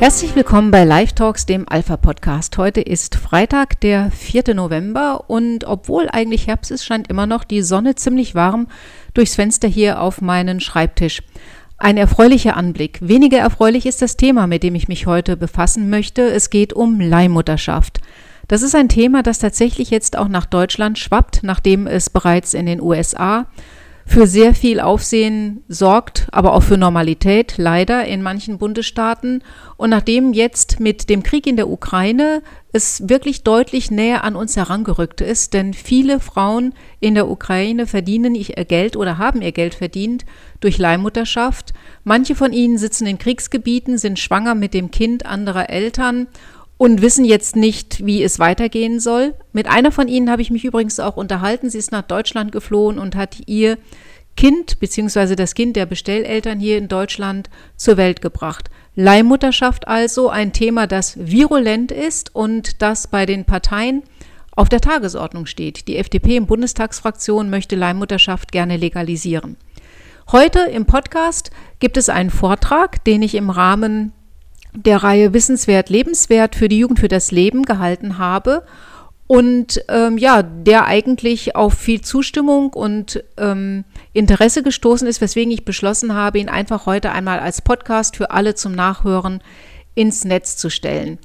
Herzlich 0.00 0.34
willkommen 0.34 0.70
bei 0.70 0.84
Live 0.84 1.12
Talks, 1.12 1.44
dem 1.44 1.68
Alpha 1.68 1.98
Podcast. 1.98 2.56
Heute 2.56 2.80
ist 2.80 3.16
Freitag, 3.16 3.78
der 3.82 4.10
4. 4.10 4.54
November 4.54 5.24
und 5.28 5.64
obwohl 5.64 6.08
eigentlich 6.10 6.46
Herbst 6.46 6.70
ist, 6.70 6.86
scheint 6.86 7.08
immer 7.08 7.26
noch 7.26 7.44
die 7.44 7.60
Sonne 7.60 7.96
ziemlich 7.96 8.34
warm 8.34 8.68
durchs 9.12 9.34
Fenster 9.34 9.68
hier 9.68 10.00
auf 10.00 10.22
meinen 10.22 10.60
Schreibtisch. 10.60 11.22
Ein 11.76 11.98
erfreulicher 11.98 12.56
Anblick. 12.56 12.98
Weniger 13.02 13.40
erfreulich 13.40 13.84
ist 13.84 14.00
das 14.00 14.16
Thema, 14.16 14.46
mit 14.46 14.62
dem 14.62 14.74
ich 14.74 14.88
mich 14.88 15.04
heute 15.04 15.36
befassen 15.36 15.90
möchte. 15.90 16.22
Es 16.22 16.48
geht 16.48 16.72
um 16.72 16.98
Leihmutterschaft. 16.98 18.00
Das 18.48 18.62
ist 18.62 18.74
ein 18.74 18.88
Thema, 18.88 19.22
das 19.22 19.38
tatsächlich 19.38 19.90
jetzt 19.90 20.16
auch 20.16 20.28
nach 20.28 20.46
Deutschland 20.46 20.98
schwappt, 20.98 21.42
nachdem 21.42 21.86
es 21.86 22.08
bereits 22.08 22.54
in 22.54 22.64
den 22.64 22.80
USA 22.80 23.48
für 24.10 24.26
sehr 24.26 24.56
viel 24.56 24.80
Aufsehen 24.80 25.62
sorgt, 25.68 26.26
aber 26.32 26.54
auch 26.54 26.64
für 26.64 26.76
Normalität, 26.76 27.54
leider 27.58 28.04
in 28.06 28.22
manchen 28.22 28.58
Bundesstaaten. 28.58 29.44
Und 29.76 29.90
nachdem 29.90 30.32
jetzt 30.32 30.80
mit 30.80 31.08
dem 31.08 31.22
Krieg 31.22 31.46
in 31.46 31.54
der 31.54 31.68
Ukraine 31.68 32.42
es 32.72 33.08
wirklich 33.08 33.44
deutlich 33.44 33.92
näher 33.92 34.24
an 34.24 34.34
uns 34.34 34.56
herangerückt 34.56 35.20
ist, 35.20 35.54
denn 35.54 35.74
viele 35.74 36.18
Frauen 36.18 36.74
in 36.98 37.14
der 37.14 37.28
Ukraine 37.28 37.86
verdienen 37.86 38.34
ihr 38.34 38.64
Geld 38.64 38.96
oder 38.96 39.16
haben 39.18 39.42
ihr 39.42 39.52
Geld 39.52 39.74
verdient 39.74 40.24
durch 40.58 40.76
Leihmutterschaft. 40.76 41.72
Manche 42.02 42.34
von 42.34 42.52
ihnen 42.52 42.78
sitzen 42.78 43.06
in 43.06 43.16
Kriegsgebieten, 43.16 43.96
sind 43.96 44.18
schwanger 44.18 44.56
mit 44.56 44.74
dem 44.74 44.90
Kind 44.90 45.24
anderer 45.24 45.70
Eltern 45.70 46.26
und 46.80 47.02
wissen 47.02 47.26
jetzt 47.26 47.56
nicht, 47.56 48.06
wie 48.06 48.22
es 48.22 48.38
weitergehen 48.38 49.00
soll. 49.00 49.34
Mit 49.52 49.68
einer 49.68 49.92
von 49.92 50.08
ihnen 50.08 50.30
habe 50.30 50.40
ich 50.40 50.50
mich 50.50 50.64
übrigens 50.64 50.98
auch 50.98 51.18
unterhalten. 51.18 51.68
Sie 51.68 51.76
ist 51.76 51.92
nach 51.92 52.00
Deutschland 52.00 52.52
geflohen 52.52 52.98
und 52.98 53.16
hat 53.16 53.36
ihr 53.44 53.76
Kind 54.34 54.80
bzw. 54.80 55.36
das 55.36 55.52
Kind 55.52 55.76
der 55.76 55.84
Bestelleltern 55.84 56.58
hier 56.58 56.78
in 56.78 56.88
Deutschland 56.88 57.50
zur 57.76 57.98
Welt 57.98 58.22
gebracht. 58.22 58.70
Leihmutterschaft 58.94 59.88
also 59.88 60.30
ein 60.30 60.54
Thema, 60.54 60.86
das 60.86 61.18
virulent 61.18 61.92
ist 61.92 62.34
und 62.34 62.80
das 62.80 63.08
bei 63.08 63.26
den 63.26 63.44
Parteien 63.44 64.02
auf 64.52 64.70
der 64.70 64.80
Tagesordnung 64.80 65.44
steht. 65.44 65.86
Die 65.86 65.98
FDP 65.98 66.36
im 66.36 66.46
Bundestagsfraktion 66.46 67.50
möchte 67.50 67.76
Leihmutterschaft 67.76 68.52
gerne 68.52 68.78
legalisieren. 68.78 69.58
Heute 70.32 70.60
im 70.60 70.86
Podcast 70.86 71.50
gibt 71.78 71.98
es 71.98 72.08
einen 72.08 72.30
Vortrag, 72.30 73.04
den 73.04 73.20
ich 73.20 73.34
im 73.34 73.50
Rahmen 73.50 74.14
der 74.74 75.02
Reihe 75.02 75.32
Wissenswert, 75.34 75.90
Lebenswert 75.90 76.54
für 76.54 76.68
die 76.68 76.78
Jugend 76.78 76.98
für 76.98 77.08
das 77.08 77.30
Leben 77.30 77.64
gehalten 77.64 78.18
habe 78.18 78.64
und 79.30 79.84
ähm, 79.86 80.18
ja, 80.18 80.42
der 80.42 80.86
eigentlich 80.86 81.54
auf 81.54 81.74
viel 81.74 82.00
Zustimmung 82.00 82.72
und 82.72 83.22
ähm, 83.36 83.84
Interesse 84.12 84.64
gestoßen 84.64 85.06
ist, 85.06 85.20
weswegen 85.20 85.52
ich 85.52 85.64
beschlossen 85.64 86.14
habe, 86.14 86.40
ihn 86.40 86.48
einfach 86.48 86.84
heute 86.84 87.12
einmal 87.12 87.38
als 87.38 87.62
Podcast 87.62 88.16
für 88.16 88.32
alle 88.32 88.56
zum 88.56 88.72
Nachhören 88.72 89.40
ins 89.94 90.24
Netz 90.24 90.56
zu 90.56 90.68
stellen. 90.68 91.20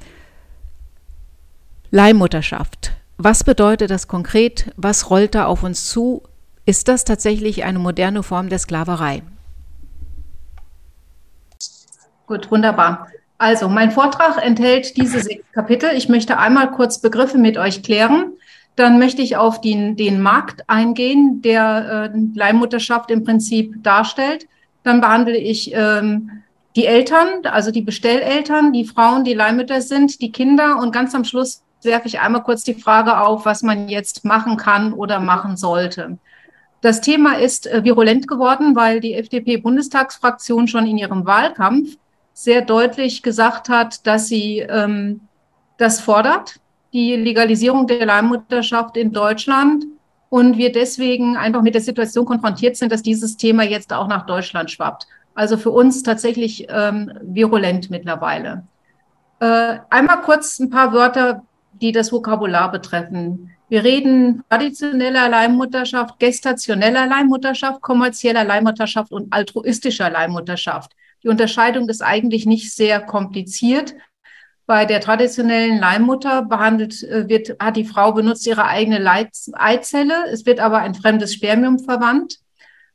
Leihmutterschaft. 1.90 2.92
Was 3.18 3.44
bedeutet 3.44 3.90
das 3.90 4.08
konkret? 4.08 4.72
Was 4.76 5.10
rollt 5.10 5.34
da 5.34 5.46
auf 5.46 5.64
uns 5.64 5.90
zu? 5.90 6.22
Ist 6.68 6.88
das 6.88 7.06
tatsächlich 7.06 7.64
eine 7.64 7.80
moderne 7.80 8.22
Form 8.22 8.50
der 8.50 8.60
Sklaverei? 8.60 9.24
Gut, 12.28 12.52
wunderbar. 12.52 13.08
Also, 13.38 13.68
mein 13.68 13.92
Vortrag 13.92 14.44
enthält 14.44 14.96
diese 14.98 15.20
sechs 15.20 15.44
Kapitel. 15.52 15.90
Ich 15.96 16.08
möchte 16.08 16.38
einmal 16.38 16.72
kurz 16.72 17.02
Begriffe 17.02 17.38
mit 17.38 17.58
euch 17.58 17.84
klären. 17.84 18.34
Dann 18.76 19.00
möchte 19.00 19.22
ich 19.22 19.36
auf 19.38 19.62
den, 19.62 19.96
den 19.96 20.22
Markt 20.22 20.70
eingehen, 20.70 21.42
der 21.42 22.12
äh, 22.14 22.18
Leihmutterschaft 22.34 23.12
im 23.12 23.24
Prinzip 23.24 23.84
darstellt. 23.84 24.48
Dann 24.84 25.02
behandle 25.02 25.38
ich 25.38 25.72
ähm, 25.74 26.44
die 26.76 26.86
Eltern, 26.86 27.46
also 27.46 27.72
die 27.72 27.82
Bestelleltern, 27.82 28.74
die 28.74 28.86
Frauen, 28.86 29.24
die 29.24 29.34
Leihmütter 29.34 29.82
sind, 29.82 30.22
die 30.22 30.32
Kinder. 30.32 30.78
Und 30.78 30.92
ganz 30.92 31.16
am 31.16 31.24
Schluss 31.24 31.64
werfe 31.84 32.08
ich 32.08 32.20
einmal 32.20 32.44
kurz 32.44 32.64
die 32.64 32.74
Frage 32.74 33.20
auf, 33.20 33.46
was 33.46 33.64
man 33.64 33.88
jetzt 33.88 34.26
machen 34.26 34.58
kann 34.58 34.94
oder 34.94 35.20
machen 35.20 35.56
sollte. 35.56 36.18
Das 36.82 37.02
Thema 37.02 37.38
ist 37.40 37.68
äh, 37.68 37.84
virulent 37.84 38.28
geworden, 38.28 38.76
weil 38.76 39.00
die 39.00 39.14
FDP-Bundestagsfraktion 39.14 40.68
schon 40.68 40.86
in 40.86 40.98
ihrem 40.98 41.26
Wahlkampf 41.26 41.98
sehr 42.36 42.62
deutlich 42.62 43.24
gesagt 43.24 43.70
hat, 43.70 44.06
dass 44.06 44.28
sie 44.28 44.60
ähm, 44.60 45.22
das 45.78 46.02
fordert, 46.02 46.60
die 46.92 47.16
Legalisierung 47.16 47.88
der 47.88 48.06
Leihmutterschaft 48.06 48.98
in 48.98 49.14
Deutschland. 49.14 49.86
Und 50.30 50.58
wir 50.58 50.72
deswegen 50.72 51.38
einfach 51.38 51.62
mit 51.62 51.76
der 51.76 51.82
Situation 51.82 52.26
konfrontiert 52.26 52.76
sind, 52.76 52.92
dass 52.92 53.02
dieses 53.02 53.38
Thema 53.38 53.64
jetzt 53.64 53.94
auch 53.94 54.08
nach 54.08 54.26
Deutschland 54.26 54.70
schwappt. 54.70 55.08
Also 55.34 55.56
für 55.56 55.72
uns 55.72 56.04
tatsächlich 56.04 56.68
ähm, 56.70 57.12
virulent 57.22 57.90
mittlerweile. 57.90 58.64
Äh, 59.40 59.78
einmal 59.90 60.22
kurz 60.22 60.60
ein 60.60 60.70
paar 60.70 60.92
Wörter, 60.92 61.44
die 61.82 61.94
das 61.94 62.12
Vokabular 62.12 62.70
betreffen. 62.70 63.52
Wir 63.70 63.84
reden 63.86 64.44
traditioneller 64.50 65.30
Leihmutterschaft, 65.30 66.20
gestationeller 66.20 67.08
Leihmutterschaft, 67.08 67.82
kommerzieller 67.82 68.44
Leihmutterschaft 68.44 69.12
und 69.12 69.32
altruistischer 69.32 70.10
Leihmutterschaft. 70.10 70.92
Die 71.26 71.30
Unterscheidung 71.30 71.90
ist 71.90 72.04
eigentlich 72.04 72.46
nicht 72.46 72.72
sehr 72.72 73.02
kompliziert. 73.02 73.96
Bei 74.68 74.86
der 74.86 75.02
traditionellen 75.02 75.80
Leihmutter 75.80 76.44
behandelt 76.44 77.02
äh, 77.02 77.28
wird, 77.28 77.56
hat 77.60 77.78
die 77.78 77.84
Frau 77.84 78.12
benutzt 78.12 78.46
ihre 78.46 78.66
eigene 78.66 79.04
Eizelle. 79.54 80.26
Es 80.32 80.46
wird 80.46 80.60
aber 80.60 80.78
ein 80.78 80.94
fremdes 80.94 81.34
Spermium 81.34 81.80
verwandt. 81.80 82.38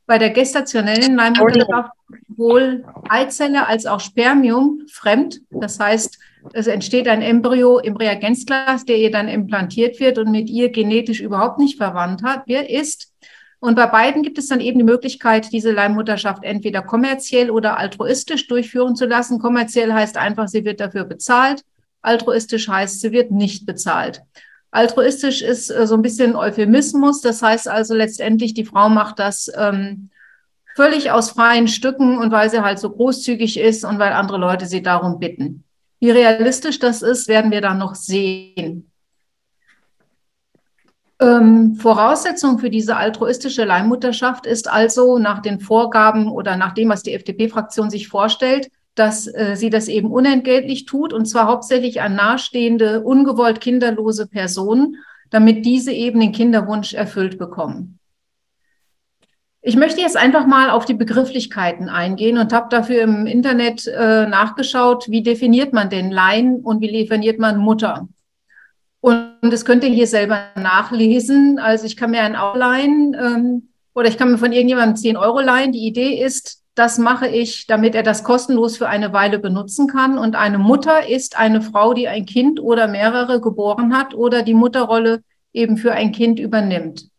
Bei 0.05 0.17
der 0.17 0.29
gestationellen 0.29 1.15
Leihmutter 1.15 1.91
sowohl 2.29 2.85
Eizelle 3.09 3.67
als 3.67 3.85
auch 3.85 3.99
Spermium 3.99 4.85
fremd. 4.89 5.41
Das 5.49 5.77
heißt, 5.77 6.17
es 6.53 6.67
entsteht 6.67 7.09
ein 7.09 7.21
Embryo 7.21 7.79
im 7.79 7.97
Reagenzglas, 7.97 8.85
der 8.85 8.97
ihr 8.97 9.11
dann 9.11 9.27
implantiert 9.27 9.99
wird 9.99 10.17
und 10.17 10.31
mit 10.31 10.49
ihr 10.49 10.69
genetisch 10.69 11.19
überhaupt 11.19 11.59
nicht 11.59 11.77
verwandt 11.77 12.23
hat, 12.23 12.43
wer 12.45 12.69
ist. 12.69 13.10
Und 13.61 13.75
bei 13.75 13.85
beiden 13.85 14.23
gibt 14.23 14.39
es 14.39 14.47
dann 14.47 14.59
eben 14.59 14.79
die 14.79 14.83
Möglichkeit, 14.83 15.53
diese 15.53 15.71
Leihmutterschaft 15.71 16.43
entweder 16.43 16.81
kommerziell 16.81 17.51
oder 17.51 17.77
altruistisch 17.77 18.47
durchführen 18.47 18.95
zu 18.95 19.05
lassen. 19.05 19.37
Kommerziell 19.37 19.93
heißt 19.93 20.17
einfach, 20.17 20.47
sie 20.47 20.65
wird 20.65 20.79
dafür 20.79 21.03
bezahlt. 21.03 21.63
Altruistisch 22.01 22.67
heißt, 22.67 23.01
sie 23.01 23.11
wird 23.11 23.29
nicht 23.29 23.67
bezahlt. 23.67 24.23
Altruistisch 24.71 25.43
ist 25.43 25.69
äh, 25.69 25.85
so 25.85 25.93
ein 25.93 26.01
bisschen 26.01 26.35
Euphemismus. 26.35 27.21
Das 27.21 27.43
heißt 27.43 27.67
also 27.67 27.93
letztendlich, 27.93 28.55
die 28.55 28.65
Frau 28.65 28.89
macht 28.89 29.19
das 29.19 29.51
ähm, 29.55 30.09
völlig 30.75 31.11
aus 31.11 31.29
freien 31.29 31.67
Stücken 31.67 32.17
und 32.17 32.31
weil 32.31 32.49
sie 32.49 32.63
halt 32.63 32.79
so 32.79 32.89
großzügig 32.89 33.59
ist 33.59 33.85
und 33.85 33.99
weil 33.99 34.13
andere 34.13 34.39
Leute 34.39 34.65
sie 34.65 34.81
darum 34.81 35.19
bitten. 35.19 35.65
Wie 35.99 36.09
realistisch 36.09 36.79
das 36.79 37.03
ist, 37.03 37.27
werden 37.27 37.51
wir 37.51 37.61
dann 37.61 37.77
noch 37.77 37.93
sehen. 37.93 38.90
Ähm, 41.21 41.75
Voraussetzung 41.75 42.57
für 42.57 42.71
diese 42.71 42.97
altruistische 42.97 43.63
Leihmutterschaft 43.63 44.47
ist 44.47 44.67
also 44.67 45.19
nach 45.19 45.39
den 45.39 45.59
Vorgaben 45.59 46.27
oder 46.27 46.57
nach 46.57 46.73
dem, 46.73 46.89
was 46.89 47.03
die 47.03 47.13
FDP-Fraktion 47.13 47.91
sich 47.91 48.07
vorstellt, 48.07 48.69
dass 48.95 49.27
äh, 49.27 49.55
sie 49.55 49.69
das 49.69 49.87
eben 49.87 50.11
unentgeltlich 50.11 50.85
tut 50.85 51.13
und 51.13 51.25
zwar 51.25 51.45
hauptsächlich 51.45 52.01
an 52.01 52.15
nahestehende, 52.15 53.01
ungewollt 53.01 53.61
kinderlose 53.61 54.25
Personen, 54.25 54.95
damit 55.29 55.63
diese 55.63 55.91
eben 55.91 56.19
den 56.19 56.31
Kinderwunsch 56.31 56.95
erfüllt 56.95 57.37
bekommen. 57.37 57.99
Ich 59.61 59.75
möchte 59.75 60.01
jetzt 60.01 60.17
einfach 60.17 60.47
mal 60.47 60.71
auf 60.71 60.85
die 60.85 60.95
Begrifflichkeiten 60.95 61.87
eingehen 61.87 62.39
und 62.39 62.51
habe 62.51 62.69
dafür 62.69 63.03
im 63.03 63.27
Internet 63.27 63.85
äh, 63.85 64.25
nachgeschaut, 64.25 65.05
wie 65.07 65.21
definiert 65.21 65.71
man 65.71 65.91
denn 65.91 66.09
Laien 66.09 66.61
und 66.61 66.81
wie 66.81 66.91
definiert 66.91 67.37
man 67.37 67.59
Mutter. 67.59 68.07
Und 69.01 69.37
das 69.41 69.65
könnt 69.65 69.83
ihr 69.83 69.89
hier 69.89 70.07
selber 70.07 70.45
nachlesen. 70.55 71.59
Also 71.59 71.85
ich 71.85 71.97
kann 71.97 72.11
mir 72.11 72.21
ein 72.21 72.35
Auto 72.35 72.59
leihen 72.59 73.15
ähm, 73.19 73.69
oder 73.93 74.07
ich 74.07 74.17
kann 74.17 74.31
mir 74.31 74.37
von 74.37 74.53
irgendjemandem 74.53 74.95
10 74.95 75.17
Euro 75.17 75.41
leihen. 75.41 75.71
Die 75.71 75.87
Idee 75.87 76.23
ist, 76.23 76.63
das 76.75 76.99
mache 76.99 77.27
ich, 77.27 77.67
damit 77.67 77.95
er 77.95 78.03
das 78.03 78.23
kostenlos 78.23 78.77
für 78.77 78.87
eine 78.87 79.11
Weile 79.11 79.39
benutzen 79.39 79.87
kann. 79.87 80.17
Und 80.19 80.35
eine 80.35 80.59
Mutter 80.59 81.09
ist 81.09 81.37
eine 81.37 81.61
Frau, 81.61 81.93
die 81.93 82.07
ein 82.07 82.25
Kind 82.25 82.59
oder 82.59 82.87
mehrere 82.87 83.41
geboren 83.41 83.95
hat 83.95 84.13
oder 84.13 84.43
die 84.43 84.53
Mutterrolle 84.53 85.23
eben 85.51 85.77
für 85.77 85.91
ein 85.93 86.11
Kind 86.11 86.39
übernimmt. 86.39 87.09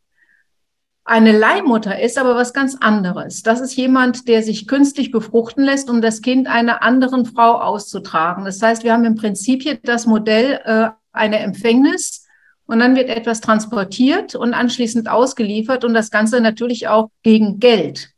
Eine 1.04 1.36
Leihmutter 1.36 2.00
ist 2.00 2.16
aber 2.16 2.36
was 2.36 2.52
ganz 2.52 2.76
anderes. 2.80 3.42
Das 3.42 3.60
ist 3.60 3.74
jemand, 3.74 4.28
der 4.28 4.44
sich 4.44 4.68
künstlich 4.68 5.10
befruchten 5.10 5.64
lässt, 5.64 5.90
um 5.90 6.00
das 6.00 6.22
Kind 6.22 6.46
einer 6.46 6.84
anderen 6.84 7.26
Frau 7.26 7.60
auszutragen. 7.60 8.44
Das 8.44 8.62
heißt, 8.62 8.84
wir 8.84 8.92
haben 8.92 9.04
im 9.04 9.16
Prinzip 9.16 9.62
hier 9.62 9.80
das 9.82 10.06
Modell 10.06 10.60
äh, 10.64 10.90
eine 11.12 11.38
Empfängnis 11.38 12.26
und 12.66 12.78
dann 12.78 12.96
wird 12.96 13.08
etwas 13.08 13.40
transportiert 13.40 14.34
und 14.34 14.54
anschließend 14.54 15.08
ausgeliefert 15.08 15.84
und 15.84 15.94
das 15.94 16.10
Ganze 16.10 16.40
natürlich 16.40 16.88
auch 16.88 17.10
gegen 17.22 17.58
Geld. 17.60 18.12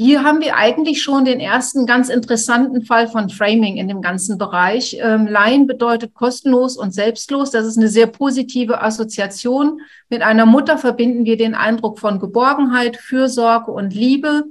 Hier 0.00 0.22
haben 0.22 0.40
wir 0.40 0.54
eigentlich 0.54 1.02
schon 1.02 1.24
den 1.24 1.40
ersten 1.40 1.84
ganz 1.84 2.08
interessanten 2.08 2.82
Fall 2.82 3.08
von 3.08 3.30
Framing 3.30 3.78
in 3.78 3.88
dem 3.88 4.00
ganzen 4.00 4.38
Bereich. 4.38 4.96
Ähm, 5.00 5.26
Laien 5.26 5.66
bedeutet 5.66 6.14
kostenlos 6.14 6.76
und 6.76 6.94
selbstlos. 6.94 7.50
Das 7.50 7.66
ist 7.66 7.76
eine 7.76 7.88
sehr 7.88 8.06
positive 8.06 8.80
Assoziation. 8.80 9.80
Mit 10.08 10.22
einer 10.22 10.46
Mutter 10.46 10.78
verbinden 10.78 11.24
wir 11.24 11.36
den 11.36 11.56
Eindruck 11.56 11.98
von 11.98 12.20
Geborgenheit, 12.20 12.96
Fürsorge 12.96 13.72
und 13.72 13.92
Liebe. 13.92 14.44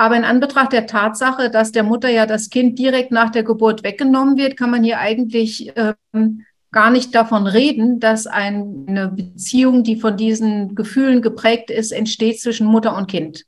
Aber 0.00 0.16
in 0.16 0.24
Anbetracht 0.24 0.72
der 0.72 0.86
Tatsache, 0.86 1.50
dass 1.50 1.72
der 1.72 1.82
Mutter 1.82 2.08
ja 2.08 2.24
das 2.24 2.48
Kind 2.48 2.78
direkt 2.78 3.12
nach 3.12 3.28
der 3.28 3.42
Geburt 3.42 3.82
weggenommen 3.82 4.38
wird, 4.38 4.56
kann 4.56 4.70
man 4.70 4.82
hier 4.82 4.98
eigentlich 4.98 5.74
ähm, 5.76 6.46
gar 6.72 6.88
nicht 6.88 7.14
davon 7.14 7.46
reden, 7.46 8.00
dass 8.00 8.26
eine 8.26 9.12
Beziehung, 9.14 9.82
die 9.84 9.96
von 9.96 10.16
diesen 10.16 10.74
Gefühlen 10.74 11.20
geprägt 11.20 11.70
ist, 11.70 11.92
entsteht 11.92 12.40
zwischen 12.40 12.66
Mutter 12.66 12.96
und 12.96 13.10
Kind. 13.10 13.44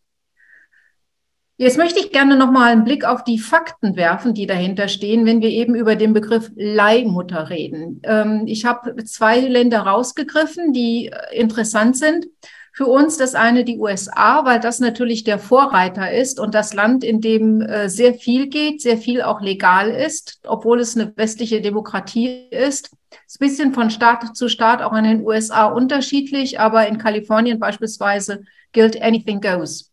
Jetzt 1.56 1.78
möchte 1.78 2.00
ich 2.00 2.12
gerne 2.12 2.36
noch 2.36 2.50
mal 2.50 2.70
einen 2.70 2.84
Blick 2.84 3.06
auf 3.06 3.24
die 3.24 3.38
Fakten 3.38 3.96
werfen, 3.96 4.34
die 4.34 4.44
dahinter 4.44 4.88
stehen, 4.88 5.24
wenn 5.24 5.40
wir 5.40 5.48
eben 5.48 5.74
über 5.74 5.96
den 5.96 6.12
Begriff 6.12 6.50
Leihmutter 6.54 7.48
reden. 7.48 8.02
Ähm, 8.02 8.42
ich 8.46 8.66
habe 8.66 9.02
zwei 9.04 9.40
Länder 9.40 9.80
rausgegriffen, 9.80 10.74
die 10.74 11.06
äh, 11.06 11.34
interessant 11.34 11.96
sind. 11.96 12.26
Für 12.74 12.86
uns 12.86 13.18
das 13.18 13.34
eine 13.34 13.64
die 13.64 13.78
USA, 13.78 14.46
weil 14.46 14.58
das 14.58 14.80
natürlich 14.80 15.24
der 15.24 15.38
Vorreiter 15.38 16.10
ist 16.10 16.40
und 16.40 16.54
das 16.54 16.72
Land, 16.72 17.04
in 17.04 17.20
dem 17.20 17.60
äh, 17.60 17.90
sehr 17.90 18.14
viel 18.14 18.46
geht, 18.46 18.80
sehr 18.80 18.96
viel 18.96 19.20
auch 19.20 19.42
legal 19.42 19.90
ist, 19.90 20.40
obwohl 20.46 20.80
es 20.80 20.96
eine 20.96 21.12
westliche 21.16 21.60
Demokratie 21.60 22.48
ist. 22.50 22.90
Ist 23.26 23.40
ein 23.42 23.46
bisschen 23.46 23.74
von 23.74 23.90
Staat 23.90 24.34
zu 24.34 24.48
Staat 24.48 24.80
auch 24.80 24.94
in 24.94 25.04
den 25.04 25.22
USA 25.22 25.66
unterschiedlich, 25.66 26.60
aber 26.60 26.88
in 26.88 26.96
Kalifornien 26.96 27.58
beispielsweise 27.58 28.42
gilt 28.72 29.02
anything 29.02 29.42
goes. 29.42 29.92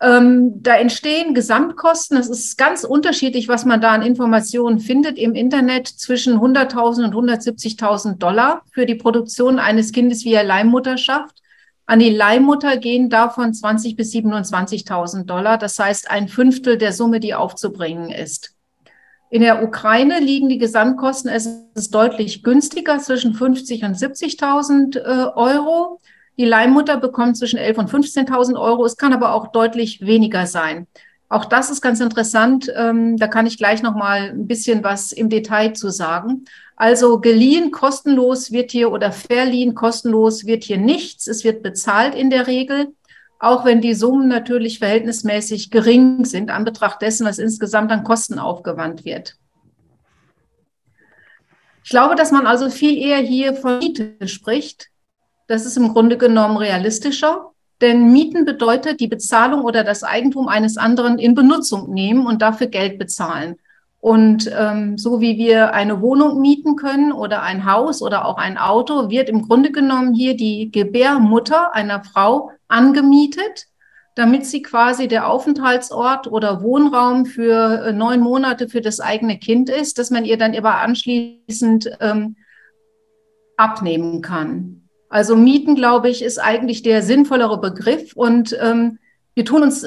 Ähm, 0.00 0.62
da 0.62 0.76
entstehen 0.76 1.34
Gesamtkosten. 1.34 2.18
Es 2.18 2.28
ist 2.28 2.56
ganz 2.56 2.84
unterschiedlich, 2.84 3.48
was 3.48 3.64
man 3.64 3.80
da 3.80 3.92
an 3.92 4.02
Informationen 4.02 4.78
findet 4.78 5.18
im 5.18 5.34
Internet 5.34 5.88
zwischen 5.88 6.38
100.000 6.38 7.06
und 7.06 7.30
170.000 7.30 8.18
Dollar 8.18 8.62
für 8.70 8.86
die 8.86 8.94
Produktion 8.94 9.58
eines 9.58 9.90
Kindes 9.90 10.24
via 10.24 10.42
Leihmutterschaft. 10.42 11.42
An 11.86 12.00
die 12.00 12.10
Leihmutter 12.10 12.76
gehen 12.78 13.08
davon 13.10 13.54
20 13.54 13.94
bis 13.94 14.12
27.000 14.12 15.24
Dollar. 15.24 15.56
Das 15.56 15.78
heißt 15.78 16.10
ein 16.10 16.28
Fünftel 16.28 16.78
der 16.78 16.92
Summe, 16.92 17.20
die 17.20 17.34
aufzubringen 17.34 18.10
ist. 18.10 18.56
In 19.30 19.42
der 19.42 19.62
Ukraine 19.62 20.20
liegen 20.20 20.48
die 20.48 20.58
Gesamtkosten, 20.58 21.30
es 21.30 21.48
ist 21.74 21.94
deutlich 21.94 22.42
günstiger, 22.42 22.98
zwischen 22.98 23.34
50 23.34 23.84
und 23.84 23.96
70.000 23.96 24.98
äh, 24.98 25.00
Euro. 25.34 26.00
Die 26.38 26.44
Leihmutter 26.44 26.96
bekommt 26.96 27.36
zwischen 27.36 27.58
11.000 27.58 27.78
und 27.78 27.90
15.000 27.90 28.60
Euro. 28.60 28.84
Es 28.84 28.96
kann 28.96 29.12
aber 29.12 29.32
auch 29.32 29.48
deutlich 29.48 30.00
weniger 30.00 30.46
sein. 30.46 30.86
Auch 31.28 31.44
das 31.44 31.70
ist 31.70 31.80
ganz 31.80 32.00
interessant. 32.00 32.70
Ähm, 32.76 33.16
da 33.16 33.26
kann 33.26 33.46
ich 33.46 33.58
gleich 33.58 33.82
noch 33.82 33.96
mal 33.96 34.30
ein 34.30 34.46
bisschen 34.46 34.84
was 34.84 35.10
im 35.12 35.28
Detail 35.28 35.72
zu 35.72 35.90
sagen. 35.90 36.44
Also 36.76 37.20
geliehen 37.20 37.70
kostenlos 37.70 38.52
wird 38.52 38.70
hier 38.70 38.92
oder 38.92 39.10
verliehen 39.10 39.74
kostenlos 39.74 40.44
wird 40.44 40.62
hier 40.62 40.76
nichts. 40.76 41.26
Es 41.26 41.42
wird 41.42 41.62
bezahlt 41.62 42.14
in 42.14 42.28
der 42.28 42.46
Regel, 42.46 42.94
auch 43.38 43.64
wenn 43.64 43.80
die 43.80 43.94
Summen 43.94 44.28
natürlich 44.28 44.78
verhältnismäßig 44.78 45.70
gering 45.70 46.26
sind, 46.26 46.50
an 46.50 46.64
Betracht 46.64 47.00
dessen, 47.00 47.26
was 47.26 47.38
insgesamt 47.38 47.90
an 47.90 48.04
Kosten 48.04 48.38
aufgewandt 48.38 49.06
wird. 49.06 49.36
Ich 51.82 51.90
glaube, 51.90 52.14
dass 52.14 52.30
man 52.30 52.46
also 52.46 52.68
viel 52.68 52.98
eher 52.98 53.18
hier 53.18 53.54
von 53.54 53.78
Miete 53.78 54.16
spricht, 54.28 54.90
das 55.46 55.64
ist 55.64 55.76
im 55.76 55.92
Grunde 55.92 56.18
genommen 56.18 56.56
realistischer, 56.56 57.52
denn 57.80 58.12
Mieten 58.12 58.44
bedeutet 58.44 59.00
die 59.00 59.06
Bezahlung 59.06 59.62
oder 59.62 59.84
das 59.84 60.02
Eigentum 60.02 60.48
eines 60.48 60.76
anderen 60.76 61.18
in 61.18 61.34
Benutzung 61.34 61.92
nehmen 61.92 62.26
und 62.26 62.42
dafür 62.42 62.66
Geld 62.66 62.98
bezahlen. 62.98 63.56
Und 64.06 64.48
ähm, 64.56 64.96
so 64.98 65.20
wie 65.20 65.36
wir 65.36 65.74
eine 65.74 66.00
Wohnung 66.00 66.40
mieten 66.40 66.76
können 66.76 67.10
oder 67.10 67.42
ein 67.42 67.66
Haus 67.66 68.02
oder 68.02 68.24
auch 68.26 68.36
ein 68.36 68.56
Auto, 68.56 69.10
wird 69.10 69.28
im 69.28 69.42
Grunde 69.42 69.72
genommen 69.72 70.14
hier 70.14 70.36
die 70.36 70.70
Gebärmutter 70.70 71.74
einer 71.74 72.04
Frau 72.04 72.52
angemietet, 72.68 73.66
damit 74.14 74.46
sie 74.46 74.62
quasi 74.62 75.08
der 75.08 75.28
Aufenthaltsort 75.28 76.28
oder 76.28 76.62
Wohnraum 76.62 77.26
für 77.26 77.86
äh, 77.86 77.92
neun 77.92 78.20
Monate 78.20 78.68
für 78.68 78.80
das 78.80 79.00
eigene 79.00 79.40
Kind 79.40 79.70
ist, 79.70 79.98
dass 79.98 80.12
man 80.12 80.24
ihr 80.24 80.38
dann 80.38 80.54
aber 80.54 80.76
anschließend 80.76 81.90
ähm, 82.00 82.36
abnehmen 83.56 84.22
kann. 84.22 84.88
Also 85.08 85.34
Mieten, 85.34 85.74
glaube 85.74 86.10
ich, 86.10 86.22
ist 86.22 86.38
eigentlich 86.38 86.84
der 86.84 87.02
sinnvollere 87.02 87.60
Begriff. 87.60 88.14
Und 88.14 88.56
ähm, 88.62 89.00
wir 89.34 89.44
tun 89.44 89.64
uns 89.64 89.84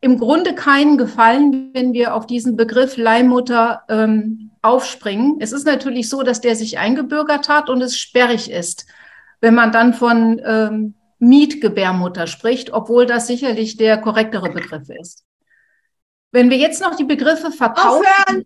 im 0.00 0.18
Grunde 0.18 0.54
keinen 0.54 0.96
Gefallen, 0.96 1.70
wenn 1.74 1.92
wir 1.92 2.14
auf 2.14 2.26
diesen 2.26 2.56
Begriff 2.56 2.96
Leihmutter 2.96 3.82
ähm, 3.88 4.50
aufspringen. 4.62 5.36
Es 5.40 5.52
ist 5.52 5.66
natürlich 5.66 6.08
so, 6.08 6.22
dass 6.22 6.40
der 6.40 6.56
sich 6.56 6.78
eingebürgert 6.78 7.48
hat 7.48 7.68
und 7.68 7.82
es 7.82 7.98
sperrig 7.98 8.50
ist, 8.50 8.86
wenn 9.40 9.54
man 9.54 9.72
dann 9.72 9.92
von 9.92 10.40
ähm, 10.44 10.94
Mietgebärmutter 11.18 12.26
spricht, 12.26 12.72
obwohl 12.72 13.04
das 13.04 13.26
sicherlich 13.26 13.76
der 13.76 13.98
korrektere 13.98 14.50
Begriff 14.50 14.88
ist. 14.88 15.24
Wenn 16.32 16.48
wir 16.48 16.56
jetzt 16.56 16.80
noch 16.80 16.94
die 16.94 17.04
Begriffe 17.04 17.50
verkaufen, 17.50 18.06
Aufhören. 18.06 18.44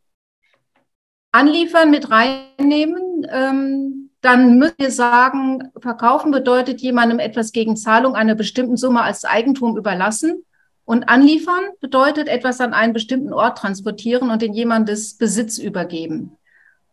anliefern 1.30 1.90
mit 1.90 2.10
reinnehmen, 2.10 3.26
ähm, 3.30 4.10
dann 4.22 4.58
müssen 4.58 4.76
wir 4.78 4.90
sagen, 4.90 5.70
verkaufen 5.78 6.32
bedeutet 6.32 6.80
jemandem 6.80 7.18
etwas 7.18 7.52
gegen 7.52 7.76
Zahlung 7.76 8.16
einer 8.16 8.34
bestimmten 8.34 8.76
Summe 8.76 9.02
als 9.02 9.24
Eigentum 9.24 9.76
überlassen. 9.76 10.44
Und 10.84 11.08
anliefern 11.08 11.64
bedeutet 11.80 12.28
etwas 12.28 12.60
an 12.60 12.74
einen 12.74 12.92
bestimmten 12.92 13.32
Ort 13.32 13.58
transportieren 13.58 14.30
und 14.30 14.42
in 14.42 14.52
jemandes 14.52 15.16
Besitz 15.16 15.58
übergeben. 15.58 16.36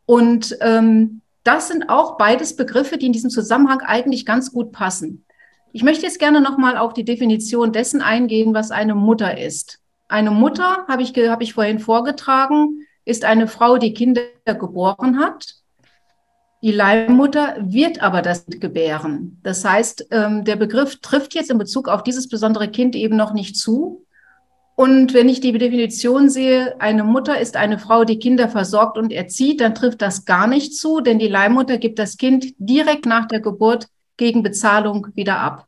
Und 0.05 0.57
ähm, 0.61 1.21
das 1.43 1.67
sind 1.67 1.89
auch 1.89 2.17
beides 2.17 2.55
Begriffe, 2.55 2.97
die 2.97 3.07
in 3.07 3.13
diesem 3.13 3.29
Zusammenhang 3.29 3.81
eigentlich 3.81 4.25
ganz 4.25 4.51
gut 4.51 4.71
passen. 4.71 5.25
Ich 5.73 5.83
möchte 5.83 6.05
jetzt 6.05 6.19
gerne 6.19 6.41
nochmal 6.41 6.77
auf 6.77 6.93
die 6.93 7.05
Definition 7.05 7.71
dessen 7.71 8.01
eingehen, 8.01 8.53
was 8.53 8.71
eine 8.71 8.95
Mutter 8.95 9.38
ist. 9.38 9.79
Eine 10.07 10.31
Mutter, 10.31 10.85
habe 10.87 11.01
ich, 11.01 11.13
habe 11.15 11.44
ich 11.44 11.53
vorhin 11.53 11.79
vorgetragen, 11.79 12.85
ist 13.05 13.25
eine 13.25 13.47
Frau, 13.47 13.77
die 13.77 13.94
Kinder 13.94 14.23
geboren 14.45 15.19
hat 15.19 15.60
die 16.61 16.71
Leihmutter 16.71 17.55
wird 17.59 18.01
aber 18.01 18.21
das 18.21 18.45
gebären. 18.45 19.39
Das 19.41 19.65
heißt, 19.65 20.07
ähm, 20.11 20.45
der 20.45 20.55
Begriff 20.55 20.99
trifft 21.01 21.33
jetzt 21.33 21.49
in 21.49 21.57
Bezug 21.57 21.87
auf 21.87 22.03
dieses 22.03 22.29
besondere 22.29 22.69
Kind 22.69 22.95
eben 22.95 23.15
noch 23.15 23.33
nicht 23.33 23.57
zu. 23.57 24.05
Und 24.75 25.13
wenn 25.13 25.27
ich 25.27 25.41
die 25.41 25.51
Definition 25.51 26.29
sehe, 26.29 26.79
eine 26.79 27.03
Mutter 27.03 27.39
ist 27.39 27.55
eine 27.55 27.77
Frau, 27.77 28.03
die 28.03 28.19
Kinder 28.19 28.47
versorgt 28.47 28.97
und 28.97 29.11
erzieht, 29.11 29.59
dann 29.59 29.75
trifft 29.75 30.01
das 30.01 30.25
gar 30.25 30.47
nicht 30.47 30.75
zu, 30.75 31.01
denn 31.01 31.19
die 31.19 31.27
Leihmutter 31.27 31.77
gibt 31.77 31.99
das 31.99 32.17
Kind 32.17 32.53
direkt 32.57 33.06
nach 33.06 33.27
der 33.27 33.41
Geburt 33.41 33.87
gegen 34.18 34.44
Bezahlung 34.44 35.07
wieder 35.13 35.39
ab. 35.39 35.68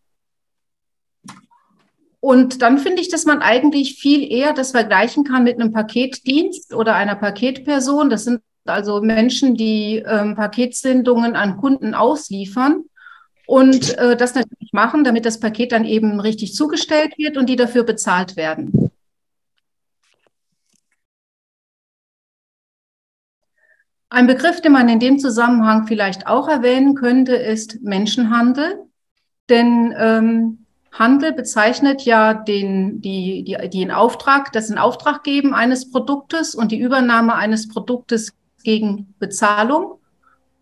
Und 2.19 2.61
dann 2.61 2.77
finde 2.77 3.01
ich, 3.01 3.09
dass 3.09 3.25
man 3.25 3.41
eigentlich 3.41 3.99
viel 3.99 4.31
eher 4.31 4.53
das 4.53 4.71
vergleichen 4.71 5.25
kann 5.25 5.43
mit 5.43 5.59
einem 5.59 5.73
Paketdienst 5.73 6.73
oder 6.73 6.95
einer 6.95 7.15
Paketperson. 7.15 8.09
Das 8.09 8.23
sind 8.23 8.41
also 8.65 9.01
Menschen, 9.01 9.55
die 9.55 10.03
ähm, 10.05 10.35
Paketsendungen 10.35 11.35
an 11.35 11.57
Kunden 11.57 11.93
ausliefern 11.93 12.83
und 13.45 13.97
äh, 13.97 14.15
das 14.15 14.35
natürlich 14.35 14.71
machen, 14.71 15.03
damit 15.03 15.25
das 15.25 15.39
Paket 15.39 15.71
dann 15.71 15.85
eben 15.85 16.19
richtig 16.19 16.53
zugestellt 16.53 17.17
wird 17.17 17.37
und 17.37 17.47
die 17.47 17.55
dafür 17.55 17.83
bezahlt 17.83 18.37
werden. 18.37 18.91
Ein 24.09 24.27
Begriff, 24.27 24.61
den 24.61 24.73
man 24.73 24.89
in 24.89 24.99
dem 24.99 25.17
Zusammenhang 25.17 25.87
vielleicht 25.87 26.27
auch 26.27 26.47
erwähnen 26.47 26.93
könnte, 26.93 27.35
ist 27.35 27.81
Menschenhandel. 27.81 28.79
Denn 29.49 29.93
ähm, 29.97 30.65
Handel 30.91 31.33
bezeichnet 31.33 32.03
ja 32.03 32.35
den, 32.35 33.01
die, 33.01 33.43
die, 33.43 33.69
die 33.69 33.81
in 33.81 33.89
Auftrag, 33.89 34.51
das 34.51 34.69
in 34.69 34.77
Auftrag 34.77 35.23
geben 35.23 35.55
eines 35.55 35.89
Produktes 35.89 36.53
und 36.53 36.71
die 36.71 36.79
Übernahme 36.79 37.33
eines 37.33 37.67
Produktes 37.67 38.31
gegen 38.63 39.13
Bezahlung. 39.19 39.99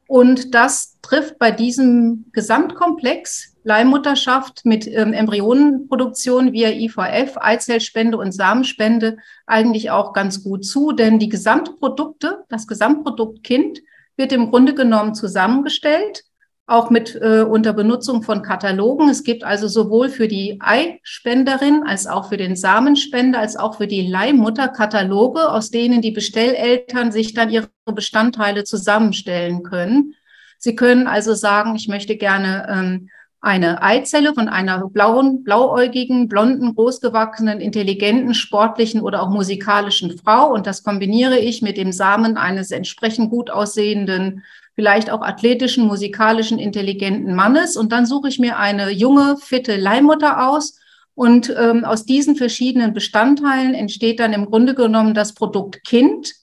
Und 0.08 0.54
das 0.54 0.98
trifft 1.02 1.40
bei 1.40 1.52
diesem 1.52 2.26
Gesamtkomplex 2.34 3.56
Leihmutterschaft 3.64 4.66
mit 4.66 4.88
ähm, 4.88 5.14
Embryonenproduktion 5.14 6.52
via 6.52 6.70
IVF, 6.70 7.38
Eizellspende 7.38 8.18
und 8.18 8.32
Samenspende 8.32 9.18
eigentlich 9.46 9.92
auch 9.92 10.14
ganz 10.14 10.44
gut 10.44 10.66
zu, 10.66 10.92
denn 10.92 11.20
die 11.20 11.30
Gesamtprodukte, 11.30 12.44
das 12.50 12.68
Gesamtprodukt 12.68 13.44
Kind 13.44 13.82
wird 14.18 14.34
im 14.34 14.50
Grunde 14.50 14.74
genommen 14.74 15.16
zusammengestellt 15.16 16.24
auch 16.72 16.90
mit 16.90 17.16
äh, 17.16 17.42
unter 17.42 17.74
Benutzung 17.74 18.24
von 18.24 18.42
Katalogen. 18.42 19.10
Es 19.10 19.24
gibt 19.24 19.44
also 19.44 19.68
sowohl 19.68 20.10
für 20.10 20.28
die 20.28 20.60
Eispenderin 20.60 21.84
als 21.86 22.08
auch 22.08 22.30
für 22.30 22.38
den 22.38 22.56
Samenspender 22.56 23.40
als 23.40 23.58
auch 23.58 23.78
für 23.78 23.88
die 23.88 24.08
Leihmutter 24.08 24.68
Kataloge, 24.68 25.50
aus 25.50 25.70
denen 25.70 26.02
die 26.02 26.12
Bestelleltern 26.12 27.12
sich 27.12 27.34
dann 27.34 27.50
ihre 27.50 27.70
Bestandteile 27.86 28.64
zusammenstellen 28.64 29.64
können. 29.64 30.16
Sie 30.58 30.76
können 30.76 31.08
also 31.08 31.34
sagen, 31.34 31.76
ich 31.76 31.88
möchte 31.88 32.18
gerne 32.18 32.68
ähm, 32.70 33.10
eine 33.42 33.82
Eizelle 33.82 34.36
von 34.36 34.48
einer 34.48 34.88
blauen, 34.88 35.44
blauäugigen, 35.44 36.28
blonden, 36.28 36.76
großgewachsenen, 36.76 37.60
intelligenten, 37.60 38.36
sportlichen 38.36 39.02
oder 39.02 39.24
auch 39.24 39.30
musikalischen 39.30 40.18
Frau. 40.18 40.54
Und 40.54 40.68
das 40.68 40.84
kombiniere 40.84 41.40
ich 41.40 41.64
mit 41.64 41.76
dem 41.76 41.92
Samen 41.92 42.38
eines 42.38 42.70
entsprechend 42.70 43.32
gut 43.32 43.50
aussehenden 43.50 44.44
vielleicht 44.76 45.10
auch 45.10 45.22
athletischen, 45.22 45.86
musikalischen, 45.86 46.60
intelligenten 46.60 47.36
Mannes. 47.36 47.76
Und 47.76 47.92
dann 47.92 48.06
suche 48.06 48.30
ich 48.30 48.40
mir 48.40 48.58
eine 48.58 48.90
junge, 48.90 49.38
fitte 49.38 49.76
Leihmutter 49.76 50.48
aus 50.50 50.80
Und 51.14 51.54
ähm, 51.58 51.84
aus 51.84 52.06
diesen 52.06 52.36
verschiedenen 52.36 52.94
Bestandteilen 52.94 53.74
entsteht 53.74 54.20
dann 54.20 54.34
im 54.34 54.46
Grunde 54.46 54.74
genommen 54.74 55.14
das 55.14 55.34
Produkt 55.34 55.84
Kind, 55.84 56.34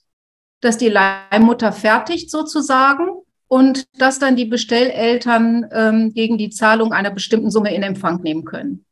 das 0.61 0.77
die 0.77 0.89
Leihmutter 0.89 1.71
fertigt 1.71 2.29
sozusagen 2.29 3.18
und 3.49 3.87
das 3.99 4.19
dann 4.19 4.35
die 4.35 4.45
Bestelleltern 4.45 5.67
ähm, 5.73 6.13
gegen 6.13 6.37
die 6.37 6.51
Zahlung 6.51 6.93
einer 6.93 7.11
bestimmten 7.11 7.51
Summe 7.51 7.73
in 7.73 7.83
Empfang 7.83 8.21
nehmen 8.21 8.45
können. 8.45 8.85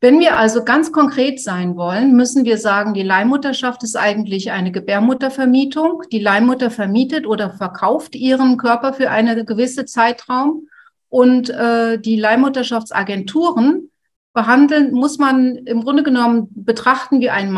Wenn 0.00 0.20
wir 0.20 0.36
also 0.36 0.62
ganz 0.62 0.92
konkret 0.92 1.40
sein 1.40 1.76
wollen, 1.76 2.14
müssen 2.14 2.44
wir 2.44 2.58
sagen, 2.58 2.92
die 2.92 3.02
Leihmutterschaft 3.02 3.82
ist 3.82 3.96
eigentlich 3.96 4.50
eine 4.50 4.70
Gebärmuttervermietung. 4.70 6.02
Die 6.12 6.18
Leihmutter 6.18 6.70
vermietet 6.70 7.26
oder 7.26 7.50
verkauft 7.50 8.14
ihren 8.14 8.58
Körper 8.58 8.92
für 8.92 9.10
einen 9.10 9.46
gewissen 9.46 9.86
Zeitraum. 9.86 10.68
Und 11.08 11.48
äh, 11.50 11.98
die 11.98 12.20
Leihmutterschaftsagenturen 12.20 13.90
behandeln, 14.34 14.92
muss 14.92 15.18
man 15.18 15.56
im 15.56 15.82
Grunde 15.82 16.02
genommen 16.02 16.48
betrachten 16.50 17.20
wie 17.20 17.30
ein 17.30 17.50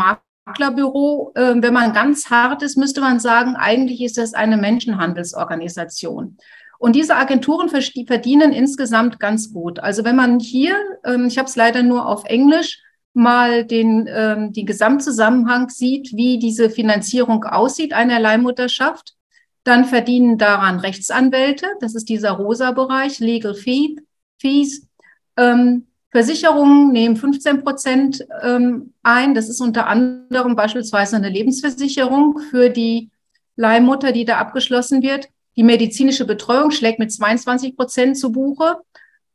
Maklerbüro. 0.49 1.31
Äh, 1.35 1.55
wenn 1.57 1.73
man 1.73 1.93
ganz 1.93 2.29
hart 2.29 2.63
ist, 2.63 2.77
müsste 2.77 3.01
man 3.01 3.19
sagen, 3.19 3.55
eigentlich 3.55 4.01
ist 4.01 4.17
das 4.17 4.33
eine 4.33 4.57
Menschenhandelsorganisation. 4.57 6.37
Und 6.79 6.95
diese 6.95 7.15
Agenturen 7.15 7.69
verdienen 7.69 8.53
insgesamt 8.53 9.19
ganz 9.19 9.51
gut. 9.53 9.79
Also 9.79 10.05
wenn 10.05 10.15
man 10.15 10.39
hier, 10.39 10.75
ähm, 11.05 11.27
ich 11.27 11.37
habe 11.37 11.49
es 11.49 11.55
leider 11.55 11.83
nur 11.83 12.07
auf 12.07 12.23
Englisch, 12.25 12.81
mal 13.13 13.65
den, 13.65 14.07
ähm, 14.09 14.53
den 14.53 14.65
Gesamtzusammenhang 14.65 15.69
sieht, 15.69 16.13
wie 16.13 16.39
diese 16.39 16.69
Finanzierung 16.69 17.43
aussieht 17.43 17.91
einer 17.91 18.19
Leihmutterschaft, 18.19 19.15
dann 19.63 19.83
verdienen 19.83 20.37
daran 20.37 20.79
Rechtsanwälte, 20.79 21.67
das 21.81 21.95
ist 21.95 22.07
dieser 22.07 22.31
rosa 22.31 22.71
Bereich, 22.71 23.19
Legal 23.19 23.55
Fee, 23.55 23.97
Fees. 24.37 24.87
Ähm, 25.35 25.88
Versicherungen 26.11 26.91
nehmen 26.91 27.15
15 27.15 27.63
Prozent 27.63 28.25
ähm, 28.41 28.93
ein. 29.03 29.35
Das 29.35 29.47
ist 29.47 29.61
unter 29.61 29.87
anderem 29.87 30.55
beispielsweise 30.55 31.15
eine 31.15 31.29
Lebensversicherung 31.29 32.39
für 32.49 32.69
die 32.69 33.11
Leihmutter, 33.55 34.11
die 34.11 34.25
da 34.25 34.37
abgeschlossen 34.37 35.03
wird. 35.03 35.29
Die 35.55 35.63
medizinische 35.63 36.25
Betreuung 36.25 36.71
schlägt 36.71 36.99
mit 36.99 37.11
22 37.11 37.75
Prozent 37.75 38.17
zu 38.17 38.31
Buche. 38.31 38.77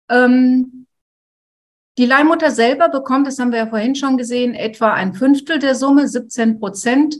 Ähm, 0.09 0.87
die 1.97 2.07
Leihmutter 2.07 2.51
selber 2.51 2.89
bekommt, 2.89 3.27
das 3.29 3.39
haben 3.39 3.53
wir 3.53 3.59
ja 3.61 3.67
vorhin 3.69 3.95
schon 3.95 4.17
gesehen, 4.17 4.55
etwa 4.55 4.93
ein 4.93 5.15
Fünftel 5.15 5.61
der 5.61 5.77
Summe, 5.77 6.09
17 6.09 6.59
Prozent. 6.59 7.17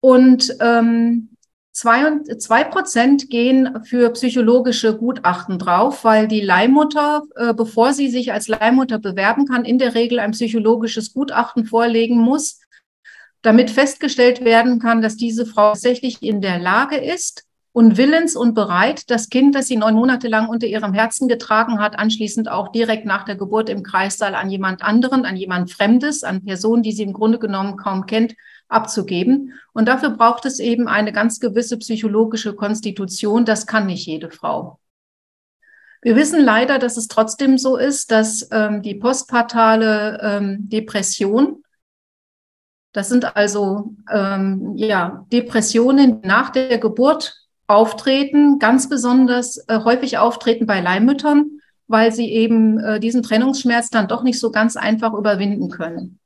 Und 0.00 0.56
ähm, 0.60 1.35
zwei, 1.76 2.22
zwei 2.38 2.64
Prozent 2.64 3.28
gehen 3.28 3.84
für 3.84 4.10
psychologische 4.10 4.96
Gutachten 4.96 5.58
drauf, 5.58 6.04
weil 6.04 6.26
die 6.26 6.40
Leihmutter, 6.40 7.22
äh, 7.36 7.52
bevor 7.52 7.92
sie 7.92 8.08
sich 8.08 8.32
als 8.32 8.48
Leihmutter 8.48 8.98
bewerben 8.98 9.46
kann, 9.46 9.66
in 9.66 9.78
der 9.78 9.94
Regel 9.94 10.18
ein 10.18 10.30
psychologisches 10.30 11.12
Gutachten 11.12 11.66
vorlegen 11.66 12.18
muss, 12.18 12.60
damit 13.42 13.70
festgestellt 13.70 14.42
werden 14.42 14.78
kann, 14.80 15.02
dass 15.02 15.16
diese 15.16 15.44
Frau 15.44 15.72
tatsächlich 15.72 16.22
in 16.22 16.40
der 16.40 16.58
Lage 16.58 16.96
ist, 16.96 17.46
und 17.76 17.98
willens 17.98 18.36
und 18.36 18.54
bereit, 18.54 19.10
das 19.10 19.28
Kind, 19.28 19.54
das 19.54 19.66
sie 19.66 19.76
neun 19.76 19.96
Monate 19.96 20.28
lang 20.28 20.48
unter 20.48 20.66
ihrem 20.66 20.94
Herzen 20.94 21.28
getragen 21.28 21.78
hat, 21.78 21.98
anschließend 21.98 22.50
auch 22.50 22.72
direkt 22.72 23.04
nach 23.04 23.24
der 23.26 23.36
Geburt 23.36 23.68
im 23.68 23.82
Kreissaal 23.82 24.34
an 24.34 24.48
jemand 24.48 24.80
anderen, 24.80 25.26
an 25.26 25.36
jemand 25.36 25.70
Fremdes, 25.70 26.24
an 26.24 26.42
Personen, 26.42 26.82
die 26.82 26.92
sie 26.92 27.02
im 27.02 27.12
Grunde 27.12 27.38
genommen 27.38 27.76
kaum 27.76 28.06
kennt, 28.06 28.34
abzugeben. 28.68 29.54
Und 29.72 29.88
dafür 29.88 30.10
braucht 30.10 30.46
es 30.46 30.58
eben 30.58 30.88
eine 30.88 31.12
ganz 31.12 31.40
gewisse 31.40 31.78
psychologische 31.78 32.54
Konstitution. 32.54 33.44
Das 33.44 33.66
kann 33.66 33.86
nicht 33.86 34.06
jede 34.06 34.30
Frau. 34.30 34.78
Wir 36.02 36.14
wissen 36.14 36.44
leider, 36.44 36.78
dass 36.78 36.96
es 36.96 37.08
trotzdem 37.08 37.58
so 37.58 37.76
ist, 37.76 38.10
dass 38.10 38.48
ähm, 38.52 38.82
die 38.82 38.94
postpartale 38.94 40.20
ähm, 40.22 40.68
Depression, 40.68 41.62
das 42.92 43.08
sind 43.08 43.36
also 43.36 43.94
ähm, 44.10 44.74
ja, 44.76 45.26
Depressionen 45.32 46.20
nach 46.22 46.50
der 46.50 46.78
Geburt 46.78 47.34
auftreten, 47.66 48.58
ganz 48.58 48.88
besonders 48.88 49.56
äh, 49.68 49.80
häufig 49.82 50.18
auftreten 50.18 50.66
bei 50.66 50.80
Leihmüttern, 50.80 51.60
weil 51.88 52.12
sie 52.12 52.30
eben 52.30 52.78
äh, 52.78 53.00
diesen 53.00 53.22
Trennungsschmerz 53.22 53.90
dann 53.90 54.08
doch 54.08 54.22
nicht 54.22 54.38
so 54.38 54.50
ganz 54.50 54.76
einfach 54.76 55.12
überwinden 55.12 55.70
können. 55.70 56.20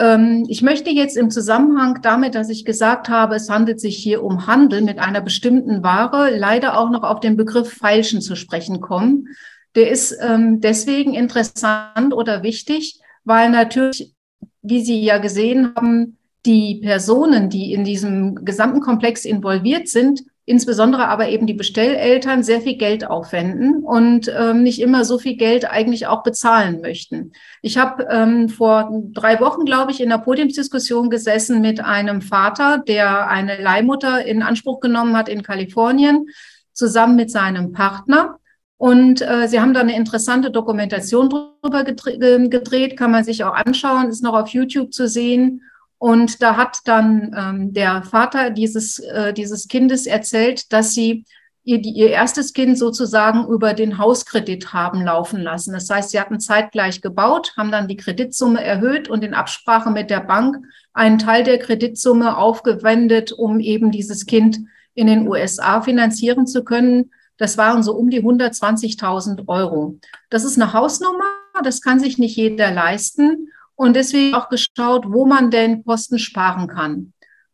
Ich 0.00 0.62
möchte 0.62 0.90
jetzt 0.90 1.16
im 1.16 1.28
Zusammenhang 1.28 1.98
damit, 2.02 2.36
dass 2.36 2.50
ich 2.50 2.64
gesagt 2.64 3.08
habe, 3.08 3.34
es 3.34 3.50
handelt 3.50 3.80
sich 3.80 3.96
hier 3.96 4.22
um 4.22 4.46
Handel 4.46 4.80
mit 4.80 5.00
einer 5.00 5.20
bestimmten 5.20 5.82
Ware, 5.82 6.36
leider 6.36 6.78
auch 6.78 6.90
noch 6.90 7.02
auf 7.02 7.18
den 7.18 7.36
Begriff 7.36 7.72
Feilschen 7.72 8.20
zu 8.20 8.36
sprechen 8.36 8.80
kommen. 8.80 9.28
Der 9.74 9.90
ist 9.90 10.16
ähm, 10.20 10.60
deswegen 10.60 11.14
interessant 11.14 12.14
oder 12.14 12.44
wichtig, 12.44 13.00
weil 13.24 13.50
natürlich, 13.50 14.14
wie 14.62 14.84
Sie 14.84 15.02
ja 15.02 15.18
gesehen 15.18 15.72
haben, 15.74 16.16
die 16.46 16.76
Personen, 16.76 17.50
die 17.50 17.72
in 17.72 17.82
diesem 17.82 18.44
gesamten 18.44 18.80
Komplex 18.80 19.24
involviert 19.24 19.88
sind, 19.88 20.22
insbesondere 20.48 21.08
aber 21.08 21.28
eben 21.28 21.46
die 21.46 21.54
Bestelleltern 21.54 22.42
sehr 22.42 22.60
viel 22.60 22.76
Geld 22.76 23.06
aufwenden 23.06 23.82
und 23.84 24.32
ähm, 24.34 24.62
nicht 24.62 24.80
immer 24.80 25.04
so 25.04 25.18
viel 25.18 25.36
Geld 25.36 25.70
eigentlich 25.70 26.06
auch 26.06 26.22
bezahlen 26.22 26.80
möchten. 26.80 27.32
Ich 27.60 27.76
habe 27.76 28.06
ähm, 28.10 28.48
vor 28.48 28.90
drei 29.12 29.40
Wochen, 29.40 29.64
glaube 29.64 29.92
ich, 29.92 30.00
in 30.00 30.10
einer 30.10 30.22
Podiumsdiskussion 30.22 31.10
gesessen 31.10 31.60
mit 31.60 31.84
einem 31.84 32.22
Vater, 32.22 32.78
der 32.78 33.28
eine 33.28 33.60
Leihmutter 33.60 34.24
in 34.24 34.42
Anspruch 34.42 34.80
genommen 34.80 35.16
hat 35.16 35.28
in 35.28 35.42
Kalifornien, 35.42 36.26
zusammen 36.72 37.16
mit 37.16 37.30
seinem 37.30 37.72
Partner. 37.72 38.38
Und 38.78 39.20
äh, 39.20 39.48
sie 39.48 39.60
haben 39.60 39.74
da 39.74 39.80
eine 39.80 39.96
interessante 39.96 40.50
Dokumentation 40.50 41.28
drüber 41.28 41.84
gedreht, 41.84 42.96
kann 42.96 43.10
man 43.10 43.24
sich 43.24 43.44
auch 43.44 43.54
anschauen, 43.54 44.08
ist 44.08 44.22
noch 44.22 44.34
auf 44.34 44.48
YouTube 44.50 44.94
zu 44.94 45.08
sehen. 45.08 45.62
Und 45.98 46.42
da 46.42 46.56
hat 46.56 46.78
dann 46.84 47.34
ähm, 47.36 47.72
der 47.72 48.02
Vater 48.02 48.50
dieses, 48.50 49.00
äh, 49.00 49.32
dieses 49.32 49.66
Kindes 49.66 50.06
erzählt, 50.06 50.72
dass 50.72 50.92
sie 50.92 51.24
ihr, 51.64 51.84
ihr 51.84 52.10
erstes 52.10 52.52
Kind 52.52 52.78
sozusagen 52.78 53.46
über 53.48 53.74
den 53.74 53.98
Hauskredit 53.98 54.72
haben 54.72 55.02
laufen 55.02 55.40
lassen. 55.40 55.72
Das 55.72 55.90
heißt, 55.90 56.10
sie 56.10 56.20
hatten 56.20 56.40
zeitgleich 56.40 57.02
gebaut, 57.02 57.52
haben 57.56 57.70
dann 57.72 57.88
die 57.88 57.96
Kreditsumme 57.96 58.62
erhöht 58.62 59.08
und 59.08 59.22
in 59.22 59.34
Absprache 59.34 59.90
mit 59.90 60.08
der 60.08 60.20
Bank 60.20 60.56
einen 60.94 61.18
Teil 61.18 61.42
der 61.42 61.58
Kreditsumme 61.58 62.36
aufgewendet, 62.36 63.32
um 63.32 63.60
eben 63.60 63.90
dieses 63.90 64.24
Kind 64.24 64.60
in 64.94 65.08
den 65.08 65.28
USA 65.28 65.82
finanzieren 65.82 66.46
zu 66.46 66.64
können. 66.64 67.10
Das 67.36 67.58
waren 67.58 67.82
so 67.82 67.92
um 67.94 68.08
die 68.08 68.22
120.000 68.22 69.46
Euro. 69.46 69.98
Das 70.30 70.44
ist 70.44 70.60
eine 70.60 70.72
Hausnummer, 70.72 71.24
das 71.62 71.82
kann 71.82 72.00
sich 72.00 72.18
nicht 72.18 72.36
jeder 72.36 72.70
leisten 72.70 73.48
und 73.78 73.94
deswegen 73.94 74.34
auch 74.34 74.48
geschaut, 74.48 75.04
wo 75.06 75.24
man 75.24 75.52
denn 75.52 75.84
Kosten 75.84 76.18
sparen 76.18 76.66
kann. 76.66 77.12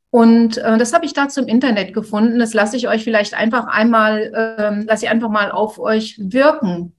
Und 0.09 0.57
äh, 0.57 0.79
das 0.79 0.95
habe 0.95 1.05
ich 1.05 1.13
dazu 1.13 1.43
im 1.43 1.49
Internet 1.49 1.93
gefunden. 1.93 2.39
Das 2.39 2.55
lasse 2.55 2.79
ich 2.79 2.89
euch 2.89 3.05
vielleicht 3.05 3.35
einfach 3.35 3.67
einmal, 3.67 4.33
ähm, 4.59 4.87
lasse 4.89 5.05
ich 5.05 5.11
einfach 5.11 5.29
mal 5.29 5.51
auf 5.51 5.79
euch 5.79 6.17
wirken. 6.19 6.95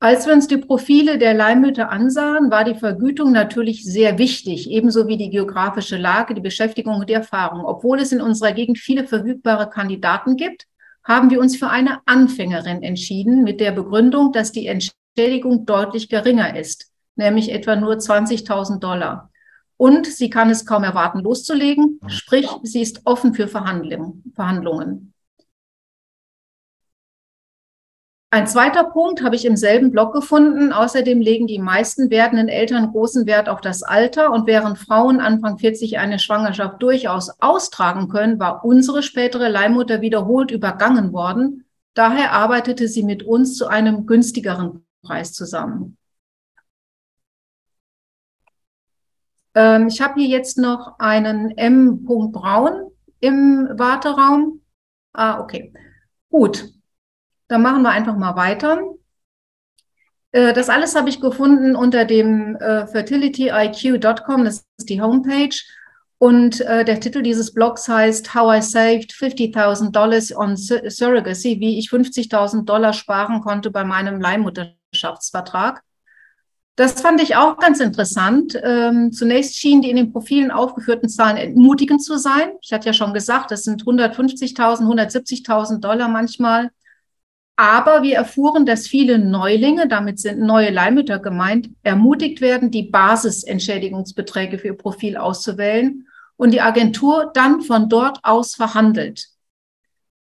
Als 0.00 0.26
wir 0.26 0.32
uns 0.32 0.48
die 0.48 0.56
Profile 0.56 1.18
der 1.18 1.34
Leihmütter 1.34 1.90
ansahen, 1.90 2.50
war 2.50 2.64
die 2.64 2.74
Vergütung 2.74 3.32
natürlich 3.32 3.84
sehr 3.84 4.16
wichtig, 4.16 4.70
ebenso 4.70 5.06
wie 5.06 5.18
die 5.18 5.30
geografische 5.30 5.98
Lage, 5.98 6.32
die 6.32 6.40
Beschäftigung 6.40 7.00
und 7.00 7.10
die 7.10 7.14
Erfahrung. 7.14 7.66
Obwohl 7.66 8.00
es 8.00 8.12
in 8.12 8.22
unserer 8.22 8.52
Gegend 8.52 8.78
viele 8.78 9.06
verfügbare 9.06 9.68
Kandidaten 9.68 10.36
gibt, 10.36 10.64
haben 11.04 11.28
wir 11.28 11.38
uns 11.38 11.56
für 11.56 11.68
eine 11.68 12.00
Anfängerin 12.06 12.82
entschieden 12.82 13.44
mit 13.44 13.60
der 13.60 13.72
Begründung, 13.72 14.32
dass 14.32 14.52
die 14.52 14.68
Entschädigung 14.68 15.66
deutlich 15.66 16.08
geringer 16.08 16.56
ist 16.56 16.91
nämlich 17.22 17.52
etwa 17.52 17.76
nur 17.76 17.94
20.000 17.94 18.80
Dollar. 18.80 19.30
Und 19.76 20.06
sie 20.06 20.30
kann 20.30 20.50
es 20.50 20.66
kaum 20.66 20.84
erwarten, 20.84 21.20
loszulegen, 21.20 22.00
sprich, 22.06 22.48
sie 22.62 22.82
ist 22.82 23.00
offen 23.04 23.34
für 23.34 23.48
Verhandlungen. 23.48 25.12
Ein 28.34 28.46
zweiter 28.46 28.84
Punkt 28.84 29.22
habe 29.22 29.36
ich 29.36 29.44
im 29.44 29.56
selben 29.56 29.90
Blog 29.90 30.14
gefunden. 30.14 30.72
Außerdem 30.72 31.20
legen 31.20 31.46
die 31.46 31.58
meisten 31.58 32.08
werdenden 32.08 32.48
Eltern 32.48 32.90
großen 32.90 33.26
Wert 33.26 33.50
auf 33.50 33.60
das 33.60 33.82
Alter. 33.82 34.30
Und 34.32 34.46
während 34.46 34.78
Frauen 34.78 35.20
Anfang 35.20 35.58
40 35.58 35.98
eine 35.98 36.18
Schwangerschaft 36.18 36.80
durchaus 36.82 37.30
austragen 37.40 38.08
können, 38.08 38.38
war 38.38 38.64
unsere 38.64 39.02
spätere 39.02 39.48
Leihmutter 39.48 40.00
wiederholt 40.00 40.50
übergangen 40.50 41.12
worden. 41.12 41.66
Daher 41.92 42.32
arbeitete 42.32 42.88
sie 42.88 43.02
mit 43.02 43.22
uns 43.22 43.54
zu 43.54 43.66
einem 43.66 44.06
günstigeren 44.06 44.86
Preis 45.02 45.34
zusammen. 45.34 45.98
Ähm, 49.54 49.88
ich 49.88 50.00
habe 50.00 50.20
hier 50.20 50.28
jetzt 50.28 50.58
noch 50.58 50.98
einen 50.98 51.56
M. 51.56 52.04
Braun 52.04 52.90
im 53.20 53.68
Warteraum. 53.72 54.60
Ah, 55.12 55.40
okay. 55.40 55.72
Gut. 56.30 56.68
Dann 57.48 57.62
machen 57.62 57.82
wir 57.82 57.90
einfach 57.90 58.16
mal 58.16 58.36
weiter. 58.36 58.80
Äh, 60.32 60.52
das 60.54 60.68
alles 60.68 60.96
habe 60.96 61.08
ich 61.10 61.20
gefunden 61.20 61.76
unter 61.76 62.04
dem 62.04 62.56
äh, 62.56 62.86
fertilityiq.com, 62.86 64.44
das 64.44 64.64
ist 64.78 64.88
die 64.88 65.00
Homepage. 65.00 65.54
Und 66.18 66.60
äh, 66.60 66.84
der 66.84 67.00
Titel 67.00 67.22
dieses 67.22 67.52
Blogs 67.52 67.88
heißt 67.88 68.34
How 68.34 68.58
I 68.58 68.62
Saved 68.62 69.12
50.000 69.12 69.90
Dollars 69.90 70.34
on 70.34 70.56
Surrogacy, 70.56 71.58
wie 71.58 71.78
ich 71.78 71.88
50.000 71.88 72.64
Dollar 72.64 72.92
sparen 72.92 73.40
konnte 73.40 73.70
bei 73.70 73.84
meinem 73.84 74.20
Leihmutterschaftsvertrag. 74.20 75.82
Das 76.76 77.02
fand 77.02 77.20
ich 77.20 77.36
auch 77.36 77.58
ganz 77.58 77.80
interessant. 77.80 78.58
Ähm, 78.62 79.12
zunächst 79.12 79.56
schienen 79.56 79.82
die 79.82 79.90
in 79.90 79.96
den 79.96 80.12
Profilen 80.12 80.50
aufgeführten 80.50 81.08
Zahlen 81.08 81.36
entmutigend 81.36 82.02
zu 82.02 82.16
sein. 82.16 82.52
Ich 82.62 82.72
hatte 82.72 82.86
ja 82.86 82.94
schon 82.94 83.12
gesagt, 83.12 83.50
das 83.50 83.64
sind 83.64 83.84
150.000, 83.84 84.56
170.000 84.56 85.80
Dollar 85.80 86.08
manchmal. 86.08 86.70
Aber 87.56 88.02
wir 88.02 88.16
erfuhren, 88.16 88.64
dass 88.64 88.88
viele 88.88 89.18
Neulinge, 89.18 89.86
damit 89.86 90.18
sind 90.18 90.40
neue 90.40 90.70
Leihmütter 90.70 91.18
gemeint, 91.18 91.68
ermutigt 91.82 92.40
werden, 92.40 92.70
die 92.70 92.84
Basisentschädigungsbeträge 92.84 94.58
für 94.58 94.68
ihr 94.68 94.76
Profil 94.76 95.18
auszuwählen 95.18 96.06
und 96.36 96.52
die 96.52 96.62
Agentur 96.62 97.30
dann 97.34 97.60
von 97.60 97.90
dort 97.90 98.20
aus 98.22 98.54
verhandelt. 98.54 99.28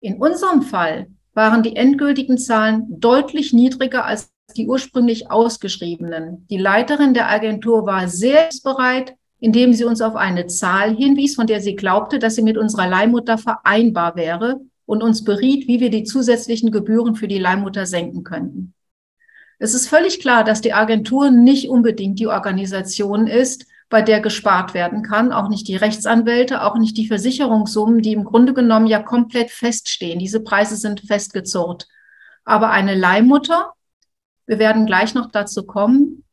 In 0.00 0.18
unserem 0.18 0.62
Fall 0.62 1.08
waren 1.34 1.64
die 1.64 1.74
endgültigen 1.74 2.38
Zahlen 2.38 2.86
deutlich 2.88 3.52
niedriger 3.52 4.04
als 4.04 4.30
die 4.56 4.66
ursprünglich 4.66 5.30
ausgeschriebenen. 5.30 6.46
Die 6.48 6.58
Leiterin 6.58 7.14
der 7.14 7.30
Agentur 7.30 7.86
war 7.86 8.08
sehr 8.08 8.48
bereit, 8.64 9.14
indem 9.40 9.72
sie 9.72 9.84
uns 9.84 10.00
auf 10.00 10.16
eine 10.16 10.46
Zahl 10.46 10.96
hinwies, 10.96 11.36
von 11.36 11.46
der 11.46 11.60
sie 11.60 11.76
glaubte, 11.76 12.18
dass 12.18 12.34
sie 12.34 12.42
mit 12.42 12.58
unserer 12.58 12.88
Leihmutter 12.88 13.38
vereinbar 13.38 14.16
wäre 14.16 14.60
und 14.86 15.02
uns 15.02 15.22
beriet, 15.22 15.68
wie 15.68 15.80
wir 15.80 15.90
die 15.90 16.04
zusätzlichen 16.04 16.70
Gebühren 16.72 17.14
für 17.14 17.28
die 17.28 17.38
Leihmutter 17.38 17.86
senken 17.86 18.24
könnten. 18.24 18.74
Es 19.58 19.74
ist 19.74 19.88
völlig 19.88 20.20
klar, 20.20 20.44
dass 20.44 20.60
die 20.60 20.72
Agentur 20.72 21.30
nicht 21.30 21.68
unbedingt 21.68 22.18
die 22.18 22.28
Organisation 22.28 23.26
ist, 23.26 23.66
bei 23.90 24.02
der 24.02 24.20
gespart 24.20 24.74
werden 24.74 25.02
kann, 25.02 25.32
auch 25.32 25.48
nicht 25.48 25.66
die 25.66 25.76
Rechtsanwälte, 25.76 26.62
auch 26.62 26.76
nicht 26.76 26.96
die 26.96 27.08
Versicherungssummen, 27.08 28.02
die 28.02 28.12
im 28.12 28.24
Grunde 28.24 28.52
genommen 28.52 28.86
ja 28.86 29.02
komplett 29.02 29.50
feststehen. 29.50 30.18
Diese 30.18 30.40
Preise 30.40 30.76
sind 30.76 31.00
festgezurrt. 31.00 31.88
Aber 32.44 32.70
eine 32.70 32.94
Leihmutter, 32.94 33.72
wir 34.48 34.58
werden 34.58 34.86
gleich 34.86 35.14
noch 35.14 35.30
dazu 35.30 35.64
kommen, 35.64 36.24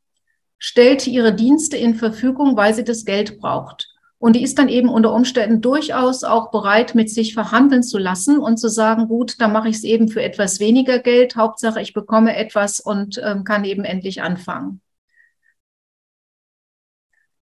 stellt 0.57 1.05
ihre 1.05 1.36
Dienste 1.36 1.77
in 1.77 1.95
Verfügung, 1.95 2.57
weil 2.57 2.74
sie 2.74 2.84
das 2.84 3.05
Geld 3.05 3.39
braucht. 3.39 3.89
Und 4.17 4.36
die 4.36 4.43
ist 4.43 4.57
dann 4.57 4.69
eben 4.69 4.89
unter 4.89 5.13
Umständen 5.13 5.62
durchaus 5.62 6.24
auch 6.24 6.50
bereit, 6.50 6.95
mit 6.95 7.10
sich 7.12 7.34
verhandeln 7.34 7.84
zu 7.84 8.00
lassen 8.00 8.39
und 8.39 8.57
zu 8.57 8.69
sagen, 8.69 9.07
gut, 9.10 9.39
dann 9.39 9.51
mache 9.51 9.69
ich 9.69 9.75
es 9.75 9.84
eben 9.84 10.07
für 10.07 10.24
etwas 10.24 10.60
weniger 10.60 11.00
Geld. 11.00 11.36
Hauptsache, 11.36 11.81
ich 11.81 11.93
bekomme 11.93 12.36
etwas 12.36 12.79
und 12.79 13.22
ähm, 13.24 13.43
kann 13.43 13.65
eben 13.65 13.84
endlich 13.84 14.22
anfangen. 14.24 14.81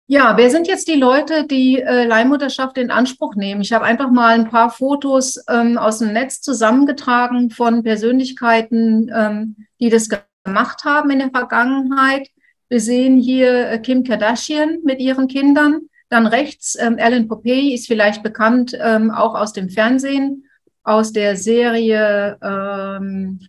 Ja, 0.08 0.36
wer 0.36 0.50
sind 0.50 0.68
jetzt 0.68 0.86
die 0.86 0.94
Leute, 0.94 1.46
die 1.46 1.80
äh, 1.80 2.04
Leihmutterschaft 2.04 2.78
in 2.78 2.90
Anspruch 2.90 3.34
nehmen? 3.34 3.60
Ich 3.60 3.72
habe 3.72 3.84
einfach 3.84 4.10
mal 4.10 4.34
ein 4.34 4.48
paar 4.48 4.70
Fotos 4.70 5.42
ähm, 5.48 5.78
aus 5.78 5.98
dem 5.98 6.12
Netz 6.12 6.40
zusammengetragen 6.42 7.50
von 7.50 7.82
Persönlichkeiten, 7.82 9.10
ähm, 9.12 9.56
die 9.80 9.90
das 9.90 10.08
gemacht 10.46 10.84
haben 10.84 11.10
in 11.10 11.18
der 11.18 11.30
Vergangenheit. 11.30 12.28
Wir 12.68 12.80
sehen 12.80 13.18
hier 13.18 13.70
äh, 13.70 13.78
Kim 13.78 14.04
Kardashian 14.04 14.78
mit 14.84 15.00
ihren 15.00 15.28
Kindern. 15.28 15.82
Dann 16.08 16.26
rechts 16.26 16.76
ähm, 16.80 16.98
Ellen 16.98 17.28
Popey 17.28 17.74
ist 17.74 17.86
vielleicht 17.86 18.22
bekannt 18.22 18.76
ähm, 18.80 19.10
auch 19.10 19.34
aus 19.34 19.52
dem 19.52 19.68
Fernsehen, 19.68 20.48
aus 20.82 21.12
der 21.12 21.36
Serie, 21.36 22.38
ähm, 22.42 23.40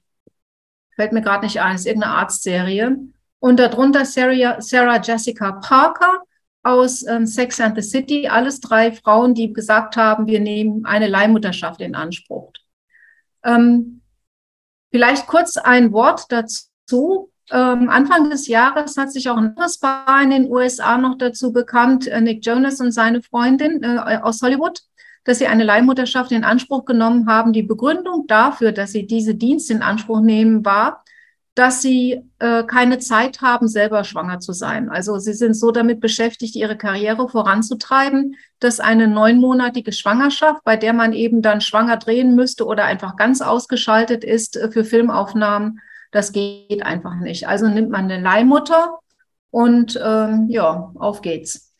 fällt 0.95 1.11
mir 1.11 1.21
gerade 1.21 1.45
nicht 1.45 1.61
ein, 1.61 1.75
ist 1.75 1.85
irgendeine 1.85 2.15
Arztserie. 2.15 2.97
Und 3.39 3.59
darunter 3.59 4.05
Sarah, 4.05 4.59
Sarah 4.59 4.99
Jessica 4.99 5.51
Parker 5.53 6.23
aus 6.63 7.05
ähm, 7.07 7.27
Sex 7.27 7.61
and 7.61 7.75
the 7.75 7.87
City, 7.87 8.27
alles 8.27 8.59
drei 8.59 8.91
Frauen, 8.91 9.35
die 9.35 9.53
gesagt 9.53 9.95
haben, 9.95 10.25
wir 10.25 10.39
nehmen 10.39 10.85
eine 10.85 11.07
Leihmutterschaft 11.07 11.79
in 11.81 11.95
Anspruch. 11.95 12.51
Ähm, 13.43 14.01
vielleicht 14.91 15.27
kurz 15.27 15.57
ein 15.57 15.91
Wort 15.91 16.25
dazu. 16.29 16.65
Ähm, 17.49 17.89
Anfang 17.89 18.29
des 18.29 18.47
Jahres 18.47 18.97
hat 18.97 19.11
sich 19.11 19.29
auch 19.29 19.37
ein 19.37 19.49
anderes 19.49 19.79
Paar 19.79 20.21
in 20.21 20.31
den 20.31 20.51
USA 20.51 20.97
noch 20.97 21.17
dazu 21.17 21.53
bekannt, 21.53 22.07
äh, 22.07 22.19
Nick 22.19 22.45
Jonas 22.45 22.81
und 22.81 22.91
seine 22.91 23.21
Freundin 23.21 23.83
äh, 23.83 24.19
aus 24.21 24.41
Hollywood, 24.41 24.81
dass 25.23 25.39
sie 25.39 25.47
eine 25.47 25.63
Leihmutterschaft 25.63 26.31
in 26.31 26.43
Anspruch 26.43 26.83
genommen 26.85 27.27
haben. 27.27 27.53
Die 27.53 27.63
Begründung 27.63 28.25
dafür, 28.27 28.73
dass 28.73 28.91
sie 28.91 29.07
diese 29.07 29.35
Dienste 29.35 29.73
in 29.73 29.81
Anspruch 29.81 30.19
nehmen, 30.19 30.65
war, 30.65 31.05
dass 31.55 31.81
sie 31.81 32.21
äh, 32.39 32.63
keine 32.65 32.99
Zeit 32.99 33.41
haben, 33.41 33.67
selber 33.67 34.03
schwanger 34.03 34.39
zu 34.39 34.51
sein. 34.51 34.89
Also 34.89 35.17
sie 35.17 35.33
sind 35.33 35.55
so 35.55 35.71
damit 35.71 36.01
beschäftigt, 36.01 36.55
ihre 36.55 36.77
Karriere 36.77 37.29
voranzutreiben, 37.29 38.35
dass 38.59 38.79
eine 38.79 39.07
neunmonatige 39.07 39.91
Schwangerschaft, 39.93 40.63
bei 40.65 40.75
der 40.75 40.93
man 40.93 41.13
eben 41.13 41.41
dann 41.41 41.61
schwanger 41.61 41.97
drehen 41.97 42.35
müsste 42.35 42.65
oder 42.65 42.85
einfach 42.85 43.15
ganz 43.15 43.41
ausgeschaltet 43.41 44.23
ist 44.25 44.57
äh, 44.57 44.69
für 44.69 44.83
Filmaufnahmen, 44.83 45.79
das 46.11 46.31
geht 46.31 46.83
einfach 46.83 47.15
nicht. 47.15 47.47
Also 47.47 47.67
nimmt 47.67 47.89
man 47.89 48.11
eine 48.11 48.21
Leihmutter 48.21 48.99
und 49.51 49.99
ähm, 50.03 50.47
ja, 50.49 50.91
auf 50.95 51.21
geht's. 51.21 51.73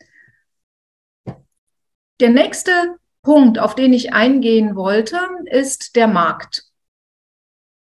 Der 2.20 2.30
nächste 2.30 2.96
Punkt, 3.22 3.58
auf 3.58 3.74
den 3.74 3.92
ich 3.92 4.12
eingehen 4.12 4.74
wollte, 4.74 5.18
ist 5.50 5.94
der 5.96 6.08
Markt 6.08 6.68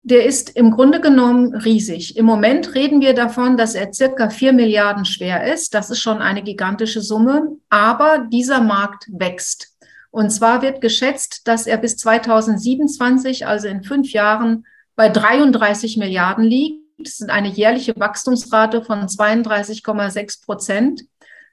der 0.09 0.25
ist 0.25 0.51
im 0.51 0.71
Grunde 0.71 1.01
genommen 1.01 1.53
riesig. 1.53 2.17
Im 2.17 2.27
Moment 2.27 2.77
reden 2.77 3.01
wir 3.01 3.13
davon, 3.13 3.57
dass 3.57 3.75
er 3.75 3.93
circa 3.93 4.31
vier 4.31 4.53
Milliarden 4.53 5.05
schwer 5.05 5.53
ist. 5.53 5.75
Das 5.75 5.91
ist 5.91 5.99
schon 5.99 6.19
eine 6.19 6.45
gigantische 6.45 7.01
Summe. 7.01 7.57
Aber 7.71 8.25
dieser 8.31 8.61
Markt 8.61 9.09
wächst. 9.09 9.77
Und 10.13 10.31
zwar 10.31 10.63
wird 10.63 10.81
geschätzt, 10.81 11.49
dass 11.49 11.67
er 11.67 11.79
bis 11.79 11.97
2027, 11.97 13.49
also 13.49 13.67
in 13.67 13.83
fünf 13.83 14.13
Jahren, 14.13 14.65
bei 14.97 15.09
33 15.09 15.97
Milliarden 15.97 16.45
liegt. 16.45 16.83
Das 16.99 17.21
ist 17.21 17.31
eine 17.31 17.49
jährliche 17.49 17.95
Wachstumsrate 17.97 18.83
von 18.83 19.07
32,6 19.07 20.45
Prozent. 20.45 21.05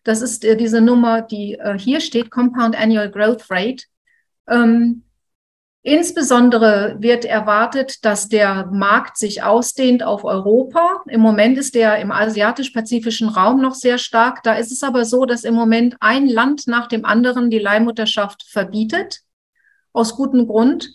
Das 0.04 0.22
ist 0.22 0.44
äh, 0.44 0.58
diese 0.58 0.82
Nummer, 0.82 1.22
die 1.22 1.56
äh, 1.56 1.78
hier 1.78 2.00
steht, 2.02 2.32
Compound 2.32 2.76
Annual 2.76 3.12
Growth 3.12 3.50
Rate. 3.50 3.84
Ähm, 4.48 5.04
Insbesondere 5.86 6.96
wird 7.00 7.26
erwartet, 7.26 8.06
dass 8.06 8.30
der 8.30 8.68
Markt 8.68 9.18
sich 9.18 9.44
ausdehnt 9.44 10.02
auf 10.02 10.24
Europa. 10.24 11.04
Im 11.10 11.20
Moment 11.20 11.58
ist 11.58 11.76
der 11.76 11.98
im 11.98 12.10
asiatisch-pazifischen 12.10 13.28
Raum 13.28 13.62
noch 13.62 13.76
sehr 13.76 13.98
stark. 13.98 14.44
Da 14.44 14.54
ist 14.54 14.72
es 14.72 14.82
aber 14.82 15.04
so, 15.04 15.26
dass 15.26 15.44
im 15.44 15.54
Moment 15.54 15.98
ein 16.00 16.30
Land 16.30 16.68
nach 16.68 16.88
dem 16.88 17.04
anderen 17.04 17.50
die 17.50 17.60
Leihmutterschaft 17.60 18.44
verbietet, 18.44 19.24
aus 19.92 20.16
gutem 20.16 20.48
Grund. 20.48 20.90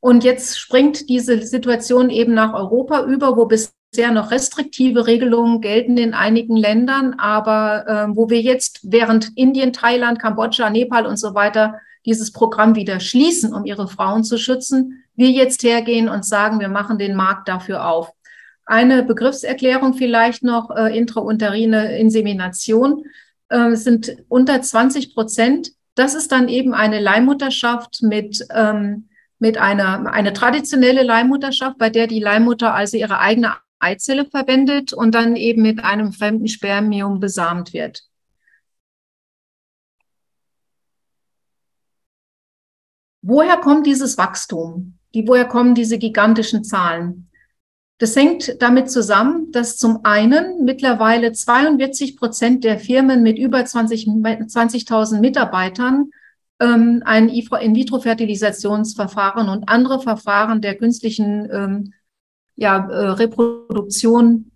Und 0.00 0.24
jetzt 0.24 0.58
springt 0.58 1.08
diese 1.08 1.42
Situation 1.42 2.10
eben 2.10 2.34
nach 2.34 2.54
Europa 2.54 3.04
über, 3.04 3.36
wo 3.36 3.44
bisher 3.44 4.12
noch 4.12 4.30
restriktive 4.30 5.06
Regelungen 5.06 5.60
gelten 5.60 5.98
in 5.98 6.14
einigen 6.14 6.56
Ländern, 6.56 7.14
aber 7.18 7.86
äh, 7.86 8.16
wo 8.16 8.30
wir 8.30 8.40
jetzt 8.40 8.80
während 8.82 9.36
Indien, 9.36 9.72
Thailand, 9.72 10.18
Kambodscha, 10.18 10.70
Nepal 10.70 11.06
und 11.06 11.18
so 11.18 11.34
weiter 11.34 11.80
dieses 12.06 12.32
Programm 12.32 12.76
wieder 12.76 12.98
schließen, 12.98 13.52
um 13.52 13.66
ihre 13.66 13.88
Frauen 13.88 14.24
zu 14.24 14.38
schützen, 14.38 15.04
wir 15.16 15.30
jetzt 15.30 15.62
hergehen 15.62 16.08
und 16.08 16.24
sagen, 16.24 16.60
wir 16.60 16.68
machen 16.68 16.98
den 16.98 17.14
Markt 17.14 17.48
dafür 17.48 17.86
auf. 17.86 18.10
Eine 18.64 19.02
Begriffserklärung 19.02 19.94
vielleicht 19.94 20.42
noch, 20.42 20.70
äh, 20.70 20.96
intrauterine 20.96 21.98
Insemination 21.98 23.04
äh, 23.48 23.74
sind 23.74 24.16
unter 24.28 24.62
20 24.62 25.14
Prozent. 25.14 25.72
Das 25.94 26.14
ist 26.14 26.32
dann 26.32 26.48
eben 26.48 26.72
eine 26.72 27.00
Leihmutterschaft 27.00 28.02
mit, 28.02 28.46
ähm, 28.54 29.09
mit 29.40 29.58
einer 29.58 30.12
eine 30.12 30.32
traditionelle 30.32 31.02
Leihmutterschaft, 31.02 31.78
bei 31.78 31.90
der 31.90 32.06
die 32.06 32.20
Leihmutter 32.20 32.74
also 32.74 32.96
ihre 32.96 33.18
eigene 33.18 33.56
Eizelle 33.80 34.26
verwendet 34.26 34.92
und 34.92 35.14
dann 35.14 35.34
eben 35.36 35.62
mit 35.62 35.82
einem 35.82 36.12
fremden 36.12 36.46
Spermium 36.46 37.18
besamt 37.18 37.72
wird. 37.72 38.04
Woher 43.22 43.56
kommt 43.56 43.86
dieses 43.86 44.16
Wachstum? 44.18 44.98
Die, 45.14 45.26
woher 45.26 45.46
kommen 45.46 45.74
diese 45.74 45.98
gigantischen 45.98 46.62
Zahlen? 46.62 47.30
Das 47.98 48.16
hängt 48.16 48.62
damit 48.62 48.90
zusammen, 48.90 49.52
dass 49.52 49.76
zum 49.76 50.04
einen 50.04 50.64
mittlerweile 50.64 51.32
42 51.32 52.16
Prozent 52.16 52.64
der 52.64 52.78
Firmen 52.78 53.22
mit 53.22 53.38
über 53.38 53.58
20.000 53.58 54.48
20 54.48 55.20
Mitarbeitern 55.20 56.10
ähm, 56.60 57.02
ein 57.04 57.28
In-vitro-Fertilisationsverfahren 57.28 59.48
und 59.48 59.68
andere 59.68 60.00
Verfahren 60.00 60.60
der 60.60 60.76
künstlichen 60.76 61.48
ähm, 61.50 61.92
ja, 62.56 62.88
äh, 62.88 63.10
Reproduktion 63.10 64.50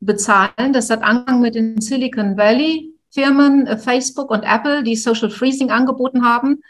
bezahlen. 0.00 0.72
Das 0.72 0.90
hat 0.90 1.02
Anfang 1.02 1.40
mit 1.40 1.54
den 1.54 1.80
Silicon 1.80 2.36
Valley 2.36 2.92
Firmen, 3.10 3.66
äh, 3.66 3.78
Facebook 3.78 4.30
und 4.30 4.42
Apple, 4.42 4.82
die 4.82 4.96
Social 4.96 5.30
Freezing 5.30 5.70
angeboten 5.70 6.24
haben. 6.24 6.60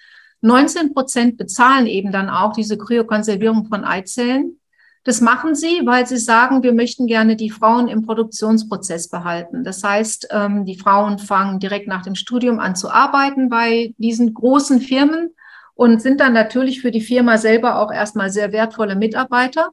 19 0.42 0.92
Prozent 0.92 1.38
bezahlen 1.38 1.86
eben 1.86 2.12
dann 2.12 2.28
auch 2.28 2.52
diese 2.52 2.78
Kryokonservierung 2.78 3.66
von 3.66 3.84
Eizellen. 3.84 4.60
Das 5.06 5.20
machen 5.20 5.54
sie, 5.54 5.82
weil 5.84 6.04
sie 6.04 6.16
sagen, 6.16 6.64
wir 6.64 6.72
möchten 6.72 7.06
gerne 7.06 7.36
die 7.36 7.50
Frauen 7.50 7.86
im 7.86 8.02
Produktionsprozess 8.02 9.08
behalten. 9.08 9.62
Das 9.62 9.84
heißt, 9.84 10.30
ähm, 10.32 10.64
die 10.64 10.76
Frauen 10.76 11.20
fangen 11.20 11.60
direkt 11.60 11.86
nach 11.86 12.02
dem 12.02 12.16
Studium 12.16 12.58
an 12.58 12.74
zu 12.74 12.90
arbeiten 12.90 13.48
bei 13.48 13.94
diesen 13.98 14.34
großen 14.34 14.80
Firmen 14.80 15.30
und 15.76 16.02
sind 16.02 16.18
dann 16.18 16.32
natürlich 16.32 16.80
für 16.80 16.90
die 16.90 17.00
Firma 17.00 17.38
selber 17.38 17.78
auch 17.78 17.92
erstmal 17.92 18.30
sehr 18.30 18.50
wertvolle 18.50 18.96
Mitarbeiter. 18.96 19.68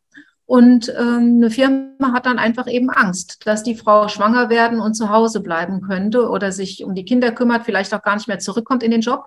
Und 0.46 0.90
ähm, 0.90 1.38
eine 1.38 1.50
Firma 1.50 2.14
hat 2.14 2.28
dann 2.28 2.38
einfach 2.38 2.68
eben 2.68 2.92
Angst, 2.92 3.48
dass 3.48 3.64
die 3.64 3.76
Frau 3.76 4.10
schwanger 4.10 4.52
werden 4.52 4.80
und 4.80 4.94
zu 4.94 5.10
Hause 5.10 5.40
bleiben 5.40 5.82
könnte 5.82 6.30
oder 6.30 6.52
sich 6.52 6.84
um 6.84 6.94
die 6.94 7.06
Kinder 7.06 7.32
kümmert, 7.32 7.66
vielleicht 7.66 7.92
auch 7.96 8.04
gar 8.04 8.18
nicht 8.18 8.28
mehr 8.28 8.38
zurückkommt 8.38 8.84
in 8.84 8.92
den 8.92 9.02
Job. 9.02 9.26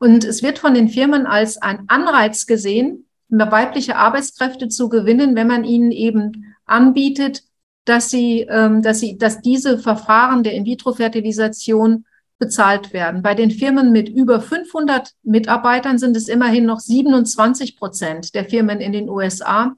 Und 0.00 0.24
es 0.24 0.42
wird 0.42 0.58
von 0.58 0.72
den 0.72 0.88
Firmen 0.88 1.26
als 1.26 1.60
ein 1.60 1.84
Anreiz 1.88 2.46
gesehen, 2.46 3.04
weibliche 3.32 3.96
Arbeitskräfte 3.96 4.68
zu 4.68 4.88
gewinnen, 4.88 5.34
wenn 5.34 5.46
man 5.46 5.64
ihnen 5.64 5.90
eben 5.90 6.54
anbietet, 6.66 7.42
dass 7.84 8.10
sie, 8.10 8.42
ähm, 8.48 8.82
dass 8.82 9.00
sie, 9.00 9.18
dass 9.18 9.40
diese 9.40 9.78
Verfahren 9.78 10.42
der 10.42 10.52
In-vitro-Fertilisation 10.52 12.04
bezahlt 12.38 12.92
werden. 12.92 13.22
Bei 13.22 13.34
den 13.34 13.50
Firmen 13.50 13.92
mit 13.92 14.08
über 14.08 14.40
500 14.40 15.12
Mitarbeitern 15.22 15.98
sind 15.98 16.16
es 16.16 16.28
immerhin 16.28 16.66
noch 16.66 16.80
27 16.80 17.76
Prozent 17.76 18.34
der 18.34 18.44
Firmen 18.44 18.80
in 18.80 18.92
den 18.92 19.08
USA, 19.08 19.76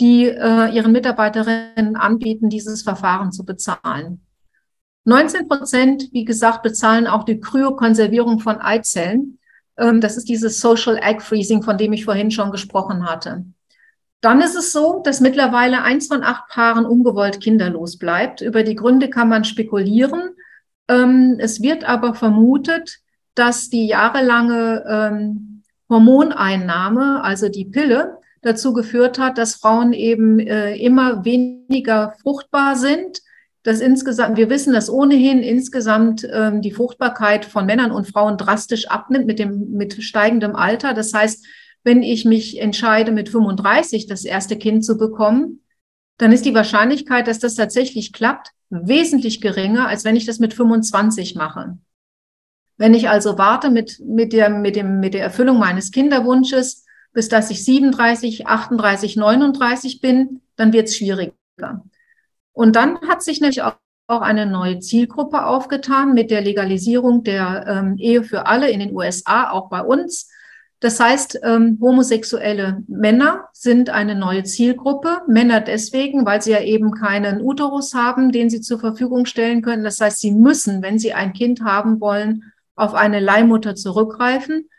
die 0.00 0.26
äh, 0.26 0.74
ihren 0.74 0.92
Mitarbeiterinnen 0.92 1.96
anbieten, 1.96 2.48
dieses 2.48 2.82
Verfahren 2.82 3.32
zu 3.32 3.44
bezahlen. 3.44 4.22
19 5.04 5.48
Prozent, 5.48 6.08
wie 6.12 6.24
gesagt, 6.24 6.62
bezahlen 6.62 7.06
auch 7.06 7.24
die 7.24 7.40
Kryokonservierung 7.40 8.40
von 8.40 8.60
Eizellen. 8.60 9.38
Ähm, 9.76 10.00
das 10.00 10.16
ist 10.16 10.28
dieses 10.28 10.60
Social 10.60 10.96
Egg 10.96 11.20
Freezing, 11.20 11.62
von 11.62 11.78
dem 11.78 11.92
ich 11.92 12.04
vorhin 12.04 12.30
schon 12.30 12.50
gesprochen 12.50 13.08
hatte. 13.08 13.44
Dann 14.20 14.42
ist 14.42 14.54
es 14.54 14.72
so, 14.72 15.00
dass 15.02 15.20
mittlerweile 15.20 15.82
eins 15.82 16.06
von 16.06 16.22
acht 16.22 16.48
Paaren 16.48 16.84
ungewollt 16.84 17.40
kinderlos 17.40 17.96
bleibt. 17.96 18.42
Über 18.42 18.62
die 18.62 18.74
Gründe 18.74 19.08
kann 19.08 19.28
man 19.28 19.44
spekulieren. 19.44 20.34
Ähm, 20.88 21.36
es 21.38 21.62
wird 21.62 21.84
aber 21.84 22.14
vermutet, 22.14 22.98
dass 23.34 23.70
die 23.70 23.86
jahrelange 23.86 24.84
ähm, 24.86 25.62
Hormoneinnahme, 25.88 27.22
also 27.24 27.48
die 27.48 27.64
Pille, 27.64 28.18
dazu 28.42 28.72
geführt 28.72 29.18
hat, 29.18 29.38
dass 29.38 29.54
Frauen 29.54 29.92
eben 29.92 30.38
äh, 30.38 30.74
immer 30.76 31.24
weniger 31.24 32.14
fruchtbar 32.22 32.76
sind 32.76 33.22
dass 33.62 33.80
insgesamt, 33.80 34.36
wir 34.36 34.48
wissen, 34.48 34.72
dass 34.72 34.88
ohnehin 34.88 35.42
insgesamt 35.42 36.26
ähm, 36.32 36.62
die 36.62 36.72
Fruchtbarkeit 36.72 37.44
von 37.44 37.66
Männern 37.66 37.92
und 37.92 38.08
Frauen 38.08 38.38
drastisch 38.38 38.88
abnimmt 38.88 39.26
mit 39.26 39.38
dem, 39.38 39.72
mit 39.72 40.02
steigendem 40.02 40.56
Alter. 40.56 40.94
Das 40.94 41.12
heißt, 41.12 41.44
wenn 41.84 42.02
ich 42.02 42.24
mich 42.24 42.60
entscheide, 42.60 43.12
mit 43.12 43.28
35 43.28 44.06
das 44.06 44.24
erste 44.24 44.56
Kind 44.56 44.84
zu 44.84 44.96
bekommen, 44.96 45.60
dann 46.18 46.32
ist 46.32 46.44
die 46.44 46.54
Wahrscheinlichkeit, 46.54 47.26
dass 47.26 47.38
das 47.38 47.54
tatsächlich 47.54 48.12
klappt, 48.12 48.50
wesentlich 48.70 49.40
geringer, 49.40 49.88
als 49.88 50.04
wenn 50.04 50.16
ich 50.16 50.26
das 50.26 50.38
mit 50.38 50.54
25 50.54 51.34
mache. 51.34 51.78
Wenn 52.76 52.94
ich 52.94 53.08
also 53.08 53.36
warte 53.36 53.70
mit, 53.70 54.00
mit, 54.04 54.32
der, 54.32 54.48
mit, 54.48 54.76
dem, 54.76 55.00
mit 55.00 55.14
der 55.14 55.22
Erfüllung 55.22 55.58
meines 55.58 55.90
Kinderwunsches, 55.90 56.84
bis 57.12 57.28
dass 57.28 57.50
ich 57.50 57.64
37, 57.64 58.46
38, 58.46 59.16
39 59.16 60.00
bin, 60.00 60.40
dann 60.56 60.72
wird 60.72 60.88
es 60.88 60.96
schwieriger. 60.96 61.34
Und 62.52 62.76
dann 62.76 63.00
hat 63.08 63.22
sich 63.22 63.40
nämlich 63.40 63.62
auch 63.62 63.74
eine 64.06 64.46
neue 64.46 64.80
Zielgruppe 64.80 65.46
aufgetan 65.46 66.14
mit 66.14 66.30
der 66.30 66.40
Legalisierung 66.40 67.22
der 67.22 67.64
ähm, 67.68 67.96
Ehe 67.96 68.24
für 68.24 68.46
alle 68.46 68.70
in 68.70 68.80
den 68.80 68.94
USA, 68.94 69.50
auch 69.50 69.68
bei 69.68 69.82
uns. 69.82 70.28
Das 70.80 70.98
heißt, 70.98 71.40
ähm, 71.42 71.78
homosexuelle 71.80 72.82
Männer 72.88 73.48
sind 73.52 73.90
eine 73.90 74.14
neue 74.14 74.44
Zielgruppe. 74.44 75.20
Männer 75.28 75.60
deswegen, 75.60 76.24
weil 76.24 76.40
sie 76.40 76.52
ja 76.52 76.62
eben 76.62 76.92
keinen 76.92 77.42
Uterus 77.42 77.94
haben, 77.94 78.32
den 78.32 78.48
sie 78.48 78.62
zur 78.62 78.80
Verfügung 78.80 79.26
stellen 79.26 79.60
können. 79.60 79.84
Das 79.84 80.00
heißt, 80.00 80.20
sie 80.20 80.32
müssen, 80.32 80.82
wenn 80.82 80.98
sie 80.98 81.12
ein 81.12 81.34
Kind 81.34 81.60
haben 81.60 82.00
wollen, 82.00 82.52
auf 82.76 82.94
eine 82.94 83.20
Leihmutter 83.20 83.74
zurückgreifen. 83.74 84.70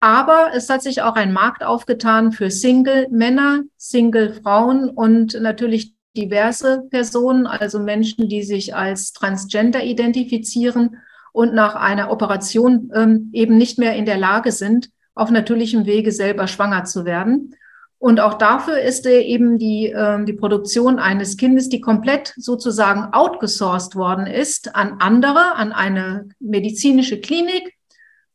Aber 0.00 0.50
es 0.54 0.70
hat 0.70 0.82
sich 0.82 1.02
auch 1.02 1.16
ein 1.16 1.32
Markt 1.32 1.64
aufgetan 1.64 2.30
für 2.30 2.52
Single-Männer, 2.52 3.64
Single-Frauen 3.76 4.88
und 4.88 5.40
natürlich 5.40 5.97
diverse 6.16 6.84
Personen, 6.90 7.46
also 7.46 7.78
Menschen, 7.78 8.28
die 8.28 8.42
sich 8.42 8.74
als 8.74 9.12
Transgender 9.12 9.84
identifizieren 9.84 10.96
und 11.32 11.54
nach 11.54 11.74
einer 11.74 12.10
Operation 12.10 12.90
ähm, 12.94 13.30
eben 13.32 13.56
nicht 13.56 13.78
mehr 13.78 13.94
in 13.94 14.06
der 14.06 14.18
Lage 14.18 14.52
sind, 14.52 14.90
auf 15.14 15.30
natürlichem 15.30 15.86
Wege 15.86 16.12
selber 16.12 16.46
schwanger 16.46 16.84
zu 16.84 17.04
werden. 17.04 17.54
Und 18.00 18.20
auch 18.20 18.34
dafür 18.34 18.80
ist 18.80 19.06
eben 19.06 19.58
die, 19.58 19.86
äh, 19.90 20.24
die 20.24 20.32
Produktion 20.32 21.00
eines 21.00 21.36
Kindes, 21.36 21.68
die 21.68 21.80
komplett 21.80 22.32
sozusagen 22.36 23.12
outgesourced 23.12 23.96
worden 23.96 24.26
ist 24.26 24.76
an 24.76 24.96
andere, 25.00 25.56
an 25.56 25.72
eine 25.72 26.28
medizinische 26.38 27.20
Klinik 27.20 27.74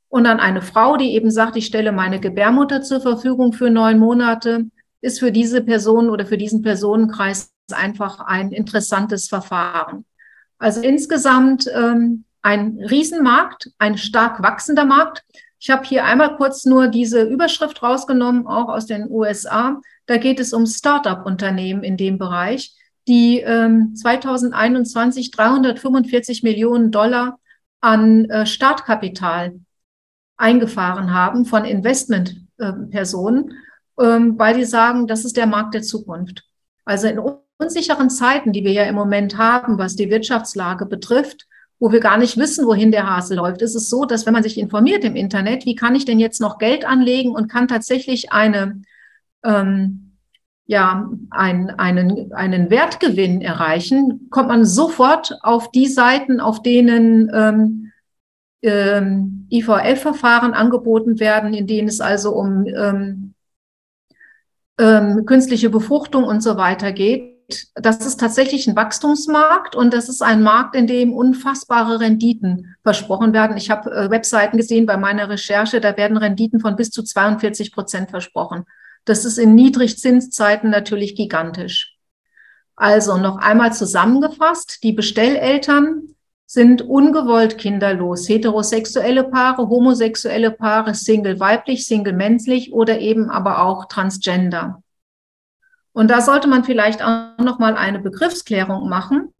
und 0.10 0.26
an 0.26 0.42
eine 0.42 0.62
Frau, 0.62 0.98
die 0.98 1.14
eben 1.14 1.32
sagt, 1.32 1.56
ich 1.56 1.66
stelle 1.66 1.94
meine 1.94 2.20
Gebärmutter 2.20 2.82
zur 2.82 3.00
Verfügung 3.00 3.54
für 3.54 3.70
neun 3.70 4.00
Monate, 4.00 4.66
ist 5.00 5.20
für 5.20 5.32
diese 5.32 5.64
Person 5.64 6.10
oder 6.10 6.26
für 6.26 6.38
diesen 6.38 6.62
Personenkreis 6.62 7.53
einfach 7.72 8.20
ein 8.20 8.52
interessantes 8.52 9.30
Verfahren. 9.30 10.06
Also 10.58 10.82
insgesamt 10.82 11.70
ähm, 11.74 12.26
ein 12.42 12.78
Riesenmarkt, 12.80 13.72
ein 13.80 13.98
stark 13.98 14.44
wachsender 14.44 14.86
Markt. 14.86 15.24
Ich 15.60 15.70
habe 15.70 15.86
hier 15.86 16.04
einmal 16.04 16.36
kurz 16.36 16.66
nur 16.66 16.88
diese 16.88 17.24
Überschrift 17.24 17.82
rausgenommen, 17.82 18.48
auch 18.48 18.68
aus 18.68 18.86
den 18.86 19.10
USA. 19.10 19.82
Da 20.06 20.18
geht 20.18 20.42
es 20.42 20.52
um 20.52 20.66
Start-up-Unternehmen 20.66 21.84
in 21.84 21.96
dem 21.96 22.18
Bereich, 22.18 22.76
die 23.08 23.40
ähm, 23.40 23.96
2021 23.96 25.32
345 25.32 26.44
Millionen 26.44 26.92
Dollar 26.92 27.40
an 27.80 28.26
äh, 28.26 28.46
Startkapital 28.46 29.60
eingefahren 30.36 31.14
haben 31.14 31.46
von 31.46 31.64
Investmentpersonen, 31.64 33.52
äh, 33.98 34.06
ähm, 34.06 34.38
weil 34.38 34.58
die 34.58 34.66
sagen, 34.66 35.08
das 35.08 35.24
ist 35.24 35.38
der 35.38 35.48
Markt 35.48 35.74
der 35.74 35.82
Zukunft. 35.82 36.44
Also 36.86 37.08
in 37.08 37.20
unsicheren 37.64 38.10
Zeiten, 38.10 38.52
die 38.52 38.64
wir 38.64 38.72
ja 38.72 38.84
im 38.84 38.96
Moment 38.96 39.38
haben, 39.38 39.78
was 39.78 39.96
die 39.96 40.10
Wirtschaftslage 40.10 40.86
betrifft, 40.86 41.48
wo 41.80 41.92
wir 41.92 42.00
gar 42.00 42.18
nicht 42.18 42.38
wissen, 42.38 42.66
wohin 42.66 42.92
der 42.92 43.10
Hase 43.10 43.36
läuft, 43.36 43.62
ist 43.62 43.76
es 43.76 43.90
so, 43.90 44.06
dass 44.06 44.26
wenn 44.26 44.34
man 44.34 44.44
sich 44.44 44.58
informiert 44.58 45.04
im 45.04 45.16
Internet, 45.16 45.66
wie 45.66 45.76
kann 45.76 45.96
ich 45.96 46.06
denn 46.06 46.20
jetzt 46.20 46.40
noch 46.40 46.58
Geld 46.58 46.86
anlegen 46.86 47.32
und 47.32 47.52
kann 47.52 47.68
tatsächlich 47.68 48.32
eine, 48.32 48.82
ähm, 49.44 50.14
ja, 50.66 51.10
ein, 51.30 51.72
einen, 51.72 52.32
einen 52.34 52.70
Wertgewinn 52.70 53.42
erreichen, 53.42 54.28
kommt 54.30 54.48
man 54.48 54.64
sofort 54.64 55.38
auf 55.42 55.72
die 55.72 55.88
Seiten, 55.88 56.40
auf 56.40 56.62
denen 56.62 57.30
ähm, 57.34 57.92
ähm, 58.62 59.48
IVF-Verfahren 59.52 60.54
angeboten 60.54 61.20
werden, 61.20 61.54
in 61.54 61.68
denen 61.68 61.90
es 61.90 62.00
also 62.00 62.34
um 62.34 62.66
ähm, 62.66 63.34
ähm, 64.80 65.26
künstliche 65.26 65.70
Befruchtung 65.70 66.24
und 66.24 66.42
so 66.42 66.56
weiter 66.56 66.94
geht 66.94 67.33
das 67.76 68.06
ist 68.06 68.20
tatsächlich 68.20 68.68
ein 68.68 68.76
Wachstumsmarkt 68.76 69.76
und 69.76 69.94
das 69.94 70.10
ist 70.10 70.22
ein 70.22 70.42
Markt, 70.44 70.76
in 70.76 70.88
dem 70.88 71.14
unfassbare 71.14 72.00
Renditen 72.00 72.76
versprochen 72.84 73.34
werden. 73.34 73.58
Ich 73.58 73.70
habe 73.70 73.92
äh, 73.92 74.10
Webseiten 74.10 74.58
gesehen 74.58 74.86
bei 74.86 74.98
meiner 74.98 75.30
Recherche, 75.30 75.82
da 75.82 75.98
werden 75.98 76.18
Renditen 76.18 76.60
von 76.60 76.76
bis 76.76 76.90
zu 76.90 77.04
42 77.04 77.74
Prozent 77.74 78.10
versprochen. 78.10 78.66
Das 79.06 79.26
ist 79.26 79.38
in 79.38 79.56
Niedrigzinszeiten 79.56 80.70
natürlich 80.70 81.16
gigantisch. 81.16 81.98
Also 82.76 83.18
noch 83.18 83.38
einmal 83.38 83.74
zusammengefasst, 83.74 84.84
die 84.84 84.94
Bestelleltern 84.94 86.16
sind 86.46 86.84
ungewollt 86.84 87.58
kinderlos. 87.58 88.30
Heterosexuelle 88.30 89.24
Paare, 89.24 89.70
homosexuelle 89.70 90.52
Paare, 90.52 90.94
Single 90.94 91.40
weiblich, 91.40 91.88
Single 91.88 92.14
männlich 92.14 92.74
oder 92.74 93.00
eben 93.00 93.30
aber 93.30 93.64
auch 93.64 93.86
Transgender. 93.86 94.83
Und 95.94 96.10
da 96.10 96.22
sollte 96.22 96.48
man 96.48 96.64
vielleicht 96.64 97.04
auch 97.04 97.38
noch 97.38 97.60
mal 97.60 97.76
eine 97.76 98.00
Begriffsklärung 98.00 98.90
machen. 98.90 99.34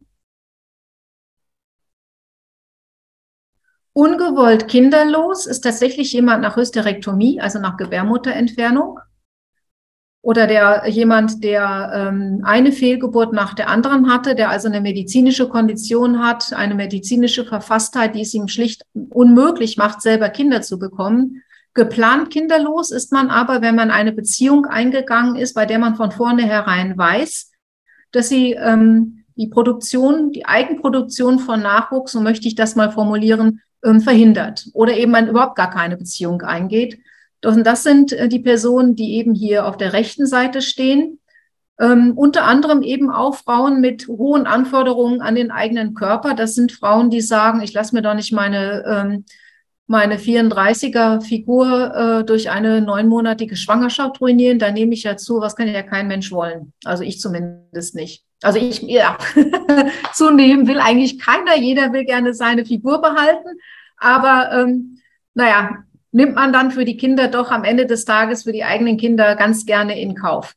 Ungewollt 3.92 4.66
kinderlos 4.66 5.46
ist 5.46 5.60
tatsächlich 5.60 6.12
jemand 6.12 6.42
nach 6.42 6.56
Hysterektomie, 6.56 7.40
also 7.40 7.60
nach 7.60 7.76
Gebärmutterentfernung. 7.76 8.98
Oder 10.20 10.46
der 10.46 10.88
jemand, 10.88 11.44
der 11.44 11.92
ähm, 11.94 12.40
eine 12.44 12.72
Fehlgeburt 12.72 13.32
nach 13.32 13.54
der 13.54 13.68
anderen 13.68 14.10
hatte, 14.10 14.34
der 14.34 14.48
also 14.48 14.68
eine 14.68 14.80
medizinische 14.80 15.48
Kondition 15.48 16.24
hat, 16.24 16.52
eine 16.54 16.74
medizinische 16.74 17.44
Verfasstheit, 17.44 18.14
die 18.14 18.22
es 18.22 18.34
ihm 18.34 18.48
schlicht 18.48 18.82
unmöglich 18.94 19.76
macht, 19.76 20.00
selber 20.02 20.28
Kinder 20.28 20.62
zu 20.62 20.78
bekommen. 20.78 21.43
Geplant 21.74 22.30
kinderlos 22.30 22.92
ist 22.92 23.12
man 23.12 23.30
aber, 23.30 23.60
wenn 23.60 23.74
man 23.74 23.90
eine 23.90 24.12
Beziehung 24.12 24.66
eingegangen 24.66 25.36
ist, 25.36 25.54
bei 25.54 25.66
der 25.66 25.80
man 25.80 25.96
von 25.96 26.12
vornherein 26.12 26.96
weiß, 26.96 27.50
dass 28.12 28.28
sie 28.28 28.52
ähm, 28.52 29.24
die 29.36 29.48
Produktion, 29.48 30.30
die 30.30 30.46
Eigenproduktion 30.46 31.40
von 31.40 31.60
Nachwuchs, 31.60 32.12
so 32.12 32.20
möchte 32.20 32.46
ich 32.46 32.54
das 32.54 32.76
mal 32.76 32.92
formulieren, 32.92 33.60
ähm, 33.84 34.00
verhindert 34.00 34.68
oder 34.72 34.96
eben 34.96 35.10
man 35.10 35.28
überhaupt 35.28 35.56
gar 35.56 35.70
keine 35.70 35.96
Beziehung 35.96 36.42
eingeht. 36.42 36.98
Und 37.44 37.64
das 37.64 37.82
sind 37.82 38.12
äh, 38.12 38.28
die 38.28 38.38
Personen, 38.38 38.94
die 38.94 39.14
eben 39.14 39.34
hier 39.34 39.66
auf 39.66 39.76
der 39.76 39.92
rechten 39.92 40.26
Seite 40.26 40.62
stehen. 40.62 41.18
Ähm, 41.80 42.12
unter 42.16 42.44
anderem 42.44 42.82
eben 42.82 43.10
auch 43.10 43.34
Frauen 43.34 43.80
mit 43.80 44.06
hohen 44.06 44.46
Anforderungen 44.46 45.20
an 45.20 45.34
den 45.34 45.50
eigenen 45.50 45.94
Körper. 45.94 46.34
Das 46.34 46.54
sind 46.54 46.70
Frauen, 46.70 47.10
die 47.10 47.20
sagen, 47.20 47.60
ich 47.62 47.72
lasse 47.72 47.96
mir 47.96 48.02
doch 48.02 48.14
nicht 48.14 48.32
meine, 48.32 48.84
ähm, 48.86 49.24
meine 49.86 50.16
34er 50.16 51.20
Figur 51.20 51.94
äh, 51.94 52.24
durch 52.24 52.50
eine 52.50 52.80
neunmonatige 52.80 53.56
Schwangerschaft 53.56 54.20
ruinieren. 54.20 54.58
Da 54.58 54.70
nehme 54.70 54.94
ich 54.94 55.02
ja 55.02 55.16
zu, 55.16 55.40
was 55.40 55.56
kann 55.56 55.68
ja 55.68 55.82
kein 55.82 56.08
Mensch 56.08 56.32
wollen. 56.32 56.72
Also 56.84 57.02
ich 57.04 57.20
zumindest 57.20 57.94
nicht. 57.94 58.24
Also 58.42 58.58
ich, 58.58 58.82
ja, 58.82 59.18
zunehmen 60.12 60.66
will 60.66 60.78
eigentlich 60.78 61.18
keiner. 61.18 61.56
Jeder 61.56 61.92
will 61.92 62.04
gerne 62.04 62.34
seine 62.34 62.64
Figur 62.64 63.00
behalten. 63.00 63.48
Aber 63.98 64.50
ähm, 64.52 64.98
naja, 65.34 65.84
nimmt 66.12 66.34
man 66.34 66.52
dann 66.52 66.70
für 66.70 66.84
die 66.84 66.96
Kinder 66.96 67.28
doch 67.28 67.50
am 67.50 67.64
Ende 67.64 67.86
des 67.86 68.04
Tages 68.04 68.44
für 68.44 68.52
die 68.52 68.64
eigenen 68.64 68.96
Kinder 68.96 69.36
ganz 69.36 69.66
gerne 69.66 70.00
in 70.00 70.14
Kauf. 70.14 70.54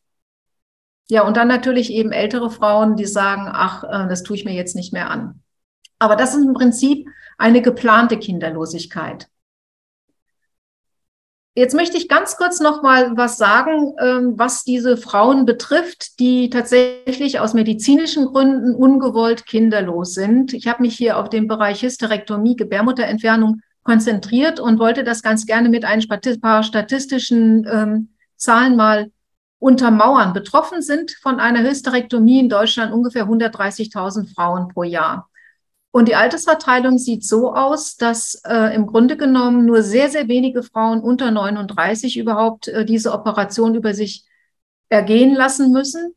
Ja, 1.09 1.23
und 1.25 1.37
dann 1.37 1.47
natürlich 1.47 1.91
eben 1.91 2.11
ältere 2.11 2.49
Frauen, 2.49 2.95
die 2.95 3.05
sagen, 3.05 3.49
ach, 3.51 3.83
äh, 3.83 4.07
das 4.09 4.23
tue 4.23 4.35
ich 4.35 4.45
mir 4.45 4.53
jetzt 4.53 4.75
nicht 4.75 4.93
mehr 4.93 5.09
an. 5.09 5.41
Aber 5.99 6.15
das 6.15 6.35
ist 6.35 6.43
im 6.43 6.53
Prinzip 6.53 7.07
eine 7.37 7.61
geplante 7.61 8.17
Kinderlosigkeit. 8.17 9.27
Jetzt 11.57 11.73
möchte 11.73 11.97
ich 11.97 12.07
ganz 12.07 12.37
kurz 12.37 12.59
noch 12.59 12.83
mal 12.83 13.17
was 13.17 13.37
sagen, 13.37 13.95
ähm, 13.99 14.33
was 14.37 14.63
diese 14.63 14.95
Frauen 14.95 15.47
betrifft, 15.47 16.19
die 16.19 16.51
tatsächlich 16.51 17.39
aus 17.39 17.55
medizinischen 17.55 18.27
Gründen 18.27 18.75
ungewollt 18.75 19.47
kinderlos 19.47 20.13
sind. 20.13 20.53
Ich 20.53 20.67
habe 20.67 20.83
mich 20.83 20.95
hier 20.95 21.17
auf 21.17 21.29
den 21.29 21.47
Bereich 21.47 21.81
Hysterektomie, 21.81 22.55
Gebärmutterentfernung 22.55 23.61
konzentriert 23.81 24.59
und 24.59 24.77
wollte 24.77 25.03
das 25.03 25.23
ganz 25.23 25.47
gerne 25.47 25.69
mit 25.69 25.83
ein 25.83 26.03
paar 26.41 26.61
statistischen 26.61 27.65
ähm, 27.67 28.09
Zahlen 28.35 28.75
mal 28.75 29.09
untermauern. 29.57 30.33
Betroffen 30.33 30.83
sind 30.83 31.09
von 31.23 31.39
einer 31.39 31.67
Hysterektomie 31.67 32.39
in 32.39 32.49
Deutschland 32.49 32.93
ungefähr 32.93 33.25
130.000 33.25 34.31
Frauen 34.35 34.67
pro 34.67 34.83
Jahr. 34.83 35.27
Und 35.91 36.07
die 36.07 36.15
Altersverteilung 36.15 36.97
sieht 36.97 37.25
so 37.25 37.53
aus, 37.53 37.95
dass 37.95 38.41
äh, 38.45 38.75
im 38.75 38.85
Grunde 38.85 39.17
genommen 39.17 39.65
nur 39.65 39.81
sehr, 39.83 40.09
sehr 40.09 40.27
wenige 40.27 40.61
Frauen 40.61 41.01
unter 41.01 41.31
39 41.31 42.17
überhaupt 42.17 42.67
äh, 42.67 42.85
diese 42.85 43.13
Operation 43.13 43.73
über 43.73 43.93
sich 43.93 44.25
ergehen 44.89 45.33
lassen 45.33 45.71
müssen. 45.71 46.13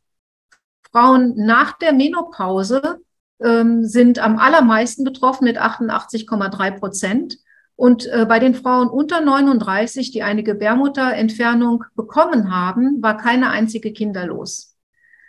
Frauen 0.91 1.35
nach 1.37 1.79
der 1.79 1.93
Menopause 1.93 3.01
ähm, 3.41 3.85
sind 3.85 4.19
am 4.19 4.39
allermeisten 4.39 5.05
betroffen 5.05 5.45
mit 5.45 5.59
88,3 5.59 6.79
Prozent. 6.79 7.39
Und 7.77 8.07
äh, 8.09 8.27
bei 8.29 8.39
den 8.39 8.55
Frauen 8.55 8.89
unter 8.89 9.23
39, 9.23 10.11
die 10.11 10.23
eine 10.23 10.43
Gebärmutterentfernung 10.43 11.85
bekommen 11.97 12.55
haben, 12.55 13.01
war 13.03 13.17
keine 13.17 13.49
einzige 13.51 13.93
kinderlos. 13.93 14.77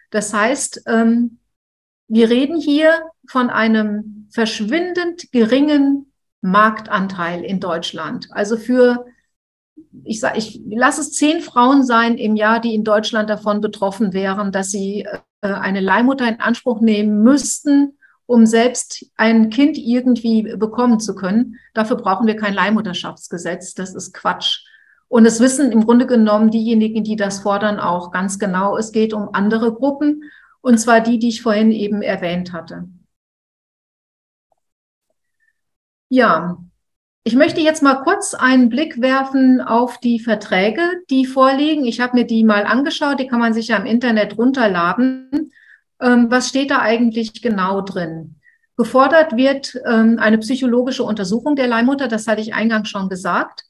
Das 0.10 0.34
heißt, 0.34 0.84
ähm, 0.88 1.40
wir 2.10 2.30
reden 2.30 2.60
hier 2.60 3.04
von 3.26 3.50
einem 3.50 4.21
verschwindend 4.32 5.32
geringen 5.32 6.12
Marktanteil 6.42 7.44
in 7.44 7.60
Deutschland. 7.60 8.28
Also 8.32 8.58
für, 8.58 9.06
ich 10.04 10.20
sage, 10.20 10.40
ich 10.40 10.62
lasse 10.68 11.02
es 11.02 11.14
zehn 11.14 11.42
Frauen 11.42 11.84
sein 11.84 12.18
im 12.18 12.36
Jahr, 12.36 12.60
die 12.60 12.74
in 12.74 12.84
Deutschland 12.84 13.30
davon 13.30 13.62
betroffen 13.62 14.14
wären, 14.14 14.52
dass 14.52 14.72
sie 14.72 15.06
äh, 15.42 15.48
eine 15.48 15.80
Leihmutter 15.80 16.28
in 16.28 16.40
Anspruch 16.40 16.82
nehmen 16.82 17.22
müssten, 17.24 17.98
um 18.26 18.46
selbst 18.46 19.06
ein 19.18 19.50
Kind 19.50 19.78
irgendwie 19.78 20.56
bekommen 20.56 21.00
zu 21.00 21.16
können. 21.16 21.58
Dafür 21.74 21.98
brauchen 21.98 22.28
wir 22.28 22.38
kein 22.38 22.54
Leihmutterschaftsgesetz. 22.54 23.74
Das 23.74 23.94
ist 23.94 24.14
Quatsch. 24.14 24.66
Und 25.10 25.26
es 25.26 25.42
wissen 25.42 25.74
im 25.74 25.84
Grunde 25.84 26.08
genommen 26.08 26.52
diejenigen, 26.52 27.04
die 27.04 27.18
das 27.18 27.40
fordern, 27.40 27.82
auch 27.82 28.12
ganz 28.12 28.40
genau. 28.40 28.78
Es 28.78 28.94
geht 28.94 29.14
um 29.14 29.34
andere 29.34 29.74
Gruppen, 29.74 30.24
und 30.62 30.78
zwar 30.78 31.02
die, 31.02 31.20
die 31.20 31.28
ich 31.28 31.42
vorhin 31.42 31.72
eben 31.72 32.02
erwähnt 32.02 32.54
hatte. 32.54 32.88
Ja, 36.14 36.58
ich 37.24 37.36
möchte 37.36 37.62
jetzt 37.62 37.82
mal 37.82 38.04
kurz 38.04 38.34
einen 38.34 38.68
Blick 38.68 39.00
werfen 39.00 39.62
auf 39.62 39.98
die 39.98 40.20
Verträge, 40.20 40.82
die 41.10 41.26
vorliegen. 41.26 41.86
Ich 41.86 42.02
habe 42.02 42.18
mir 42.18 42.26
die 42.26 42.44
mal 42.44 42.66
angeschaut, 42.66 43.18
die 43.22 43.28
kann 43.28 43.40
man 43.40 43.54
sich 43.54 43.70
ja 43.70 43.78
im 43.78 43.86
Internet 43.86 44.38
runterladen. 44.38 45.54
Ähm, 46.02 46.30
was 46.30 46.50
steht 46.50 46.70
da 46.70 46.80
eigentlich 46.82 47.42
genau 47.42 47.80
drin? 47.80 48.36
Gefordert 48.76 49.38
wird 49.38 49.80
ähm, 49.86 50.18
eine 50.20 50.38
psychologische 50.40 51.04
Untersuchung 51.06 51.56
der 51.56 51.68
Leihmutter, 51.68 52.10
das 52.10 52.28
hatte 52.28 52.42
ich 52.42 52.54
eingangs 52.54 52.90
schon 52.90 53.08
gesagt. 53.08 53.64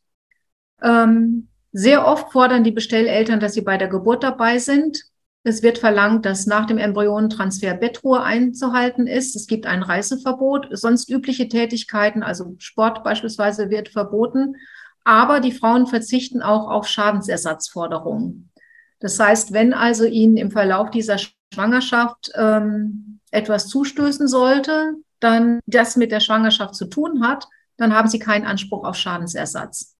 Ähm, 0.82 1.50
sehr 1.72 2.08
oft 2.08 2.32
fordern 2.32 2.64
die 2.64 2.72
Bestelleltern, 2.72 3.40
dass 3.40 3.54
sie 3.54 3.62
bei 3.62 3.78
der 3.78 3.88
Geburt 3.88 4.24
dabei 4.24 4.58
sind. 4.58 5.04
Es 5.44 5.64
wird 5.64 5.80
verlangt, 5.80 6.26
dass 6.26 6.46
nach 6.46 6.68
dem 6.68 6.78
Embryonentransfer 6.78 7.74
Bettruhe 7.74 8.22
einzuhalten 8.22 9.08
ist. 9.08 9.36
Es 9.36 9.48
gibt 9.48 9.66
ein 9.66 9.82
Reiseverbot. 9.82 10.68
Sonst 10.72 11.10
übliche 11.10 11.48
Tätigkeiten, 11.48 12.22
also 12.22 12.56
Sport 12.60 13.04
beispielsweise, 13.04 13.72
wird 13.72 13.90
verboten. 13.90 14.56
Aber 15.04 15.40
die 15.40 15.52
Frauen 15.52 15.88
verzichten 15.88 16.44
auch 16.44 16.70
auf 16.70 16.88
Schadensersatzforderungen. 16.88 18.52
Das 19.00 19.20
heißt, 19.20 19.52
wenn 19.52 19.74
also 19.74 20.06
ihnen 20.06 20.38
im 20.38 20.52
Verlauf 20.52 20.92
dieser 20.92 21.18
Schwangerschaft 21.52 22.32
ähm, 22.36 23.20
etwas 23.32 23.68
zustößen 23.68 24.28
sollte, 24.28 24.94
dann 25.20 25.60
das 25.66 25.96
mit 25.96 26.12
der 26.12 26.20
Schwangerschaft 26.20 26.76
zu 26.76 26.86
tun 26.86 27.26
hat, 27.26 27.48
dann 27.78 27.96
haben 27.96 28.08
sie 28.08 28.20
keinen 28.20 28.46
Anspruch 28.46 28.84
auf 28.84 28.96
Schadensersatz. 28.96 29.96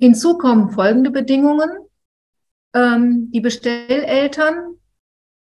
Hinzu 0.00 0.38
kommen 0.38 0.70
folgende 0.70 1.10
Bedingungen. 1.10 1.70
Ähm, 2.74 3.30
die 3.32 3.40
Bestelleltern 3.40 4.76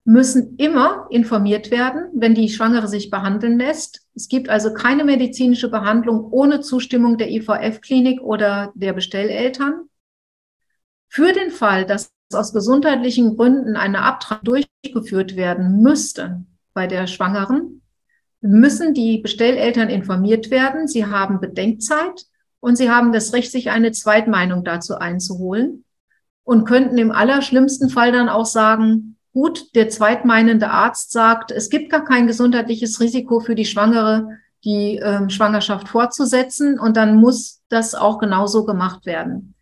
müssen 0.03 0.55
immer 0.57 1.05
informiert 1.11 1.69
werden, 1.69 2.09
wenn 2.15 2.33
die 2.33 2.49
Schwangere 2.49 2.87
sich 2.87 3.11
behandeln 3.11 3.59
lässt. 3.59 4.07
Es 4.15 4.27
gibt 4.27 4.49
also 4.49 4.73
keine 4.73 5.03
medizinische 5.03 5.69
Behandlung 5.69 6.31
ohne 6.31 6.61
Zustimmung 6.61 7.19
der 7.19 7.29
IVF-Klinik 7.29 8.21
oder 8.21 8.71
der 8.73 8.93
Bestelleltern. 8.93 9.89
Für 11.07 11.33
den 11.33 11.51
Fall, 11.51 11.85
dass 11.85 12.11
aus 12.33 12.51
gesundheitlichen 12.51 13.37
Gründen 13.37 13.75
eine 13.75 14.01
Abtreibung 14.01 14.63
durchgeführt 14.83 15.35
werden 15.35 15.81
müsste 15.83 16.45
bei 16.73 16.87
der 16.87 17.05
Schwangeren, 17.05 17.83
müssen 18.39 18.95
die 18.95 19.19
Bestelleltern 19.19 19.89
informiert 19.89 20.49
werden. 20.49 20.87
Sie 20.87 21.05
haben 21.05 21.39
Bedenkzeit 21.39 22.25
und 22.61 22.77
sie 22.77 22.89
haben 22.89 23.11
das 23.11 23.33
Recht, 23.33 23.51
sich 23.51 23.69
eine 23.69 23.91
Zweitmeinung 23.91 24.63
dazu 24.63 24.95
einzuholen 24.95 25.83
und 26.43 26.65
könnten 26.65 26.97
im 26.97 27.11
allerschlimmsten 27.11 27.89
Fall 27.89 28.13
dann 28.13 28.29
auch 28.29 28.45
sagen, 28.45 29.17
gut, 29.33 29.75
der 29.75 29.89
zweitmeinende 29.89 30.69
Arzt 30.69 31.11
sagt, 31.11 31.51
es 31.51 31.69
gibt 31.69 31.89
gar 31.89 32.05
kein 32.05 32.27
gesundheitliches 32.27 33.01
Risiko 33.01 33.39
für 33.39 33.55
die 33.55 33.65
Schwangere, 33.65 34.29
die 34.63 34.97
äh, 34.99 35.29
Schwangerschaft 35.29 35.89
fortzusetzen 35.89 36.79
und 36.79 36.95
dann 36.95 37.17
muss 37.17 37.61
das 37.69 37.95
auch 37.95 38.19
genauso 38.19 38.63
gemacht 38.65 39.05
werden. 39.05 39.55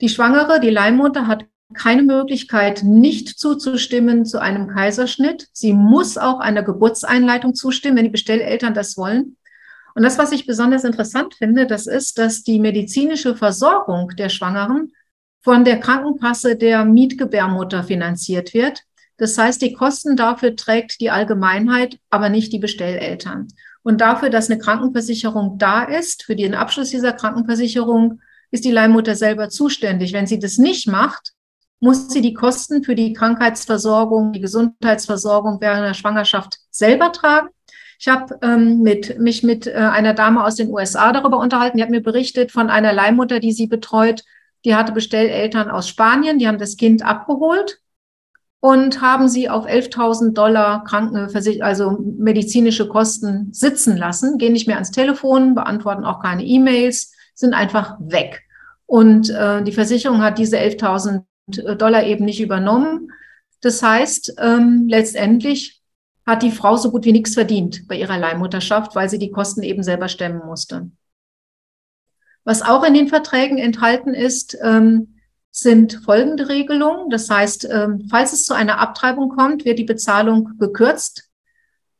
Die 0.00 0.08
Schwangere, 0.08 0.60
die 0.60 0.70
Leihmutter 0.70 1.26
hat 1.26 1.44
keine 1.74 2.02
Möglichkeit, 2.02 2.82
nicht 2.84 3.28
zuzustimmen 3.28 4.26
zu 4.26 4.40
einem 4.40 4.68
Kaiserschnitt. 4.68 5.48
Sie 5.52 5.72
muss 5.72 6.18
auch 6.18 6.38
einer 6.38 6.62
Geburtseinleitung 6.62 7.54
zustimmen, 7.54 7.96
wenn 7.96 8.04
die 8.04 8.10
Bestelleltern 8.10 8.74
das 8.74 8.96
wollen. 8.96 9.36
Und 9.94 10.02
das, 10.02 10.18
was 10.18 10.32
ich 10.32 10.46
besonders 10.46 10.84
interessant 10.84 11.34
finde, 11.34 11.66
das 11.66 11.86
ist, 11.86 12.18
dass 12.18 12.42
die 12.42 12.60
medizinische 12.60 13.36
Versorgung 13.36 14.08
der 14.16 14.28
Schwangeren 14.28 14.92
von 15.42 15.64
der 15.64 15.80
Krankenkasse 15.80 16.56
der 16.56 16.84
Mietgebärmutter 16.84 17.82
finanziert 17.84 18.54
wird. 18.54 18.82
Das 19.16 19.36
heißt, 19.36 19.60
die 19.60 19.72
Kosten 19.72 20.16
dafür 20.16 20.56
trägt 20.56 21.00
die 21.00 21.10
Allgemeinheit, 21.10 21.98
aber 22.10 22.28
nicht 22.28 22.52
die 22.52 22.58
Bestelleltern. 22.58 23.48
Und 23.82 24.00
dafür, 24.00 24.30
dass 24.30 24.50
eine 24.50 24.58
Krankenversicherung 24.58 25.58
da 25.58 25.82
ist, 25.82 26.22
für 26.22 26.36
den 26.36 26.54
Abschluss 26.54 26.90
dieser 26.90 27.12
Krankenversicherung, 27.12 28.20
ist 28.50 28.64
die 28.64 28.70
Leihmutter 28.70 29.16
selber 29.16 29.48
zuständig. 29.48 30.12
Wenn 30.12 30.26
sie 30.26 30.38
das 30.38 30.58
nicht 30.58 30.86
macht, 30.86 31.32
muss 31.80 32.08
sie 32.10 32.20
die 32.20 32.34
Kosten 32.34 32.84
für 32.84 32.94
die 32.94 33.12
Krankheitsversorgung, 33.12 34.32
die 34.32 34.40
Gesundheitsversorgung 34.40 35.60
während 35.60 35.84
der 35.84 35.94
Schwangerschaft 35.94 36.58
selber 36.70 37.10
tragen. 37.10 37.48
Ich 38.02 38.08
habe 38.08 38.36
ähm, 38.42 38.80
mit, 38.80 39.20
mich 39.20 39.44
mit 39.44 39.68
äh, 39.68 39.74
einer 39.74 40.12
Dame 40.12 40.44
aus 40.44 40.56
den 40.56 40.70
USA 40.70 41.12
darüber 41.12 41.38
unterhalten. 41.38 41.76
Die 41.76 41.84
hat 41.84 41.90
mir 41.90 42.02
berichtet 42.02 42.50
von 42.50 42.68
einer 42.68 42.92
Leihmutter, 42.92 43.38
die 43.38 43.52
sie 43.52 43.68
betreut. 43.68 44.24
Die 44.64 44.74
hatte 44.74 44.90
Bestelleltern 44.90 45.70
aus 45.70 45.88
Spanien. 45.88 46.40
Die 46.40 46.48
haben 46.48 46.58
das 46.58 46.76
Kind 46.76 47.04
abgeholt 47.04 47.78
und 48.58 49.00
haben 49.02 49.28
sie 49.28 49.48
auf 49.48 49.66
11.000 49.66 50.32
Dollar 50.32 50.82
Krankenversicherung, 50.82 51.62
also 51.62 51.96
medizinische 52.18 52.88
Kosten 52.88 53.52
sitzen 53.52 53.96
lassen, 53.96 54.36
gehen 54.36 54.52
nicht 54.52 54.66
mehr 54.66 54.76
ans 54.76 54.90
Telefon, 54.90 55.54
beantworten 55.54 56.04
auch 56.04 56.20
keine 56.20 56.44
E-Mails, 56.44 57.12
sind 57.36 57.54
einfach 57.54 57.98
weg. 58.00 58.42
Und 58.86 59.30
äh, 59.30 59.62
die 59.62 59.70
Versicherung 59.70 60.22
hat 60.22 60.38
diese 60.38 60.58
11.000 60.58 61.22
Dollar 61.76 62.02
eben 62.02 62.24
nicht 62.24 62.40
übernommen. 62.40 63.12
Das 63.60 63.80
heißt, 63.80 64.34
ähm, 64.38 64.86
letztendlich 64.88 65.81
hat 66.26 66.42
die 66.42 66.50
Frau 66.50 66.76
so 66.76 66.90
gut 66.90 67.04
wie 67.04 67.12
nichts 67.12 67.34
verdient 67.34 67.86
bei 67.88 67.96
ihrer 67.96 68.18
Leihmutterschaft, 68.18 68.94
weil 68.94 69.08
sie 69.08 69.18
die 69.18 69.30
Kosten 69.30 69.62
eben 69.62 69.82
selber 69.82 70.08
stemmen 70.08 70.42
musste. 70.46 70.90
Was 72.44 72.62
auch 72.62 72.84
in 72.84 72.94
den 72.94 73.08
Verträgen 73.08 73.58
enthalten 73.58 74.14
ist, 74.14 74.56
ähm, 74.62 75.18
sind 75.50 76.00
folgende 76.04 76.48
Regelungen. 76.48 77.10
Das 77.10 77.28
heißt, 77.28 77.68
ähm, 77.70 78.06
falls 78.10 78.32
es 78.32 78.46
zu 78.46 78.54
einer 78.54 78.78
Abtreibung 78.78 79.28
kommt, 79.28 79.64
wird 79.64 79.78
die 79.78 79.84
Bezahlung 79.84 80.58
gekürzt. 80.58 81.28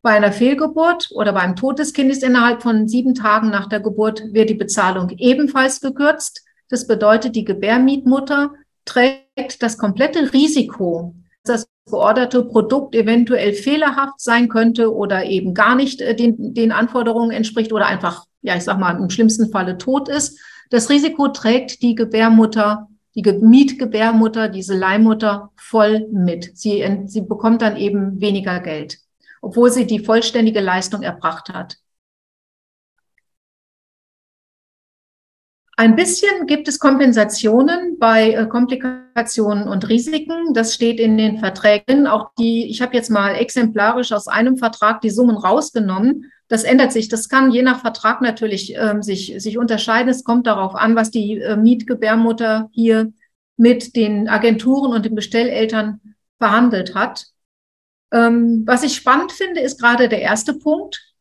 Bei 0.00 0.12
einer 0.12 0.32
Fehlgeburt 0.32 1.10
oder 1.12 1.32
beim 1.32 1.54
Tod 1.54 1.78
des 1.78 1.92
Kindes 1.92 2.22
innerhalb 2.22 2.62
von 2.62 2.88
sieben 2.88 3.14
Tagen 3.14 3.50
nach 3.50 3.68
der 3.68 3.78
Geburt 3.78 4.22
wird 4.32 4.50
die 4.50 4.54
Bezahlung 4.54 5.10
ebenfalls 5.10 5.80
gekürzt. 5.80 6.44
Das 6.68 6.86
bedeutet, 6.86 7.36
die 7.36 7.44
Gebärmietmutter 7.44 8.52
trägt 8.84 9.62
das 9.62 9.78
komplette 9.78 10.32
Risiko, 10.32 11.14
das 11.44 11.66
georderte 11.86 12.44
Produkt 12.44 12.94
eventuell 12.94 13.52
fehlerhaft 13.52 14.20
sein 14.20 14.48
könnte 14.48 14.94
oder 14.94 15.24
eben 15.24 15.54
gar 15.54 15.74
nicht 15.74 16.00
äh, 16.00 16.14
den, 16.14 16.54
den 16.54 16.72
Anforderungen 16.72 17.30
entspricht 17.30 17.72
oder 17.72 17.86
einfach, 17.86 18.24
ja, 18.42 18.56
ich 18.56 18.64
sag 18.64 18.78
mal, 18.78 18.96
im 18.96 19.10
schlimmsten 19.10 19.50
Falle 19.50 19.78
tot 19.78 20.08
ist. 20.08 20.38
Das 20.70 20.88
Risiko 20.90 21.28
trägt 21.28 21.82
die 21.82 21.94
Gebärmutter 21.94 22.88
die 23.14 23.22
Mietgebärmutter, 23.22 24.48
diese 24.48 24.76
Leihmutter 24.76 25.50
voll 25.56 26.08
mit. 26.10 26.56
Sie, 26.56 26.84
sie 27.06 27.22
bekommt 27.22 27.62
dann 27.62 27.76
eben 27.76 28.20
weniger 28.20 28.60
Geld, 28.60 28.98
obwohl 29.40 29.70
sie 29.70 29.86
die 29.86 29.98
vollständige 29.98 30.60
Leistung 30.60 31.02
erbracht 31.02 31.50
hat. 31.50 31.76
Ein 35.82 35.96
bisschen 35.96 36.46
gibt 36.46 36.68
es 36.68 36.78
Kompensationen 36.78 37.98
bei 37.98 38.34
äh, 38.34 38.46
Komplikationen 38.46 39.66
und 39.66 39.88
Risiken. 39.88 40.54
Das 40.54 40.74
steht 40.74 41.00
in 41.00 41.18
den 41.18 41.38
Verträgen. 41.38 42.06
Auch 42.06 42.30
die, 42.38 42.70
ich 42.70 42.80
habe 42.80 42.94
jetzt 42.94 43.10
mal 43.10 43.34
exemplarisch 43.34 44.12
aus 44.12 44.28
einem 44.28 44.58
Vertrag 44.58 45.00
die 45.00 45.10
Summen 45.10 45.36
rausgenommen. 45.36 46.30
Das 46.46 46.62
ändert 46.62 46.92
sich. 46.92 47.08
Das 47.08 47.28
kann 47.28 47.50
je 47.50 47.62
nach 47.62 47.80
Vertrag 47.80 48.20
natürlich 48.20 48.76
äh, 48.76 48.94
sich, 49.00 49.34
sich 49.38 49.58
unterscheiden. 49.58 50.08
Es 50.08 50.22
kommt 50.22 50.46
darauf 50.46 50.76
an, 50.76 50.94
was 50.94 51.10
die 51.10 51.38
äh, 51.38 51.56
Mietgebärmutter 51.56 52.70
hier 52.70 53.12
mit 53.56 53.96
den 53.96 54.28
Agenturen 54.28 54.92
und 54.92 55.04
den 55.04 55.16
Bestelleltern 55.16 56.00
verhandelt 56.38 56.94
hat. 56.94 57.26
Ähm, 58.12 58.62
was 58.66 58.84
ich 58.84 58.94
spannend 58.94 59.32
finde, 59.32 59.60
ist 59.60 59.80
gerade 59.80 60.08
der 60.08 60.22
erste 60.22 60.54
Punkt. 60.54 61.11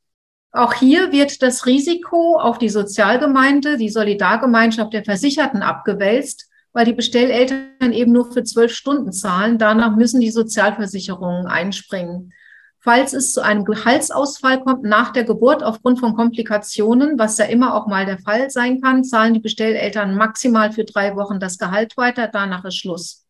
Auch 0.53 0.73
hier 0.73 1.11
wird 1.11 1.41
das 1.41 1.65
Risiko 1.65 2.37
auf 2.37 2.57
die 2.57 2.69
Sozialgemeinde, 2.69 3.77
die 3.77 3.89
Solidargemeinschaft 3.89 4.91
der 4.91 5.05
Versicherten 5.05 5.61
abgewälzt, 5.61 6.49
weil 6.73 6.85
die 6.85 6.93
Bestelleltern 6.93 7.93
eben 7.93 8.11
nur 8.11 8.31
für 8.31 8.43
zwölf 8.43 8.73
Stunden 8.73 9.13
zahlen. 9.13 9.57
Danach 9.57 9.95
müssen 9.95 10.19
die 10.19 10.31
Sozialversicherungen 10.31 11.47
einspringen. 11.47 12.33
Falls 12.79 13.13
es 13.13 13.31
zu 13.31 13.41
einem 13.41 13.63
Gehaltsausfall 13.63 14.63
kommt 14.63 14.83
nach 14.83 15.13
der 15.13 15.23
Geburt 15.23 15.63
aufgrund 15.63 15.99
von 15.99 16.15
Komplikationen, 16.15 17.19
was 17.19 17.37
ja 17.37 17.45
immer 17.45 17.75
auch 17.75 17.87
mal 17.87 18.05
der 18.05 18.17
Fall 18.17 18.49
sein 18.49 18.81
kann, 18.81 19.03
zahlen 19.03 19.35
die 19.35 19.39
Bestelleltern 19.39 20.15
maximal 20.15 20.71
für 20.71 20.83
drei 20.83 21.15
Wochen 21.15 21.39
das 21.39 21.59
Gehalt 21.59 21.95
weiter. 21.95 22.27
Danach 22.27 22.65
ist 22.65 22.77
Schluss. 22.77 23.27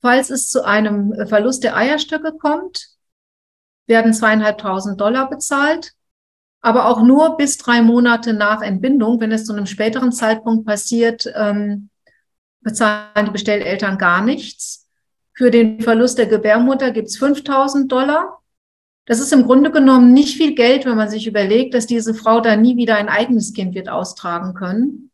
Falls 0.00 0.30
es 0.30 0.48
zu 0.48 0.64
einem 0.64 1.14
Verlust 1.26 1.64
der 1.64 1.74
Eierstöcke 1.74 2.32
kommt, 2.32 2.97
werden 3.88 4.12
zweieinhalbtausend 4.12 5.00
Dollar 5.00 5.28
bezahlt, 5.28 5.94
aber 6.60 6.86
auch 6.86 7.02
nur 7.02 7.36
bis 7.36 7.56
drei 7.56 7.82
Monate 7.82 8.32
nach 8.32 8.62
Entbindung. 8.62 9.20
Wenn 9.20 9.32
es 9.32 9.44
zu 9.44 9.52
einem 9.52 9.66
späteren 9.66 10.12
Zeitpunkt 10.12 10.66
passiert, 10.66 11.32
ähm, 11.34 11.88
bezahlen 12.60 13.26
die 13.26 13.30
Bestelleltern 13.30 13.98
gar 13.98 14.22
nichts. 14.22 14.86
Für 15.32 15.50
den 15.50 15.80
Verlust 15.80 16.18
der 16.18 16.26
Gebärmutter 16.26 16.90
gibt 16.90 17.08
es 17.08 17.16
5000 17.16 17.90
Dollar. 17.90 18.42
Das 19.06 19.20
ist 19.20 19.32
im 19.32 19.44
Grunde 19.44 19.70
genommen 19.70 20.12
nicht 20.12 20.36
viel 20.36 20.54
Geld, 20.54 20.84
wenn 20.84 20.96
man 20.96 21.08
sich 21.08 21.26
überlegt, 21.26 21.72
dass 21.74 21.86
diese 21.86 22.12
Frau 22.12 22.40
da 22.40 22.56
nie 22.56 22.76
wieder 22.76 22.96
ein 22.96 23.08
eigenes 23.08 23.54
Kind 23.54 23.74
wird 23.74 23.88
austragen 23.88 24.52
können. 24.52 25.10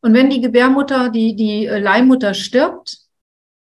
Und 0.00 0.14
wenn 0.14 0.30
die 0.30 0.40
Gebärmutter, 0.40 1.08
die, 1.08 1.34
die 1.34 1.66
Leihmutter 1.66 2.34
stirbt, 2.34 3.07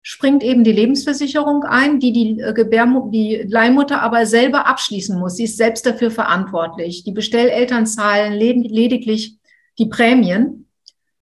springt 0.03 0.43
eben 0.43 0.65
die 0.65 0.73
Lebensversicherung 0.73 1.63
ein, 1.63 1.99
die 1.99 2.11
die, 2.11 2.39
äh, 2.39 2.53
Gebärmutter, 2.53 3.09
die 3.09 3.45
Leihmutter 3.47 4.01
aber 4.01 4.25
selber 4.25 4.67
abschließen 4.67 5.17
muss. 5.17 5.37
Sie 5.37 5.45
ist 5.45 5.57
selbst 5.57 5.85
dafür 5.85 6.11
verantwortlich. 6.11 7.05
Die 7.05 7.13
Bestelleltern 7.13 7.87
zahlen 7.87 8.33
lediglich 8.33 9.39
die 9.79 9.87
Prämien. 9.87 10.67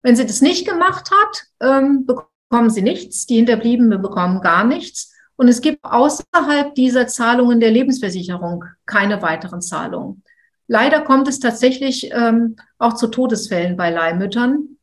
Wenn 0.00 0.16
sie 0.16 0.26
das 0.26 0.40
nicht 0.40 0.66
gemacht 0.66 1.10
hat, 1.10 1.44
ähm, 1.60 2.06
bekommen 2.06 2.70
sie 2.70 2.82
nichts. 2.82 3.26
Die 3.26 3.36
Hinterbliebenen 3.36 4.00
bekommen 4.00 4.40
gar 4.40 4.64
nichts. 4.64 5.12
Und 5.36 5.48
es 5.48 5.60
gibt 5.60 5.84
außerhalb 5.84 6.74
dieser 6.74 7.06
Zahlungen 7.06 7.60
der 7.60 7.70
Lebensversicherung 7.70 8.64
keine 8.86 9.20
weiteren 9.22 9.60
Zahlungen. 9.60 10.22
Leider 10.66 11.02
kommt 11.02 11.28
es 11.28 11.40
tatsächlich 11.40 12.10
ähm, 12.12 12.56
auch 12.78 12.94
zu 12.94 13.08
Todesfällen 13.08 13.76
bei 13.76 13.90
Leihmüttern. 13.90 14.78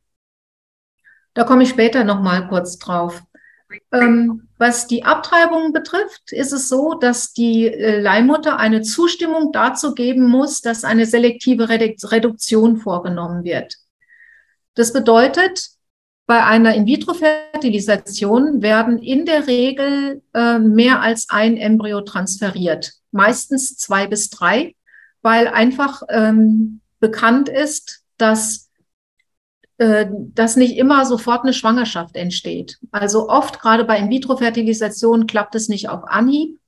Da 1.34 1.44
komme 1.44 1.64
ich 1.64 1.70
später 1.70 2.04
noch 2.04 2.22
mal 2.22 2.48
kurz 2.48 2.78
drauf. 2.78 3.24
Ähm, 3.92 4.48
was 4.58 4.88
die 4.88 5.04
Abtreibung 5.04 5.74
betrifft, 5.74 6.32
ist 6.32 6.52
es 6.52 6.70
so, 6.70 6.96
dass 6.96 7.34
die 7.34 7.68
äh, 7.68 8.00
Leihmutter 8.00 8.58
eine 8.58 8.82
Zustimmung 8.82 9.52
dazu 9.52 9.94
geben 9.94 10.28
muss, 10.28 10.62
dass 10.62 10.84
eine 10.84 11.06
selektive 11.06 11.70
Reduktion 11.70 12.78
vorgenommen 12.78 13.44
wird. 13.44 13.76
Das 14.74 14.94
bedeutet, 14.94 15.70
bei 16.26 16.44
einer 16.44 16.76
In-vitro-Fertilisation 16.76 18.62
werden 18.62 19.00
in 19.00 19.26
der 19.26 19.48
Regel 19.48 20.22
äh, 20.34 20.60
mehr 20.60 21.02
als 21.02 21.28
ein 21.30 21.58
Embryo 21.58 22.02
transferiert, 22.02 22.94
meistens 23.12 23.78
zwei 23.78 24.08
bis 24.08 24.30
drei, 24.30 24.76
weil 25.22 25.48
einfach 25.48 26.04
ähm, 26.10 26.82
bekannt 27.00 27.50
ist, 27.50 28.04
dass 28.18 28.69
dass 29.80 30.58
nicht 30.58 30.78
immer 30.78 31.06
sofort 31.06 31.44
eine 31.44 31.54
Schwangerschaft 31.54 32.18
entsteht. 32.18 32.80
Also 32.92 33.30
oft, 33.30 33.62
gerade 33.62 33.86
bei 33.86 33.98
In-vitro-Fertilisation, 33.98 35.26
klappt 35.26 35.56
es 35.56 35.70
nicht 35.70 35.88
auf 35.88 36.04
Anhieb, 36.06 36.60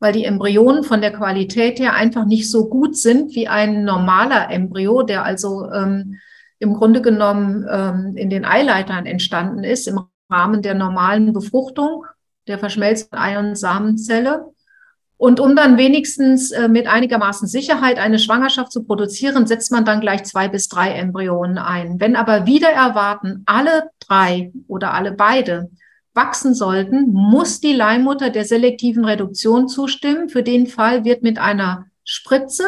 weil 0.00 0.14
die 0.14 0.24
Embryonen 0.24 0.82
von 0.82 1.02
der 1.02 1.12
Qualität 1.12 1.78
her 1.78 1.92
einfach 1.92 2.24
nicht 2.24 2.50
so 2.50 2.68
gut 2.68 2.96
sind 2.96 3.34
wie 3.34 3.48
ein 3.48 3.84
normaler 3.84 4.50
Embryo, 4.50 5.02
der 5.02 5.24
also 5.24 5.70
ähm, 5.72 6.18
im 6.58 6.72
Grunde 6.72 7.02
genommen 7.02 7.66
ähm, 7.70 8.16
in 8.16 8.30
den 8.30 8.46
Eileitern 8.46 9.04
entstanden 9.04 9.62
ist, 9.62 9.86
im 9.86 10.00
Rahmen 10.30 10.62
der 10.62 10.74
normalen 10.74 11.34
Befruchtung 11.34 12.06
der 12.46 12.58
verschmelzten 12.58 13.18
Ei- 13.18 13.38
und 13.38 13.56
Samenzelle. 13.56 14.53
Und 15.16 15.40
um 15.40 15.54
dann 15.54 15.78
wenigstens 15.78 16.50
äh, 16.50 16.68
mit 16.68 16.86
einigermaßen 16.86 17.46
Sicherheit 17.46 17.98
eine 17.98 18.18
Schwangerschaft 18.18 18.72
zu 18.72 18.84
produzieren, 18.84 19.46
setzt 19.46 19.70
man 19.70 19.84
dann 19.84 20.00
gleich 20.00 20.24
zwei 20.24 20.48
bis 20.48 20.68
drei 20.68 20.90
Embryonen 20.90 21.58
ein. 21.58 22.00
Wenn 22.00 22.16
aber 22.16 22.46
wieder 22.46 22.70
erwarten, 22.70 23.42
alle 23.46 23.90
drei 24.00 24.52
oder 24.66 24.92
alle 24.92 25.12
beide 25.12 25.70
wachsen 26.14 26.54
sollten, 26.54 27.12
muss 27.12 27.60
die 27.60 27.72
Leihmutter 27.72 28.30
der 28.30 28.44
selektiven 28.44 29.04
Reduktion 29.04 29.68
zustimmen. 29.68 30.28
Für 30.28 30.42
den 30.42 30.66
Fall 30.66 31.04
wird 31.04 31.22
mit 31.22 31.38
einer 31.38 31.86
Spritze 32.04 32.64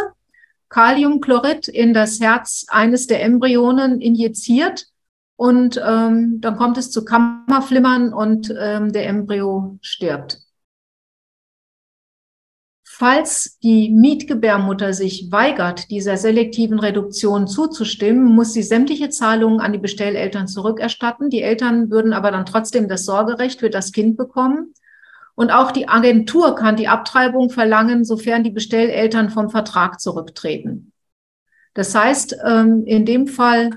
Kaliumchlorid 0.69 1.69
in 1.69 1.95
das 1.95 2.21
Herz 2.21 2.67
eines 2.69 3.07
der 3.07 3.23
Embryonen 3.23 4.01
injiziert 4.01 4.87
und 5.37 5.81
ähm, 5.87 6.41
dann 6.41 6.57
kommt 6.57 6.79
es 6.79 6.91
zu 6.91 7.05
Kammerflimmern 7.05 8.13
und 8.13 8.53
ähm, 8.59 8.93
der 8.93 9.07
Embryo 9.07 9.79
stirbt. 9.81 10.46
Falls 12.99 13.59
die 13.63 13.91
Mietgebärmutter 13.91 14.95
sich 14.95 15.31
weigert, 15.31 15.91
dieser 15.91 16.17
selektiven 16.17 16.79
Reduktion 16.79 17.47
zuzustimmen, 17.47 18.25
muss 18.25 18.55
sie 18.55 18.63
sämtliche 18.63 19.11
Zahlungen 19.11 19.61
an 19.61 19.75
die 19.75 19.79
Bestelleltern 19.79 20.49
zurückerstatten. 20.49 21.29
Die 21.29 21.43
Eltern 21.43 21.91
würden 21.91 22.15
aber 22.15 22.31
dann 22.31 22.47
trotzdem 22.47 22.89
das 22.89 23.05
Sorgerecht 23.05 23.61
für 23.61 23.69
das 23.69 23.93
Kind 23.93 24.17
bekommen. 24.17 24.73
Und 25.35 25.51
auch 25.51 25.73
die 25.73 25.91
Agentur 25.91 26.55
kann 26.55 26.77
die 26.77 26.89
Abtreibung 26.89 27.51
verlangen, 27.51 28.03
sofern 28.03 28.45
die 28.45 28.51
Bestelleltern 28.51 29.29
vom 29.29 29.51
Vertrag 29.51 30.01
zurücktreten. 30.01 30.91
Das 31.75 31.95
heißt, 31.95 32.39
ähm, 32.47 32.85
in 32.87 33.05
dem 33.05 33.27
Fall, 33.27 33.73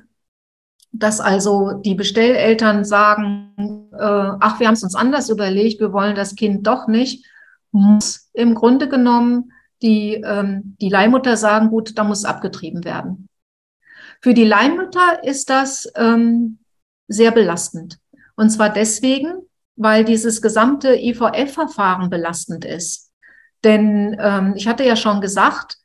dass 0.93 1.19
also 1.19 1.73
die 1.73 1.95
Bestelleltern 1.95 2.86
sagen, 2.86 3.89
äh, 3.91 3.98
ach, 4.00 4.62
wir 4.62 4.67
haben 4.67 4.75
es 4.75 4.83
uns 4.83 4.96
anders 4.96 5.27
überlegt, 5.27 5.81
wir 5.81 5.91
wollen 5.91 6.15
das 6.15 6.35
Kind 6.35 6.65
doch 6.65 6.87
nicht, 6.87 7.25
muss 7.71 8.29
im 8.33 8.55
Grunde 8.55 8.89
genommen 8.89 9.51
die, 9.81 10.15
ähm, 10.15 10.75
die 10.81 10.89
Leihmutter 10.89 11.37
sagen, 11.37 11.69
gut, 11.69 11.97
da 11.97 12.03
muss 12.03 12.25
abgetrieben 12.25 12.83
werden. 12.83 13.29
Für 14.21 14.33
die 14.33 14.45
Leihmutter 14.45 15.23
ist 15.23 15.49
das 15.49 15.91
ähm, 15.95 16.59
sehr 17.07 17.31
belastend. 17.31 17.99
Und 18.35 18.49
zwar 18.49 18.69
deswegen, 18.69 19.33
weil 19.75 20.03
dieses 20.03 20.41
gesamte 20.41 20.95
IVF-Verfahren 20.95 22.09
belastend 22.09 22.65
ist. 22.65 23.11
Denn 23.63 24.17
ähm, 24.19 24.53
ich 24.55 24.67
hatte 24.67 24.83
ja 24.83 24.95
schon 24.95 25.21
gesagt, 25.21 25.77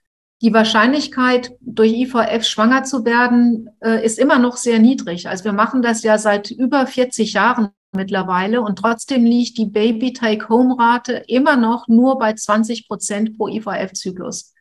die 0.43 0.53
Wahrscheinlichkeit, 0.53 1.53
durch 1.61 1.93
IVF 1.93 2.45
schwanger 2.45 2.85
zu 2.85 3.05
werden, 3.05 3.71
äh, 3.81 4.05
ist 4.05 4.19
immer 4.19 4.39
noch 4.39 4.57
sehr 4.57 4.79
niedrig. 4.79 5.29
Also 5.29 5.45
wir 5.45 5.53
machen 5.53 5.81
das 5.81 6.03
ja 6.03 6.19
seit 6.19 6.51
über 6.51 6.87
40 6.87 7.33
Jahren 7.33 7.71
mittlerweile 7.95 8.61
und 8.61 8.79
trotzdem 8.79 9.25
liegt 9.25 9.59
die 9.59 9.67
Baby-Take-Home-Rate 9.67 11.25
immer 11.29 11.57
noch 11.57 11.89
nur 11.89 12.19
bei 12.19 12.33
20 12.33 12.89
Prozent 12.89 13.37
pro 13.37 13.49
IVF-Zyklus. 13.49 14.55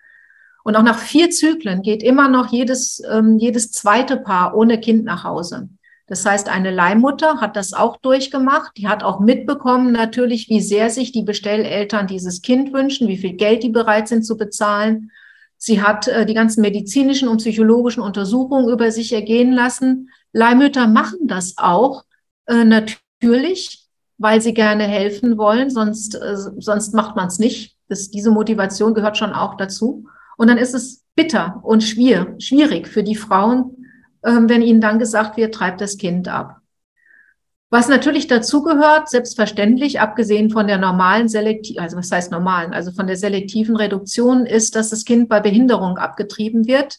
Und 0.64 0.76
auch 0.76 0.84
nach 0.84 0.98
vier 0.98 1.30
Zyklen 1.30 1.82
geht 1.82 2.04
immer 2.04 2.30
noch 2.30 2.52
jedes, 2.52 3.02
ähm, 3.12 3.38
jedes 3.38 3.72
zweite 3.72 4.18
Paar 4.18 4.56
ohne 4.56 4.80
Kind 4.80 5.04
nach 5.04 5.24
Hause. 5.24 5.70
Das 6.08 6.26
heißt, 6.26 6.50
eine 6.50 6.72
Leihmutter 6.72 7.40
hat 7.42 7.56
das 7.56 7.74
auch 7.74 7.98
durchgemacht. 7.98 8.78
Die 8.78 8.88
hat 8.88 9.04
auch 9.04 9.20
mitbekommen 9.20 9.92
natürlich, 9.92 10.50
wie 10.50 10.62
sehr 10.62 10.90
sich 10.90 11.12
die 11.12 11.24
Bestelleltern 11.24 12.08
dieses 12.08 12.42
Kind 12.42 12.74
wünschen, 12.74 13.08
wie 13.08 13.18
viel 13.18 13.34
Geld 13.34 13.64
die 13.64 13.70
bereit 13.70 14.08
sind 14.08 14.24
zu 14.24 14.38
bezahlen. 14.38 15.12
Sie 15.58 15.82
hat 15.82 16.08
äh, 16.08 16.26
die 16.26 16.34
ganzen 16.34 16.62
medizinischen 16.62 17.30
und 17.30 17.38
psychologischen 17.38 18.04
Untersuchungen 18.04 18.70
über 18.70 18.92
sich 18.92 19.14
ergehen 19.14 19.54
lassen. 19.54 20.10
Leihmütter 20.34 20.88
machen 20.88 21.28
das 21.28 21.54
auch 21.58 22.04
äh, 22.48 22.66
natürlich, 22.66 23.03
weil 24.18 24.42
sie 24.42 24.54
gerne 24.54 24.84
helfen 24.84 25.38
wollen, 25.38 25.70
sonst, 25.70 26.16
äh, 26.16 26.36
sonst 26.36 26.94
macht 26.94 27.16
man 27.16 27.28
es 27.28 27.40
nicht. 27.40 27.76
Das, 27.90 28.10
diese 28.10 28.32
Motivation 28.32 28.94
gehört 28.94 29.18
schon 29.18 29.34
auch 29.34 29.58
dazu. 29.58 30.06
Und 30.38 30.48
dann 30.48 30.58
ist 30.58 30.74
es 30.74 31.04
bitter 31.16 31.60
und 31.64 31.84
schwer, 31.84 32.36
schwierig 32.40 32.88
für 32.88 33.04
die 33.04 33.16
Frauen, 33.16 33.86
ähm, 34.26 34.50
wenn 34.50 34.62
ihnen 34.62 34.82
dann 34.82 35.00
gesagt 35.00 35.38
wird, 35.38 35.54
treibt 35.54 35.82
das 35.82 35.98
Kind 35.98 36.28
ab. 36.28 36.58
Was 37.70 37.88
natürlich 37.88 38.28
dazugehört, 38.28 39.10
selbstverständlich, 39.10 40.00
abgesehen 40.00 40.52
von 40.52 40.68
der 40.68 40.78
normalen 40.78 41.28
Selektiv, 41.28 41.80
also 41.80 41.98
was 41.98 42.12
heißt 42.12 42.32
normalen, 42.32 42.72
also 42.72 42.92
von 42.92 43.08
der 43.08 43.18
selektiven 43.18 43.76
Reduktion, 43.76 44.46
ist, 44.46 44.76
dass 44.76 44.92
das 44.92 45.06
Kind 45.06 45.28
bei 45.28 45.40
Behinderung 45.40 45.98
abgetrieben 45.98 46.68
wird. 46.68 46.98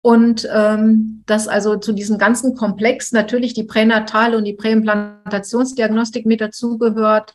Und 0.00 0.48
ähm, 0.54 1.24
dass 1.26 1.48
also 1.48 1.76
zu 1.76 1.92
diesem 1.92 2.18
ganzen 2.18 2.54
Komplex 2.54 3.12
natürlich 3.12 3.52
die 3.52 3.64
pränatale 3.64 4.36
und 4.36 4.44
die 4.44 4.54
Präimplantationsdiagnostik 4.54 6.24
mit 6.24 6.40
dazugehört, 6.40 7.34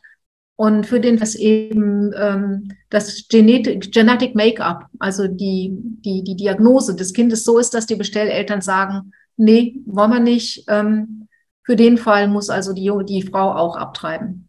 und 0.56 0.86
für 0.86 1.00
den 1.00 1.16
das 1.16 1.34
eben 1.34 2.12
ähm, 2.16 2.72
das 2.88 3.26
Genetic, 3.28 3.92
Genetic 3.92 4.34
Make-up, 4.36 4.86
also 5.00 5.26
die, 5.26 5.72
die, 5.74 6.22
die 6.22 6.36
Diagnose 6.36 6.94
des 6.94 7.12
Kindes 7.12 7.44
so 7.44 7.58
ist, 7.58 7.74
dass 7.74 7.86
die 7.86 7.96
Bestelleltern 7.96 8.60
sagen, 8.60 9.12
nee, 9.36 9.80
wollen 9.86 10.10
wir 10.10 10.20
nicht. 10.20 10.64
Ähm, 10.68 11.28
für 11.64 11.76
den 11.76 11.98
Fall 11.98 12.28
muss 12.28 12.50
also 12.50 12.72
die, 12.72 12.92
die 13.04 13.22
Frau 13.22 13.52
auch 13.52 13.76
abtreiben. 13.76 14.48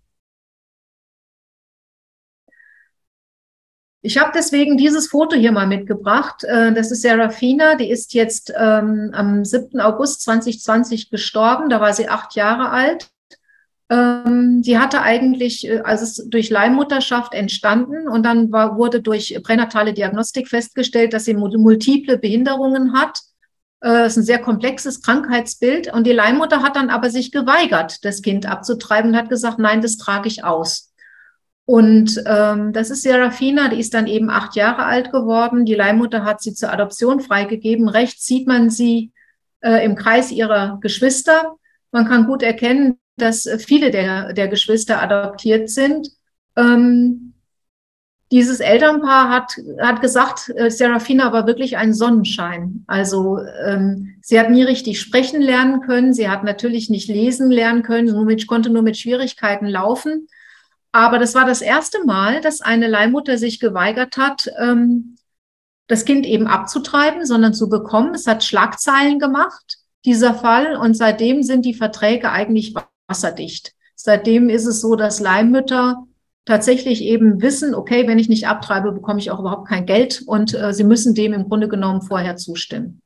Ich 4.05 4.19
habe 4.19 4.29
deswegen 4.35 4.77
dieses 4.77 5.07
Foto 5.07 5.35
hier 5.35 5.51
mal 5.51 5.65
mitgebracht. 5.65 6.43
Äh, 6.43 6.73
das 6.73 6.91
ist 6.91 7.01
Serafina, 7.01 7.73
die 7.73 7.89
ist 7.89 8.13
jetzt 8.13 8.53
ähm, 8.55 9.09
am 9.13 9.43
7. 9.43 9.79
August 9.79 10.21
2020 10.21 11.09
gestorben. 11.09 11.69
Da 11.69 11.81
war 11.81 11.91
sie 11.91 12.07
acht 12.07 12.35
Jahre 12.35 12.69
alt. 12.69 13.09
Ähm, 13.89 14.61
sie 14.63 14.77
hatte 14.77 15.01
eigentlich, 15.01 15.67
also 15.83 16.03
es 16.03 16.29
durch 16.29 16.51
Leihmutterschaft 16.51 17.33
entstanden 17.33 18.07
und 18.07 18.23
dann 18.23 18.51
war, 18.51 18.77
wurde 18.77 19.01
durch 19.01 19.39
pränatale 19.41 19.91
Diagnostik 19.91 20.49
festgestellt, 20.49 21.11
dass 21.13 21.25
sie 21.25 21.33
multiple 21.33 22.19
Behinderungen 22.19 22.93
hat. 22.93 23.21
Äh, 23.81 24.03
es 24.03 24.13
ist 24.13 24.17
ein 24.17 24.25
sehr 24.25 24.39
komplexes 24.39 25.01
Krankheitsbild 25.01 25.91
und 25.91 26.05
die 26.05 26.13
Leihmutter 26.13 26.61
hat 26.61 26.75
dann 26.75 26.91
aber 26.91 27.09
sich 27.09 27.31
geweigert, 27.31 28.05
das 28.05 28.21
Kind 28.21 28.45
abzutreiben 28.45 29.11
und 29.11 29.17
hat 29.17 29.29
gesagt, 29.29 29.57
nein, 29.57 29.81
das 29.81 29.97
trage 29.97 30.27
ich 30.27 30.43
aus. 30.43 30.91
Und 31.65 32.23
ähm, 32.27 32.73
das 32.73 32.91
ist 32.91 33.01
Serafina, 33.01 33.69
die 33.69 33.79
ist 33.79 33.95
dann 33.95 34.05
eben 34.05 34.29
acht 34.29 34.55
Jahre 34.55 34.85
alt 34.85 35.11
geworden. 35.11 35.65
Die 35.65 35.73
Leihmutter 35.73 36.23
hat 36.23 36.41
sie 36.41 36.53
zur 36.53 36.71
Adoption 36.71 37.21
freigegeben. 37.21 37.89
Rechts 37.89 38.25
sieht 38.25 38.47
man 38.47 38.69
sie 38.69 39.11
äh, 39.61 39.83
im 39.83 39.95
Kreis 39.95 40.31
ihrer 40.31 40.77
Geschwister. 40.81 41.55
Man 41.91 42.07
kann 42.07 42.27
gut 42.27 42.43
erkennen, 42.43 42.99
dass 43.17 43.49
viele 43.59 43.89
der, 43.89 44.33
der 44.33 44.47
Geschwister 44.47 45.01
adoptiert 45.01 45.69
sind. 45.69 46.09
Ähm, 46.55 47.33
dieses 48.31 48.59
Elternpaar 48.59 49.29
hat, 49.29 49.53
hat 49.79 50.01
gesagt, 50.01 50.51
äh, 50.55 50.69
Serafina 50.69 51.31
war 51.31 51.47
wirklich 51.47 51.77
ein 51.77 51.93
Sonnenschein. 51.93 52.83
Also 52.85 53.39
ähm, 53.65 54.15
sie 54.21 54.39
hat 54.39 54.49
nie 54.49 54.63
richtig 54.63 54.99
sprechen 54.99 55.41
lernen 55.41 55.81
können. 55.81 56.13
Sie 56.13 56.29
hat 56.29 56.43
natürlich 56.43 56.89
nicht 56.89 57.07
lesen 57.07 57.49
lernen 57.49 57.81
können, 57.81 58.07
nur 58.07 58.25
mit, 58.25 58.45
konnte 58.45 58.69
nur 58.69 58.81
mit 58.81 58.97
Schwierigkeiten 58.97 59.67
laufen. 59.67 60.27
Aber 60.95 61.19
das 61.19 61.35
war 61.35 61.45
das 61.45 61.59
erste 61.59 62.05
Mal, 62.05 62.39
dass 62.39 62.61
eine 62.61 62.87
Leihmutter 62.87 63.37
sich 63.37 63.59
geweigert 63.59 64.15
hat, 64.15 64.49
ähm, 64.57 65.17
das 65.87 66.05
Kind 66.05 66.25
eben 66.25 66.47
abzutreiben, 66.47 67.25
sondern 67.25 67.53
zu 67.53 67.67
bekommen. 67.67 68.15
Es 68.15 68.27
hat 68.27 68.45
Schlagzeilen 68.45 69.19
gemacht, 69.19 69.79
dieser 70.05 70.33
Fall. 70.33 70.77
Und 70.77 70.95
seitdem 70.95 71.43
sind 71.43 71.65
die 71.65 71.73
Verträge 71.73 72.31
eigentlich 72.31 72.73
wasserdicht. 73.09 73.73
Seitdem 73.95 74.47
ist 74.47 74.65
es 74.65 74.79
so, 74.79 74.95
dass 74.95 75.19
Leihmütter 75.19 76.05
tatsächlich 76.45 77.01
eben 77.01 77.41
wissen, 77.41 77.75
okay, 77.75 78.07
wenn 78.07 78.17
ich 78.17 78.29
nicht 78.29 78.47
abtreibe, 78.47 78.93
bekomme 78.93 79.19
ich 79.19 79.31
auch 79.31 79.41
überhaupt 79.41 79.67
kein 79.67 79.85
Geld 79.85 80.23
und 80.25 80.53
äh, 80.53 80.71
sie 80.71 80.85
müssen 80.85 81.13
dem 81.13 81.33
im 81.33 81.49
Grunde 81.49 81.67
genommen 81.67 82.03
vorher 82.03 82.37
zustimmen. 82.37 83.01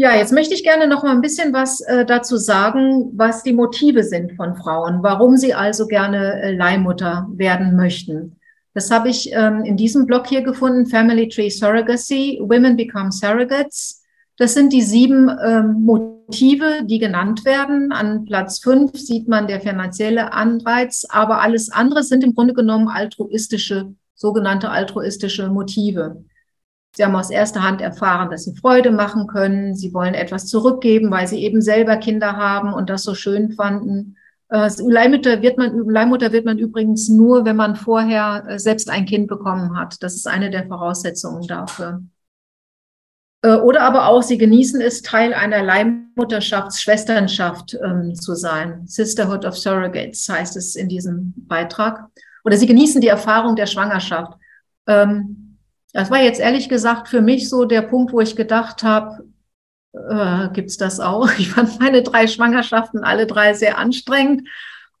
Ja, 0.00 0.14
jetzt 0.14 0.32
möchte 0.32 0.54
ich 0.54 0.62
gerne 0.62 0.86
noch 0.86 1.02
mal 1.02 1.10
ein 1.10 1.22
bisschen 1.22 1.52
was 1.52 1.80
äh, 1.80 2.06
dazu 2.06 2.36
sagen, 2.36 3.10
was 3.16 3.42
die 3.42 3.52
Motive 3.52 4.04
sind 4.04 4.36
von 4.36 4.54
Frauen, 4.54 5.02
warum 5.02 5.36
sie 5.36 5.54
also 5.54 5.88
gerne 5.88 6.40
äh, 6.40 6.54
Leihmutter 6.54 7.26
werden 7.32 7.74
möchten. 7.74 8.36
Das 8.74 8.92
habe 8.92 9.08
ich 9.08 9.32
ähm, 9.32 9.64
in 9.64 9.76
diesem 9.76 10.06
Blog 10.06 10.28
hier 10.28 10.42
gefunden, 10.42 10.86
Family 10.86 11.28
Tree 11.28 11.50
Surrogacy, 11.50 12.38
Women 12.40 12.76
Become 12.76 13.10
Surrogates. 13.10 14.04
Das 14.36 14.54
sind 14.54 14.72
die 14.72 14.82
sieben 14.82 15.36
ähm, 15.44 15.82
Motive, 15.84 16.84
die 16.84 17.00
genannt 17.00 17.44
werden. 17.44 17.90
An 17.90 18.24
Platz 18.24 18.60
fünf 18.60 18.96
sieht 18.96 19.26
man 19.26 19.48
der 19.48 19.60
finanzielle 19.60 20.32
Anreiz, 20.32 21.06
aber 21.08 21.40
alles 21.40 21.72
andere 21.72 22.04
sind 22.04 22.22
im 22.22 22.36
Grunde 22.36 22.54
genommen 22.54 22.86
altruistische, 22.86 23.92
sogenannte 24.14 24.70
altruistische 24.70 25.48
Motive. 25.48 26.22
Sie 26.98 27.04
haben 27.04 27.14
aus 27.14 27.30
erster 27.30 27.62
Hand 27.62 27.80
erfahren, 27.80 28.28
dass 28.28 28.42
sie 28.42 28.56
Freude 28.56 28.90
machen 28.90 29.28
können. 29.28 29.76
Sie 29.76 29.94
wollen 29.94 30.14
etwas 30.14 30.48
zurückgeben, 30.48 31.12
weil 31.12 31.28
sie 31.28 31.44
eben 31.44 31.62
selber 31.62 31.96
Kinder 31.96 32.36
haben 32.36 32.72
und 32.72 32.90
das 32.90 33.04
so 33.04 33.14
schön 33.14 33.52
fanden. 33.52 34.16
Äh, 34.48 34.68
Leihmutter 34.84 35.40
wird 35.40 35.58
man, 35.58 35.88
Leihmutter 35.88 36.32
wird 36.32 36.44
man 36.44 36.58
übrigens 36.58 37.08
nur, 37.08 37.44
wenn 37.44 37.54
man 37.54 37.76
vorher 37.76 38.44
äh, 38.48 38.58
selbst 38.58 38.90
ein 38.90 39.06
Kind 39.06 39.28
bekommen 39.28 39.78
hat. 39.78 40.02
Das 40.02 40.16
ist 40.16 40.26
eine 40.26 40.50
der 40.50 40.66
Voraussetzungen 40.66 41.46
dafür. 41.46 42.02
Äh, 43.42 43.58
oder 43.58 43.82
aber 43.82 44.08
auch, 44.08 44.24
sie 44.24 44.36
genießen 44.36 44.80
es, 44.80 45.02
Teil 45.02 45.34
einer 45.34 45.62
Leihmutterschaftsschwesternschaft 45.62 47.78
ähm, 47.80 48.16
zu 48.16 48.34
sein. 48.34 48.88
Sisterhood 48.88 49.44
of 49.44 49.56
Surrogates 49.56 50.28
heißt 50.28 50.56
es 50.56 50.74
in 50.74 50.88
diesem 50.88 51.32
Beitrag. 51.46 52.08
Oder 52.44 52.56
sie 52.56 52.66
genießen 52.66 53.00
die 53.00 53.06
Erfahrung 53.06 53.54
der 53.54 53.66
Schwangerschaft. 53.66 54.32
Ähm, 54.88 55.47
das 55.92 56.10
war 56.10 56.20
jetzt 56.20 56.40
ehrlich 56.40 56.68
gesagt 56.68 57.08
für 57.08 57.20
mich 57.20 57.48
so 57.48 57.64
der 57.64 57.82
Punkt, 57.82 58.12
wo 58.12 58.20
ich 58.20 58.36
gedacht 58.36 58.82
habe, 58.82 59.24
äh, 59.92 60.48
gibt 60.50 60.70
es 60.70 60.76
das 60.76 61.00
auch? 61.00 61.28
Ich 61.38 61.50
fand 61.50 61.80
meine 61.80 62.02
drei 62.02 62.26
Schwangerschaften 62.26 63.04
alle 63.04 63.26
drei 63.26 63.54
sehr 63.54 63.78
anstrengend 63.78 64.48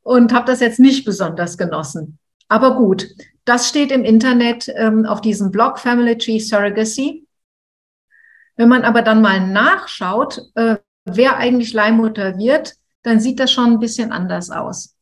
und 0.02 0.32
habe 0.32 0.46
das 0.46 0.60
jetzt 0.60 0.80
nicht 0.80 1.04
besonders 1.04 1.58
genossen. 1.58 2.18
Aber 2.48 2.76
gut, 2.76 3.08
das 3.44 3.68
steht 3.68 3.92
im 3.92 4.04
Internet 4.04 4.68
ähm, 4.76 5.04
auf 5.04 5.20
diesem 5.20 5.50
Blog 5.50 5.78
Family 5.78 6.16
Tree 6.16 6.38
Surrogacy. 6.38 7.26
Wenn 8.56 8.68
man 8.68 8.82
aber 8.82 9.02
dann 9.02 9.20
mal 9.20 9.46
nachschaut, 9.46 10.42
äh, 10.54 10.76
wer 11.04 11.36
eigentlich 11.36 11.72
Leihmutter 11.72 12.38
wird, 12.38 12.74
dann 13.02 13.20
sieht 13.20 13.38
das 13.38 13.52
schon 13.52 13.72
ein 13.72 13.80
bisschen 13.80 14.12
anders 14.12 14.50
aus. 14.50 14.96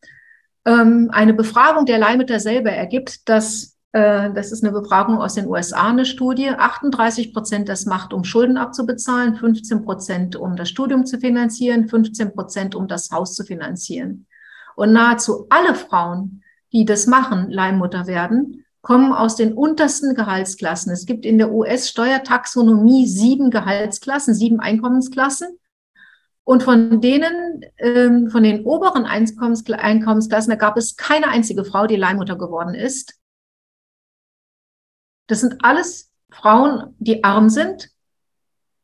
Ähm, 0.65 1.11
eine 1.13 1.35
Befragung 1.35 1.87
der 1.87 1.99
Leihmütter 1.99 2.41
selber 2.41 2.71
ergibt, 2.71 3.29
dass 3.29 3.76
das 3.93 4.53
ist 4.53 4.63
eine 4.63 4.73
Befragung 4.73 5.19
aus 5.19 5.35
den 5.35 5.47
USA, 5.47 5.89
eine 5.89 6.05
Studie. 6.05 6.51
38 6.51 7.33
Prozent 7.33 7.69
das 7.69 7.87
macht, 7.87 8.13
um 8.13 8.25
Schulden 8.25 8.59
abzubezahlen, 8.59 9.37
15 9.37 9.85
Prozent, 9.85 10.37
um 10.37 10.55
das 10.57 10.69
Studium 10.69 11.07
zu 11.07 11.19
finanzieren, 11.19 11.89
15 11.89 12.35
Prozent, 12.35 12.75
um 12.75 12.89
das 12.89 13.11
Haus 13.11 13.35
zu 13.35 13.45
finanzieren. 13.45 14.27
Und 14.77 14.93
nahezu 14.93 15.47
alle 15.49 15.75
Frauen, 15.75 16.43
die 16.73 16.85
das 16.85 17.07
machen, 17.07 17.51
Leihmutter 17.51 18.07
werden, 18.07 18.65
kommen 18.83 19.13
aus 19.13 19.35
den 19.35 19.53
untersten 19.55 20.15
Gehaltsklassen. 20.15 20.93
Es 20.93 21.07
gibt 21.07 21.27
in 21.27 21.39
der 21.39 21.51
US-Steuertaxonomie 21.51 23.07
sieben 23.09 23.51
Gehaltsklassen, 23.51 24.33
sieben 24.35 24.61
Einkommensklassen. 24.61 25.59
Und 26.45 26.63
von 26.63 27.01
denen, 27.01 27.65
ähm, 27.79 28.31
von 28.31 28.45
den 28.45 28.65
oberen 28.65 29.05
Einkommens 29.05 29.69
Einkommensklassen, 29.69 30.51
da 30.51 30.57
gab 30.57 30.77
es 30.77 30.95
keine 30.97 31.29
einzige 31.29 31.65
Frau, 31.65 31.89
die 31.89 31.97
Leihmutter 31.97 32.37
geworden 32.37 32.75
ist. 32.75 33.15
Das 35.27 35.41
sind 35.41 35.65
alles 35.65 36.13
Frauen, 36.31 36.95
die 36.99 37.25
arm 37.25 37.49
sind. 37.49 37.91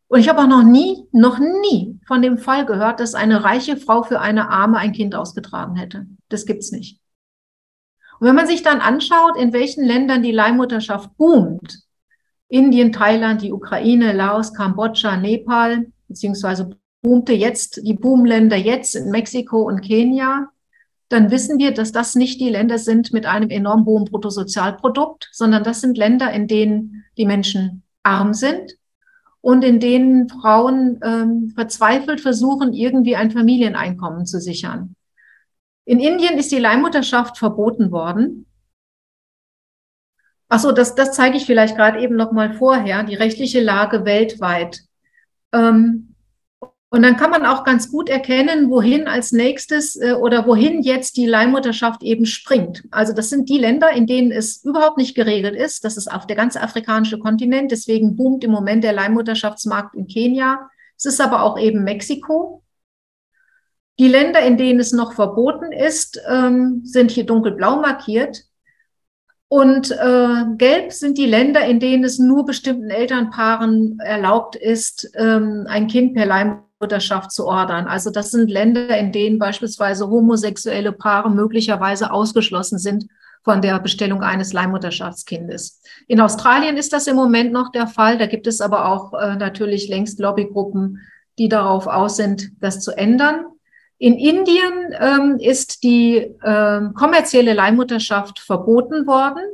Und 0.08 0.20
ich 0.20 0.28
habe 0.28 0.42
auch 0.42 0.46
noch 0.46 0.62
nie, 0.62 1.06
noch 1.12 1.38
nie 1.38 1.98
von 2.06 2.20
dem 2.20 2.36
Fall 2.36 2.66
gehört, 2.66 3.00
dass 3.00 3.14
eine 3.14 3.44
reiche 3.44 3.76
Frau 3.76 4.02
für 4.02 4.20
eine 4.20 4.50
Arme 4.50 4.76
ein 4.78 4.92
Kind 4.92 5.14
ausgetragen 5.14 5.74
hätte. 5.76 6.06
Das 6.28 6.44
gibt's 6.44 6.70
nicht. 6.70 7.00
Und 8.20 8.28
wenn 8.28 8.36
man 8.36 8.46
sich 8.46 8.62
dann 8.62 8.80
anschaut, 8.80 9.36
in 9.36 9.52
welchen 9.52 9.84
Ländern 9.84 10.22
die 10.22 10.32
Leihmutterschaft 10.32 11.16
boomt, 11.16 11.82
Indien, 12.48 12.92
Thailand, 12.92 13.40
die 13.40 13.52
Ukraine, 13.52 14.12
Laos, 14.12 14.52
Kambodscha, 14.52 15.16
Nepal, 15.16 15.86
beziehungsweise 16.06 16.70
boomte 17.00 17.32
jetzt 17.32 17.80
die 17.84 17.94
Boomländer 17.94 18.56
jetzt 18.56 18.94
in 18.94 19.10
Mexiko 19.10 19.62
und 19.62 19.80
Kenia, 19.80 20.51
dann 21.12 21.30
wissen 21.30 21.58
wir, 21.58 21.72
dass 21.74 21.92
das 21.92 22.14
nicht 22.14 22.40
die 22.40 22.48
Länder 22.48 22.78
sind 22.78 23.12
mit 23.12 23.26
einem 23.26 23.50
enorm 23.50 23.84
hohen 23.84 24.06
Bruttosozialprodukt, 24.06 25.28
sondern 25.32 25.62
das 25.62 25.80
sind 25.80 25.98
Länder, 25.98 26.32
in 26.32 26.48
denen 26.48 27.04
die 27.18 27.26
Menschen 27.26 27.82
arm 28.02 28.32
sind 28.32 28.78
und 29.42 29.62
in 29.62 29.78
denen 29.78 30.28
Frauen 30.28 31.00
ähm, 31.04 31.52
verzweifelt 31.54 32.20
versuchen, 32.20 32.72
irgendwie 32.72 33.16
ein 33.16 33.30
Familieneinkommen 33.30 34.24
zu 34.24 34.40
sichern. 34.40 34.96
In 35.84 36.00
Indien 36.00 36.38
ist 36.38 36.52
die 36.52 36.58
Leihmutterschaft 36.58 37.38
verboten 37.38 37.90
worden. 37.90 38.46
Ach 40.48 40.60
so, 40.60 40.72
das, 40.72 40.94
das 40.94 41.12
zeige 41.12 41.36
ich 41.36 41.44
vielleicht 41.44 41.76
gerade 41.76 42.00
eben 42.00 42.14
noch 42.16 42.32
mal 42.32 42.54
vorher, 42.54 43.02
die 43.02 43.14
rechtliche 43.14 43.60
Lage 43.60 44.04
weltweit. 44.04 44.80
Ähm, 45.52 46.11
und 46.92 47.00
dann 47.00 47.16
kann 47.16 47.30
man 47.30 47.46
auch 47.46 47.64
ganz 47.64 47.90
gut 47.90 48.10
erkennen, 48.10 48.68
wohin 48.68 49.08
als 49.08 49.32
nächstes 49.32 49.96
äh, 49.96 50.12
oder 50.12 50.46
wohin 50.46 50.82
jetzt 50.82 51.16
die 51.16 51.24
Leihmutterschaft 51.24 52.02
eben 52.02 52.26
springt. 52.26 52.84
Also 52.90 53.14
das 53.14 53.30
sind 53.30 53.48
die 53.48 53.56
Länder, 53.56 53.92
in 53.92 54.06
denen 54.06 54.30
es 54.30 54.62
überhaupt 54.62 54.98
nicht 54.98 55.14
geregelt 55.14 55.56
ist. 55.56 55.86
Das 55.86 55.96
ist 55.96 56.12
auf 56.12 56.26
der 56.26 56.36
ganze 56.36 56.60
afrikanische 56.60 57.18
Kontinent. 57.18 57.72
Deswegen 57.72 58.14
boomt 58.14 58.44
im 58.44 58.50
Moment 58.50 58.84
der 58.84 58.92
Leihmutterschaftsmarkt 58.92 59.94
in 59.94 60.06
Kenia. 60.06 60.68
Es 60.98 61.06
ist 61.06 61.18
aber 61.22 61.44
auch 61.44 61.58
eben 61.58 61.82
Mexiko. 61.82 62.62
Die 63.98 64.08
Länder, 64.08 64.40
in 64.40 64.58
denen 64.58 64.78
es 64.78 64.92
noch 64.92 65.14
verboten 65.14 65.72
ist, 65.72 66.20
ähm, 66.28 66.82
sind 66.84 67.10
hier 67.10 67.24
dunkelblau 67.24 67.76
markiert. 67.76 68.42
Und 69.48 69.92
äh, 69.92 70.44
gelb 70.58 70.92
sind 70.92 71.16
die 71.16 71.26
Länder, 71.26 71.64
in 71.64 71.80
denen 71.80 72.04
es 72.04 72.18
nur 72.18 72.44
bestimmten 72.44 72.90
Elternpaaren 72.90 73.98
erlaubt 73.98 74.56
ist, 74.56 75.10
ähm, 75.14 75.64
ein 75.68 75.86
Kind 75.86 76.12
per 76.14 76.26
Leihmutterschaft 76.26 76.71
Mutterschaft 76.82 77.30
zu 77.30 77.46
ordern. 77.46 77.86
Also 77.86 78.10
das 78.10 78.32
sind 78.32 78.50
Länder, 78.50 78.98
in 78.98 79.12
denen 79.12 79.38
beispielsweise 79.38 80.08
homosexuelle 80.08 80.92
Paare 80.92 81.30
möglicherweise 81.30 82.10
ausgeschlossen 82.10 82.78
sind 82.78 83.06
von 83.44 83.62
der 83.62 83.78
Bestellung 83.78 84.22
eines 84.22 84.52
Leihmutterschaftskindes. 84.52 85.80
In 86.08 86.20
Australien 86.20 86.76
ist 86.76 86.92
das 86.92 87.06
im 87.06 87.16
Moment 87.16 87.52
noch 87.52 87.70
der 87.72 87.86
Fall. 87.86 88.18
Da 88.18 88.26
gibt 88.26 88.46
es 88.46 88.60
aber 88.60 88.86
auch 88.86 89.14
äh, 89.14 89.36
natürlich 89.36 89.88
längst 89.88 90.18
Lobbygruppen, 90.18 91.00
die 91.38 91.48
darauf 91.48 91.86
aus 91.86 92.16
sind, 92.16 92.50
das 92.60 92.80
zu 92.80 92.92
ändern. 92.92 93.46
In 93.98 94.14
Indien 94.14 94.94
ähm, 94.98 95.38
ist 95.38 95.84
die 95.84 96.16
äh, 96.16 96.80
kommerzielle 96.94 97.54
Leihmutterschaft 97.54 98.40
verboten 98.40 99.06
worden, 99.06 99.44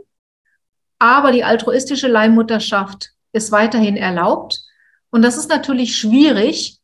aber 0.99 1.33
die 1.33 1.45
altruistische 1.45 2.09
Leihmutterschaft 2.09 3.11
ist 3.33 3.53
weiterhin 3.53 3.97
erlaubt. 3.97 4.63
Und 5.11 5.23
das 5.23 5.37
ist 5.37 5.51
natürlich 5.51 5.97
schwierig, 5.97 6.78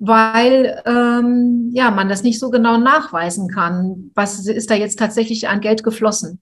weil 0.00 0.82
ähm, 0.86 1.70
ja 1.72 1.90
man 1.90 2.08
das 2.08 2.22
nicht 2.22 2.40
so 2.40 2.50
genau 2.50 2.78
nachweisen 2.78 3.48
kann. 3.48 4.10
Was 4.14 4.46
ist 4.46 4.70
da 4.70 4.74
jetzt 4.74 4.98
tatsächlich 4.98 5.48
an 5.48 5.60
Geld 5.60 5.84
geflossen? 5.84 6.40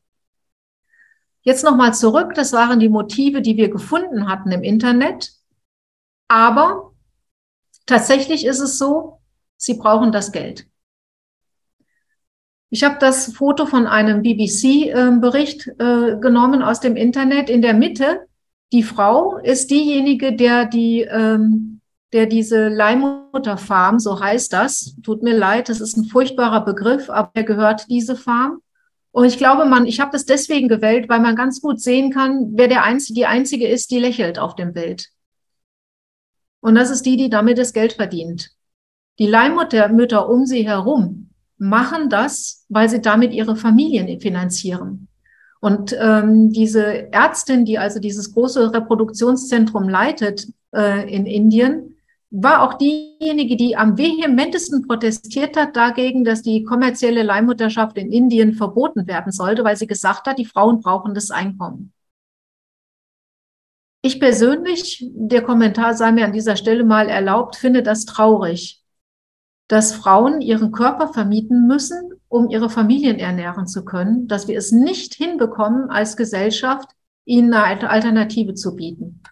Jetzt 1.43 1.65
nochmal 1.65 1.93
zurück, 1.93 2.35
das 2.35 2.53
waren 2.53 2.79
die 2.79 2.89
Motive, 2.89 3.43
die 3.43 3.57
wir 3.57 3.69
gefunden 3.69 4.29
hatten 4.29 4.53
im 4.53 4.63
Internet. 4.63 5.33
Aber 6.29 6.93
tatsächlich 7.87 8.47
ist 8.47 8.61
es 8.61 8.79
so, 8.79 9.21
sie 9.57 9.75
brauchen 9.75 10.13
das 10.13 10.31
Geld. 10.31 10.69
Ich 12.71 12.85
habe 12.85 12.99
das 13.01 13.33
Foto 13.33 13.67
von 13.67 13.87
einem 13.87 14.23
BBC-Bericht 14.23 15.69
äh, 15.81 16.11
äh, 16.11 16.21
genommen 16.21 16.63
aus 16.63 16.81
dem 16.81 16.97
Internet. 16.97 17.49
In 17.49 17.63
der 17.63 17.75
Mitte, 17.75 18.27
die 18.73 18.83
Frau 18.83 19.39
ist 19.39 19.71
diejenige, 19.71 20.37
der 20.37 20.67
die 20.67 21.01
ähm, 21.01 21.78
der 22.13 22.27
diese 22.27 22.69
Leihmutterfarm, 22.69 23.99
so 23.99 24.21
heißt 24.21 24.53
das, 24.53 24.97
tut 25.03 25.23
mir 25.23 25.37
leid, 25.37 25.69
das 25.69 25.81
ist 25.81 25.97
ein 25.97 26.05
furchtbarer 26.05 26.65
Begriff, 26.65 27.11
aber 27.11 27.31
er 27.35 27.45
gehört 27.45 27.87
diese 27.91 28.17
Farm. 28.17 28.61
Und 29.11 29.25
ich 29.25 29.37
glaube, 29.37 29.65
man, 29.67 29.87
ich 29.87 30.01
habe 30.01 30.13
das 30.13 30.25
deswegen 30.25 30.69
gewählt, 30.69 31.09
weil 31.09 31.21
man 31.21 31.37
ganz 31.37 31.61
gut 31.61 31.81
sehen 31.81 32.11
kann, 32.11 32.51
wer 32.53 32.69
der 32.69 32.85
einzige, 32.85 33.15
die 33.15 33.27
einzige 33.27 33.67
ist, 33.69 33.91
die 33.91 33.99
lächelt 33.99 34.39
auf 34.39 34.55
dem 34.55 34.73
Bild. 34.73 35.09
Und 36.61 36.75
das 36.75 36.91
ist 36.91 37.05
die, 37.05 37.17
die 37.17 37.31
damit 37.31 37.59
das 37.59 37.73
Geld 37.73 37.95
verdient. 37.95 38.51
Die 39.19 39.27
Leihmuttermütter 39.27 40.29
um 40.29 40.47
sie 40.47 40.67
herum 40.67 41.31
machen 41.57 42.09
das, 42.09 42.65
weil 42.69 42.89
sie 42.89 43.01
damit 43.01 43.33
ihre 43.33 43.57
Familien 43.57 44.21
finanzieren. 44.21 45.09
Und 45.61 45.97
ähm, 45.99 46.53
diese 46.53 47.13
Ärztin, 47.13 47.65
die 47.65 47.79
also 47.79 47.99
dieses 47.99 48.33
große 48.33 48.73
Reproduktionszentrum 48.73 49.89
leitet 49.89 50.47
äh, 50.73 51.13
in 51.13 51.27
Indien, 51.27 51.97
war 52.31 52.63
auch 52.63 52.75
diejenige, 52.75 53.57
die 53.57 53.77
am 53.77 53.97
vehementesten 53.97 54.87
protestiert 54.87 55.57
hat 55.57 55.77
dagegen, 55.77 56.25
dass 56.25 56.43
die 56.43 56.63
kommerzielle 56.63 57.23
Leihmutterschaft 57.23 57.97
in 57.97 58.13
Indien 58.13 58.53
verboten 58.53 59.07
werden 59.07 59.33
sollte, 59.33 59.65
weil 59.65 59.77
sie 59.77 59.87
gesagt 59.87 60.27
hat, 60.27 60.39
die 60.39 60.45
Frauen 60.45 60.81
brauchen 60.81 61.15
das 61.15 61.31
Einkommen. 61.31 61.93
Ich 64.03 64.21
persönlich, 64.21 65.05
der 65.13 65.43
Kommentar 65.43 65.95
sei 65.95 66.13
mir 66.13 66.25
an 66.25 66.33
dieser 66.33 66.57
Stelle 66.57 66.85
mal 66.85 67.09
erlaubt, 67.09 67.57
finde 67.57 67.83
das 67.83 68.05
traurig, 68.05 68.83
dass 69.67 69.93
Frauen 69.93 70.41
ihren 70.41 70.71
Körper 70.71 71.13
vermieten 71.13 71.67
müssen, 71.67 72.13
um 72.29 72.49
ihre 72.49 72.71
Familien 72.71 73.19
ernähren 73.19 73.67
zu 73.67 73.85
können, 73.85 74.29
dass 74.29 74.49
wir 74.49 74.57
es 74.57 74.71
nicht 74.71 75.15
hinbekommen, 75.15 75.91
als 75.91 76.17
Gesellschaft 76.17 76.91
ihnen 77.25 77.53
eine 77.53 77.91
Alternative 77.91 78.55
zu 78.55 78.77
bieten. 78.77 79.23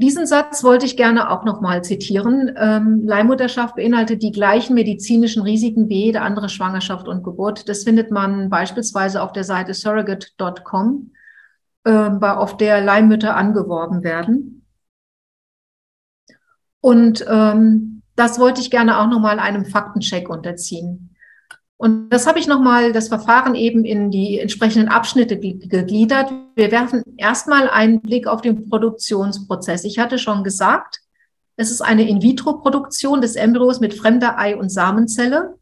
Diesen 0.00 0.28
Satz 0.28 0.62
wollte 0.62 0.86
ich 0.86 0.96
gerne 0.96 1.28
auch 1.28 1.44
nochmal 1.44 1.82
zitieren. 1.82 2.54
Ähm, 2.56 3.02
Leihmutterschaft 3.04 3.74
beinhaltet 3.74 4.22
die 4.22 4.30
gleichen 4.30 4.74
medizinischen 4.74 5.42
Risiken 5.42 5.88
wie 5.88 6.04
jede 6.04 6.20
andere 6.20 6.48
Schwangerschaft 6.48 7.08
und 7.08 7.24
Geburt. 7.24 7.68
Das 7.68 7.82
findet 7.82 8.12
man 8.12 8.48
beispielsweise 8.48 9.20
auf 9.20 9.32
der 9.32 9.42
Seite 9.42 9.74
surrogate.com, 9.74 11.10
äh, 11.82 11.90
auf 11.90 12.56
der 12.56 12.80
Leihmütter 12.80 13.36
angeworben 13.36 14.04
werden. 14.04 14.64
Und 16.80 17.26
ähm, 17.28 18.02
das 18.14 18.38
wollte 18.38 18.60
ich 18.60 18.70
gerne 18.70 19.00
auch 19.00 19.08
nochmal 19.08 19.40
einem 19.40 19.64
Faktencheck 19.64 20.28
unterziehen. 20.28 21.07
Und 21.78 22.10
das 22.10 22.26
habe 22.26 22.40
ich 22.40 22.48
nochmal, 22.48 22.92
das 22.92 23.06
Verfahren 23.06 23.54
eben 23.54 23.84
in 23.84 24.10
die 24.10 24.40
entsprechenden 24.40 24.88
Abschnitte 24.88 25.38
gegliedert. 25.38 26.32
Wir 26.56 26.72
werfen 26.72 27.04
erstmal 27.16 27.70
einen 27.70 28.00
Blick 28.00 28.26
auf 28.26 28.42
den 28.42 28.68
Produktionsprozess. 28.68 29.84
Ich 29.84 30.00
hatte 30.00 30.18
schon 30.18 30.42
gesagt, 30.42 31.00
es 31.56 31.70
ist 31.70 31.80
eine 31.80 32.08
In-vitro-Produktion 32.08 33.20
des 33.20 33.36
Embryos 33.36 33.78
mit 33.78 33.94
fremder 33.94 34.38
Ei- 34.38 34.56
und 34.56 34.70
Samenzelle. 34.70 35.56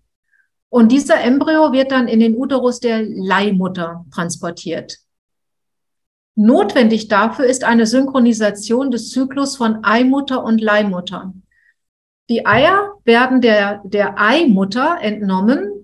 Und 0.70 0.90
dieser 0.90 1.20
Embryo 1.20 1.72
wird 1.72 1.92
dann 1.92 2.08
in 2.08 2.20
den 2.20 2.34
Uterus 2.34 2.80
der 2.80 3.02
Leihmutter 3.02 4.06
transportiert. 4.10 4.98
Notwendig 6.34 7.08
dafür 7.08 7.44
ist 7.44 7.62
eine 7.62 7.86
Synchronisation 7.86 8.90
des 8.90 9.10
Zyklus 9.10 9.56
von 9.56 9.84
Eimutter 9.84 10.42
und 10.42 10.62
Leihmutter. 10.62 11.34
Die 12.30 12.46
Eier 12.46 12.92
werden 13.04 13.42
der, 13.42 13.82
der 13.84 14.18
Eimutter 14.18 14.98
entnommen 15.00 15.75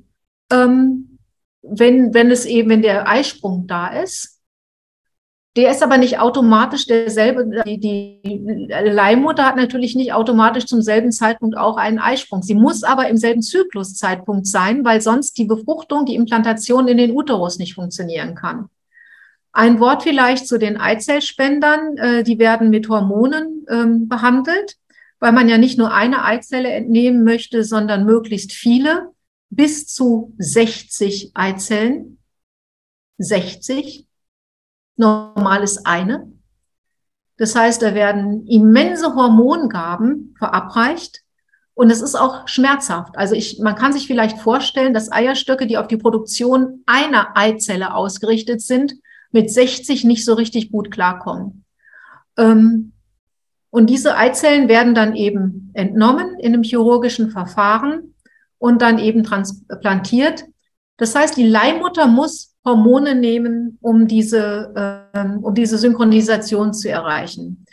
ähm, 0.53 1.18
wenn, 1.62 2.12
wenn 2.12 2.30
es 2.30 2.44
eben, 2.44 2.70
wenn 2.70 2.82
der 2.82 3.09
Eisprung 3.09 3.66
da 3.66 3.88
ist. 3.88 4.40
Der 5.55 5.70
ist 5.70 5.82
aber 5.82 5.98
nicht 5.98 6.18
automatisch 6.18 6.86
derselbe. 6.86 7.62
Die, 7.66 7.78
die 7.78 8.68
Leihmutter 8.68 9.44
hat 9.44 9.57
natürlich 9.57 9.94
nicht 9.94 10.14
automatisch 10.14 10.64
zum 10.64 10.80
selben 10.80 11.12
Zeitpunkt 11.12 11.59
auch 11.59 11.76
einen 11.76 11.98
Eisprung. 11.98 12.42
Sie 12.42 12.55
muss 12.55 12.82
aber 12.84 13.09
im 13.09 13.18
selben 13.18 13.42
Zykluszeitpunkt 13.42 14.46
sein, 14.46 14.82
weil 14.82 15.03
sonst 15.03 15.36
die 15.36 15.44
Befruchtung, 15.44 16.07
die 16.07 16.14
Implantation 16.14 16.88
in 16.88 16.96
den 16.96 17.14
Uterus 17.14 17.59
nicht 17.59 17.74
funktionieren 17.74 18.34
kann. 18.34 18.70
Ein 19.53 19.78
Wort 19.78 20.05
vielleicht 20.05 20.48
zu 20.48 20.59
den 20.59 20.78
Eizellspendern. 20.78 21.98
Äh, 21.98 22.22
die 22.24 22.38
werden 22.38 22.70
mit 22.70 22.88
Hormonen 22.88 23.66
ähm, 23.68 24.09
behandelt, 24.09 24.78
weil 25.20 25.32
man 25.32 25.50
ja 25.50 25.59
nicht 25.59 25.76
nur 25.76 25.92
eine 25.92 26.24
Eizelle 26.24 26.70
entnehmen 26.70 27.24
möchte, 27.24 27.62
sondern 27.62 28.07
möglichst 28.07 28.53
viele 28.53 29.12
bis 29.53 29.86
zu 29.86 30.34
60 30.38 31.32
Eizellen. 31.34 32.18
60. 33.18 34.09
Normal 34.96 35.62
ist 35.62 35.86
eine. 35.86 36.32
Das 37.36 37.55
heißt, 37.55 37.82
da 37.82 37.94
werden 37.94 38.46
immense 38.46 39.14
Hormongaben 39.14 40.34
verabreicht 40.38 41.22
und 41.74 41.90
es 41.90 42.00
ist 42.00 42.14
auch 42.14 42.48
schmerzhaft. 42.48 43.16
Also 43.16 43.34
ich, 43.34 43.59
man 43.59 43.74
kann 43.74 43.92
sich 43.92 44.07
vielleicht 44.07 44.38
vorstellen, 44.38 44.94
dass 44.94 45.12
Eierstöcke, 45.12 45.66
die 45.66 45.76
auf 45.76 45.86
die 45.88 45.96
Produktion 45.96 46.82
einer 46.86 47.36
Eizelle 47.36 47.94
ausgerichtet 47.94 48.62
sind, 48.62 48.94
mit 49.32 49.50
60 49.50 50.05
nicht 50.05 50.24
so 50.24 50.34
richtig 50.34 50.70
gut 50.70 50.90
klarkommen. 50.90 51.64
Ähm, 52.38 52.92
und 53.70 53.88
diese 53.88 54.16
Eizellen 54.16 54.68
werden 54.68 54.94
dann 54.94 55.14
eben 55.14 55.70
entnommen 55.74 56.38
in 56.38 56.55
einem 56.55 56.62
chirurgischen 56.62 57.30
Verfahren 57.30 58.14
und 58.63 58.81
dann 58.81 59.01
eben 59.01 59.25
transplantiert. 59.25 60.45
Das 60.97 61.17
heißt, 61.17 61.37
die 61.37 61.49
Leihmutter 61.49 62.07
muss 62.07 62.55
Hormone 62.65 63.17
nehmen, 63.17 63.77
um 63.81 64.07
diese, 64.07 65.09
äh, 65.13 65.27
um 65.43 65.53
diese 65.53 65.79
Synchronisation 65.79 66.73
zu 66.73 66.89
erreichen. 66.89 67.67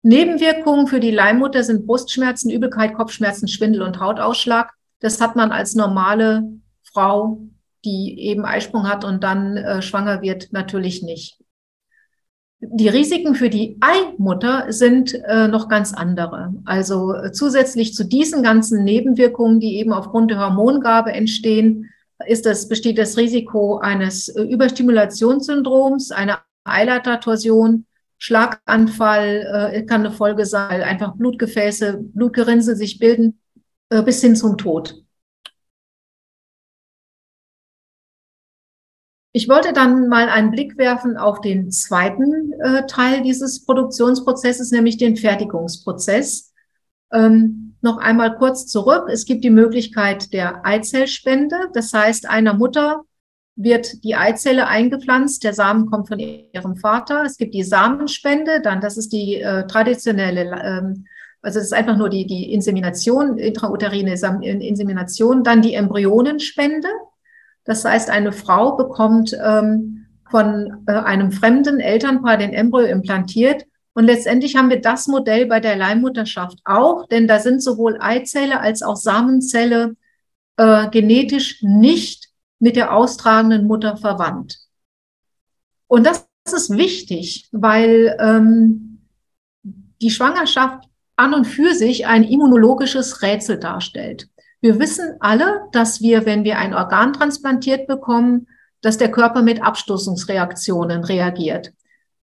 Nebenwirkungen 0.00 0.86
für 0.86 0.98
die 0.98 1.10
Leihmutter 1.10 1.62
sind 1.62 1.86
Brustschmerzen, 1.86 2.50
Übelkeit, 2.50 2.94
Kopfschmerzen, 2.94 3.48
Schwindel 3.48 3.82
und 3.82 4.00
Hautausschlag. 4.00 4.72
Das 5.00 5.20
hat 5.20 5.36
man 5.36 5.52
als 5.52 5.74
normale 5.74 6.44
Frau, 6.82 7.42
die 7.84 8.18
eben 8.18 8.46
Eisprung 8.46 8.88
hat 8.88 9.04
und 9.04 9.22
dann 9.22 9.58
äh, 9.58 9.82
schwanger 9.82 10.22
wird, 10.22 10.52
natürlich 10.52 11.02
nicht. 11.02 11.38
Die 12.70 12.88
Risiken 12.88 13.34
für 13.34 13.50
die 13.50 13.76
Eimutter 13.80 14.72
sind 14.72 15.14
äh, 15.14 15.48
noch 15.48 15.68
ganz 15.68 15.92
andere. 15.92 16.54
Also 16.64 17.14
äh, 17.14 17.32
zusätzlich 17.32 17.94
zu 17.94 18.04
diesen 18.04 18.42
ganzen 18.42 18.84
Nebenwirkungen, 18.84 19.60
die 19.60 19.76
eben 19.76 19.92
aufgrund 19.92 20.30
der 20.30 20.40
Hormongabe 20.40 21.12
entstehen, 21.12 21.90
ist 22.26 22.46
das, 22.46 22.68
besteht 22.68 22.98
das 22.98 23.16
Risiko 23.16 23.78
eines 23.78 24.28
äh, 24.28 24.42
Überstimulationssyndroms, 24.42 26.10
einer 26.10 26.42
Eileitertorsion, 26.64 27.86
Schlaganfall 28.18 29.72
äh, 29.74 29.82
kann 29.82 30.00
eine 30.00 30.10
Folge 30.10 30.46
sein, 30.46 30.80
einfach 30.80 31.14
Blutgefäße, 31.14 31.98
Blutgerinnsel 32.14 32.76
sich 32.76 32.98
bilden, 32.98 33.38
äh, 33.90 34.02
bis 34.02 34.22
hin 34.22 34.36
zum 34.36 34.56
Tod. 34.56 35.03
Ich 39.36 39.48
wollte 39.48 39.72
dann 39.72 40.06
mal 40.06 40.28
einen 40.28 40.52
Blick 40.52 40.78
werfen 40.78 41.16
auf 41.16 41.40
den 41.40 41.72
zweiten 41.72 42.52
äh, 42.60 42.86
Teil 42.86 43.22
dieses 43.22 43.64
Produktionsprozesses, 43.64 44.70
nämlich 44.70 44.96
den 44.96 45.16
Fertigungsprozess. 45.16 46.52
Ähm, 47.12 47.74
noch 47.80 47.98
einmal 47.98 48.36
kurz 48.36 48.68
zurück. 48.68 49.08
Es 49.10 49.24
gibt 49.24 49.42
die 49.42 49.50
Möglichkeit 49.50 50.32
der 50.32 50.64
Eizellspende. 50.64 51.56
Das 51.72 51.92
heißt, 51.92 52.30
einer 52.30 52.54
Mutter 52.54 53.02
wird 53.56 54.04
die 54.04 54.14
Eizelle 54.14 54.68
eingepflanzt, 54.68 55.42
der 55.42 55.52
Samen 55.52 55.90
kommt 55.90 56.06
von 56.06 56.20
ihrem 56.20 56.76
Vater. 56.76 57.24
Es 57.24 57.36
gibt 57.36 57.54
die 57.54 57.64
Samenspende, 57.64 58.60
dann 58.60 58.80
das 58.80 58.96
ist 58.96 59.12
die 59.12 59.40
äh, 59.40 59.66
traditionelle, 59.66 60.62
ähm, 60.62 61.06
also 61.42 61.58
es 61.58 61.66
ist 61.66 61.74
einfach 61.74 61.96
nur 61.96 62.08
die, 62.08 62.24
die 62.24 62.52
Insemination, 62.52 63.36
intrauterine 63.36 64.12
Insemination, 64.12 65.42
dann 65.42 65.60
die 65.60 65.74
Embryonenspende. 65.74 66.88
Das 67.64 67.84
heißt, 67.84 68.10
eine 68.10 68.32
Frau 68.32 68.76
bekommt 68.76 69.36
ähm, 69.42 70.06
von 70.30 70.84
äh, 70.86 70.92
einem 70.92 71.32
fremden 71.32 71.80
Elternpaar 71.80 72.36
den 72.36 72.52
Embryo 72.52 72.86
implantiert. 72.86 73.64
Und 73.94 74.04
letztendlich 74.04 74.56
haben 74.56 74.70
wir 74.70 74.80
das 74.80 75.06
Modell 75.06 75.46
bei 75.46 75.60
der 75.60 75.76
Leihmutterschaft 75.76 76.58
auch, 76.64 77.06
denn 77.06 77.28
da 77.28 77.38
sind 77.38 77.62
sowohl 77.62 77.98
Eizelle 78.00 78.60
als 78.60 78.82
auch 78.82 78.96
Samenzelle 78.96 79.96
äh, 80.56 80.88
genetisch 80.90 81.62
nicht 81.62 82.28
mit 82.58 82.76
der 82.76 82.94
austragenden 82.94 83.66
Mutter 83.66 83.96
verwandt. 83.96 84.58
Und 85.86 86.04
das, 86.04 86.26
das 86.44 86.54
ist 86.54 86.76
wichtig, 86.76 87.48
weil 87.52 88.16
ähm, 88.18 89.06
die 90.02 90.10
Schwangerschaft 90.10 90.88
an 91.16 91.34
und 91.34 91.44
für 91.44 91.74
sich 91.74 92.06
ein 92.06 92.24
immunologisches 92.24 93.22
Rätsel 93.22 93.58
darstellt. 93.58 94.28
Wir 94.64 94.80
wissen 94.80 95.16
alle, 95.20 95.68
dass 95.72 96.00
wir, 96.00 96.24
wenn 96.24 96.42
wir 96.42 96.56
ein 96.56 96.72
Organ 96.72 97.12
transplantiert 97.12 97.86
bekommen, 97.86 98.46
dass 98.80 98.96
der 98.96 99.10
Körper 99.10 99.42
mit 99.42 99.62
Abstoßungsreaktionen 99.62 101.04
reagiert. 101.04 101.74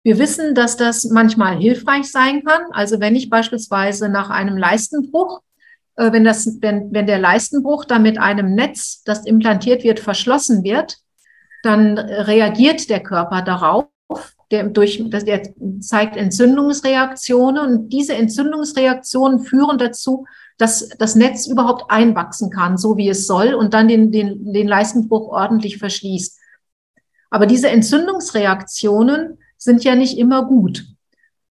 Wir 0.03 0.19
wissen, 0.19 0.53
dass 0.53 0.77
das 0.77 1.05
manchmal 1.05 1.57
hilfreich 1.57 2.11
sein 2.11 2.43
kann. 2.43 2.61
Also 2.73 2.99
wenn 2.99 3.15
ich 3.15 3.31
beispielsweise 3.31 4.07
nach 4.07 4.29
einem 4.29 4.55
Leistenbruch, 4.55 5.41
äh, 5.95 6.11
wenn, 6.11 6.23
das, 6.23 6.61
wenn, 6.61 6.93
wenn 6.93 7.07
der 7.07 7.17
Leistenbruch 7.17 7.85
dann 7.85 8.03
mit 8.03 8.19
einem 8.19 8.53
Netz, 8.53 9.01
das 9.03 9.25
implantiert 9.25 9.83
wird, 9.83 9.99
verschlossen 9.99 10.63
wird, 10.63 10.97
dann 11.63 11.97
reagiert 11.97 12.87
der 12.91 12.99
Körper 13.01 13.41
darauf. 13.41 13.87
Der, 14.51 14.65
durch, 14.65 15.03
der 15.09 15.41
zeigt 15.79 16.15
Entzündungsreaktionen 16.15 17.65
und 17.65 17.89
diese 17.89 18.13
Entzündungsreaktionen 18.13 19.39
führen 19.39 19.79
dazu, 19.79 20.27
dass 20.57 20.89
das 20.97 21.15
Netz 21.15 21.47
überhaupt 21.47 21.89
einwachsen 21.89 22.49
kann, 22.49 22.77
so 22.77 22.97
wie 22.97 23.09
es 23.09 23.27
soll, 23.27 23.53
und 23.53 23.73
dann 23.73 23.87
den, 23.87 24.11
den, 24.11 24.53
den 24.53 24.67
Leistenbruch 24.67 25.29
ordentlich 25.29 25.77
verschließt. 25.77 26.39
Aber 27.29 27.45
diese 27.45 27.69
Entzündungsreaktionen 27.69 29.37
sind 29.57 29.83
ja 29.83 29.95
nicht 29.95 30.17
immer 30.17 30.45
gut. 30.45 30.85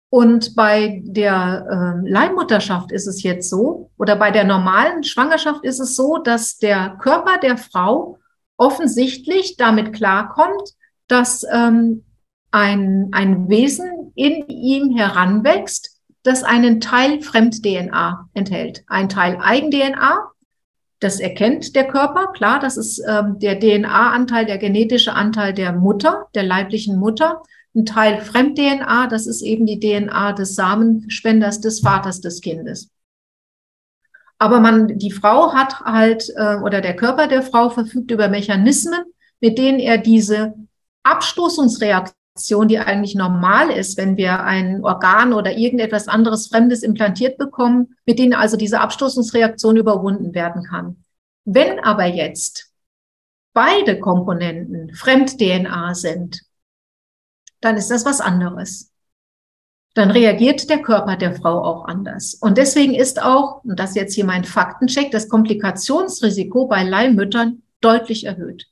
Und 0.09 0.55
bei 0.55 1.01
der 1.03 2.01
äh, 2.05 2.09
Leihmutterschaft 2.09 2.91
ist 2.91 3.07
es 3.07 3.21
jetzt 3.23 3.49
so, 3.49 3.91
oder 3.97 4.15
bei 4.15 4.31
der 4.31 4.45
normalen 4.45 5.03
Schwangerschaft 5.03 5.65
ist 5.65 5.79
es 5.79 5.95
so, 5.95 6.17
dass 6.17 6.57
der 6.57 6.97
Körper 7.01 7.37
der 7.37 7.57
Frau 7.57 8.17
offensichtlich 8.57 9.57
damit 9.57 9.93
klarkommt, 9.93 10.73
dass 11.07 11.45
ähm, 11.51 12.05
ein, 12.51 13.09
ein 13.11 13.49
Wesen 13.49 14.13
in 14.15 14.47
ihm 14.47 14.95
heranwächst, 14.95 15.94
das 16.25 16.43
einen 16.43 16.81
Teil 16.81 17.21
Fremd-DNA 17.21 18.29
enthält. 18.33 18.83
Ein 18.87 19.09
Teil 19.09 19.37
Eigen-DNA, 19.39 20.31
das 20.99 21.19
erkennt 21.19 21.75
der 21.75 21.87
Körper, 21.87 22.31
klar, 22.33 22.59
das 22.59 22.77
ist 22.77 22.99
ähm, 23.07 23.37
der 23.37 23.59
DNA-Anteil, 23.59 24.45
der 24.45 24.57
genetische 24.57 25.13
Anteil 25.13 25.53
der 25.53 25.71
Mutter, 25.71 26.25
der 26.33 26.43
leiblichen 26.43 26.97
Mutter. 26.97 27.43
Ein 27.75 27.85
Teil 27.85 28.21
Fremd-DNA, 28.21 29.05
das 29.07 29.27
ist 29.27 29.43
eben 29.43 29.67
die 29.67 29.79
DNA 29.79 30.33
des 30.33 30.55
Samenspenders, 30.55 31.61
des 31.61 31.81
Vaters 31.81 32.21
des 32.21 32.41
Kindes. 32.41 32.89
Aber 34.39 34.59
man, 34.59 34.97
die 34.97 35.11
Frau 35.11 35.53
hat 35.53 35.81
halt, 35.81 36.33
äh, 36.35 36.55
oder 36.55 36.81
der 36.81 36.95
Körper 36.95 37.27
der 37.27 37.43
Frau 37.43 37.69
verfügt 37.69 38.09
über 38.09 38.29
Mechanismen, 38.29 39.03
mit 39.41 39.59
denen 39.59 39.79
er 39.79 39.99
diese 39.99 40.55
Abstoßungsreaktion 41.03 42.15
die 42.67 42.79
eigentlich 42.79 43.15
normal 43.15 43.71
ist, 43.71 43.97
wenn 43.97 44.17
wir 44.17 44.43
ein 44.43 44.83
Organ 44.83 45.33
oder 45.33 45.57
irgendetwas 45.57 46.07
anderes 46.07 46.47
Fremdes 46.47 46.83
implantiert 46.83 47.37
bekommen, 47.37 47.95
mit 48.05 48.19
denen 48.19 48.33
also 48.33 48.57
diese 48.57 48.81
Abstoßungsreaktion 48.81 49.77
überwunden 49.77 50.33
werden 50.33 50.63
kann. 50.63 50.97
Wenn 51.45 51.79
aber 51.79 52.05
jetzt 52.05 52.71
beide 53.53 53.99
Komponenten 53.99 54.93
Fremd-DNA 54.93 55.93
sind, 55.95 56.41
dann 57.61 57.77
ist 57.77 57.89
das 57.89 58.05
was 58.05 58.19
anderes. 58.19 58.91
Dann 59.93 60.11
reagiert 60.11 60.69
der 60.69 60.81
Körper 60.81 61.15
der 61.15 61.35
Frau 61.35 61.63
auch 61.63 61.85
anders. 61.85 62.33
Und 62.33 62.57
deswegen 62.57 62.93
ist 62.93 63.21
auch, 63.21 63.63
und 63.63 63.79
das 63.79 63.95
jetzt 63.95 64.13
hier 64.13 64.25
mein 64.25 64.43
Faktencheck, 64.43 65.09
das 65.09 65.29
Komplikationsrisiko 65.29 66.67
bei 66.67 66.83
Leihmüttern 66.83 67.63
deutlich 67.79 68.25
erhöht. 68.25 68.67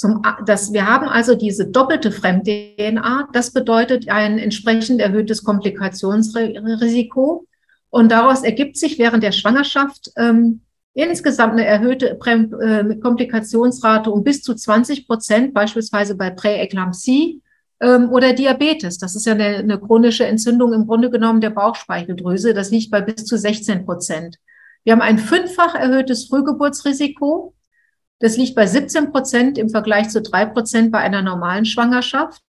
Zum, 0.00 0.22
das, 0.46 0.72
wir 0.72 0.86
haben 0.86 1.08
also 1.08 1.34
diese 1.34 1.66
doppelte 1.66 2.10
Fremd-DNA. 2.10 3.28
Das 3.34 3.52
bedeutet 3.52 4.08
ein 4.08 4.38
entsprechend 4.38 4.98
erhöhtes 4.98 5.44
Komplikationsrisiko. 5.44 7.46
Und 7.90 8.10
daraus 8.10 8.42
ergibt 8.42 8.78
sich 8.78 8.98
während 8.98 9.22
der 9.22 9.32
Schwangerschaft 9.32 10.10
ähm, 10.16 10.62
insgesamt 10.94 11.52
eine 11.52 11.66
erhöhte 11.66 12.14
Prä 12.14 12.32
äh, 12.32 12.96
Komplikationsrate 12.96 14.10
um 14.10 14.24
bis 14.24 14.40
zu 14.40 14.54
20 14.54 15.06
Prozent, 15.06 15.52
beispielsweise 15.52 16.14
bei 16.14 16.30
Präeklampsie 16.30 17.42
ähm, 17.80 18.10
oder 18.10 18.32
Diabetes. 18.32 18.96
Das 18.96 19.14
ist 19.14 19.26
ja 19.26 19.34
eine, 19.34 19.58
eine 19.58 19.78
chronische 19.78 20.24
Entzündung 20.24 20.72
im 20.72 20.86
Grunde 20.86 21.10
genommen 21.10 21.42
der 21.42 21.50
Bauchspeicheldrüse. 21.50 22.54
Das 22.54 22.70
liegt 22.70 22.90
bei 22.90 23.02
bis 23.02 23.26
zu 23.26 23.36
16 23.36 23.84
Prozent. 23.84 24.38
Wir 24.82 24.94
haben 24.94 25.02
ein 25.02 25.18
fünffach 25.18 25.74
erhöhtes 25.74 26.28
Frühgeburtsrisiko 26.28 27.52
das 28.20 28.36
liegt 28.36 28.54
bei 28.54 28.66
17 28.66 29.10
Prozent 29.10 29.58
im 29.58 29.70
Vergleich 29.70 30.10
zu 30.10 30.22
drei 30.22 30.44
Prozent 30.44 30.92
bei 30.92 30.98
einer 30.98 31.22
normalen 31.22 31.64
Schwangerschaft. 31.64 32.42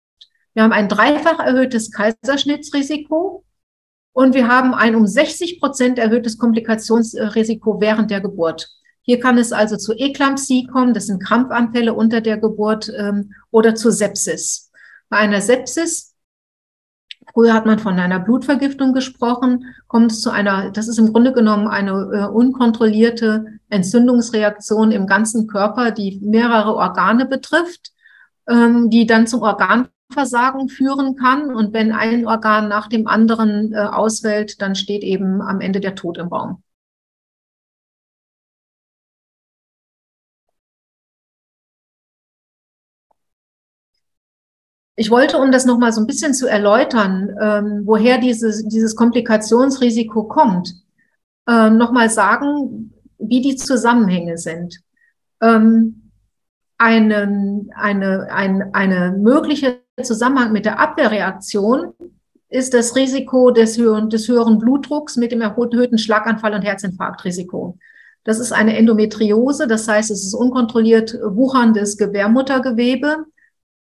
Wir 0.53 0.64
haben 0.64 0.73
ein 0.73 0.89
dreifach 0.89 1.39
erhöhtes 1.39 1.93
Kaiserschnittsrisiko 1.93 3.45
und 4.12 4.35
wir 4.35 4.49
haben 4.49 4.75
ein 4.75 4.97
um 4.97 5.07
60 5.07 5.61
Prozent 5.61 5.99
erhöhtes 5.99 6.39
Komplikationsrisiko 6.39 7.81
während 7.81 8.11
der 8.11 8.21
Geburt. 8.21 8.68
Hier 9.03 9.21
kann 9.21 9.39
es 9.39 9.53
also 9.53 9.77
zu 9.77 9.95
Eklampsie 9.95 10.66
kommen, 10.66 10.93
das 10.93 11.07
sind 11.07 11.23
Krampfanfälle 11.23 11.95
unter 11.95 12.21
der 12.21 12.39
Geburt 12.39 12.93
ähm, 12.97 13.33
oder 13.51 13.75
zu 13.77 13.91
Sepsis. 13.91 14.71
Bei 15.09 15.18
einer 15.18 15.41
Sepsis 15.41 16.10
Früher 17.33 17.55
hat 17.55 17.66
man 17.66 17.78
von 17.78 17.99
einer 17.99 18.18
Blutvergiftung 18.18 18.93
gesprochen, 18.93 19.66
kommt 19.87 20.12
es 20.12 20.20
zu 20.20 20.31
einer, 20.31 20.70
das 20.70 20.89
ist 20.89 20.99
im 20.99 21.12
Grunde 21.12 21.33
genommen 21.33 21.68
eine 21.68 21.93
äh, 22.12 22.26
unkontrollierte 22.26 23.47
Entzündungsreaktion 23.68 24.91
im 24.91 25.07
ganzen 25.07 25.47
Körper, 25.47 25.91
die 25.91 26.20
mehrere 26.22 26.74
Organe 26.74 27.26
betrifft, 27.26 27.93
ähm, 28.49 28.91
die 28.91 29.07
dann 29.07 29.26
zum 29.26 29.43
Organversagen 29.43 30.68
führen 30.68 31.16
kann. 31.16 31.55
Und 31.55 31.72
wenn 31.72 31.93
ein 31.93 32.26
Organ 32.26 32.68
nach 32.68 32.89
dem 32.89 33.07
anderen 33.07 33.72
äh, 33.72 33.78
ausfällt, 33.78 34.61
dann 34.61 34.74
steht 34.74 35.03
eben 35.03 35.41
am 35.41 35.61
Ende 35.61 35.81
der 35.81 35.95
Tod 35.95 36.18
im 36.18 36.28
Raum. 36.28 36.62
Ich 44.97 45.11
wollte, 45.11 45.38
um 45.38 45.51
das 45.51 45.64
nochmal 45.64 45.93
so 45.93 46.01
ein 46.01 46.07
bisschen 46.07 46.34
zu 46.34 46.47
erläutern, 46.47 47.34
ähm, 47.41 47.82
woher 47.84 48.18
dieses, 48.18 48.66
dieses 48.68 48.95
Komplikationsrisiko 48.97 50.24
kommt, 50.24 50.74
ähm, 51.49 51.78
nochmal 51.78 52.11
sagen, 52.11 52.93
wie 53.18 53.41
die 53.41 53.57
Zusammenhänge 53.57 54.36
sind. 54.36 54.80
Ähm, 55.41 56.11
einen, 56.78 57.70
eine, 57.74 58.28
ein, 58.32 58.74
eine 58.74 59.12
mögliche 59.12 59.80
Zusammenhang 60.03 60.53
mit 60.53 60.64
der 60.64 60.80
Abwehrreaktion 60.80 61.93
ist 62.49 62.74
das 62.74 62.97
Risiko 62.97 63.51
des 63.51 63.78
höheren, 63.78 64.11
des 64.11 64.28
höheren 64.28 64.59
Blutdrucks 64.59 65.16
mit 65.16 65.30
dem 65.30 65.41
erhöhten 65.41 65.99
Schlaganfall- 65.99 66.55
und 66.55 66.62
Herzinfarktrisiko. 66.62 67.78
Das 68.24 68.38
ist 68.38 68.53
eine 68.53 68.76
Endometriose, 68.76 69.66
das 69.66 69.88
heißt, 69.88 70.11
es 70.11 70.24
ist 70.24 70.34
unkontrolliert 70.34 71.14
wucherndes 71.22 71.97
Gebärmuttergewebe. 71.97 73.24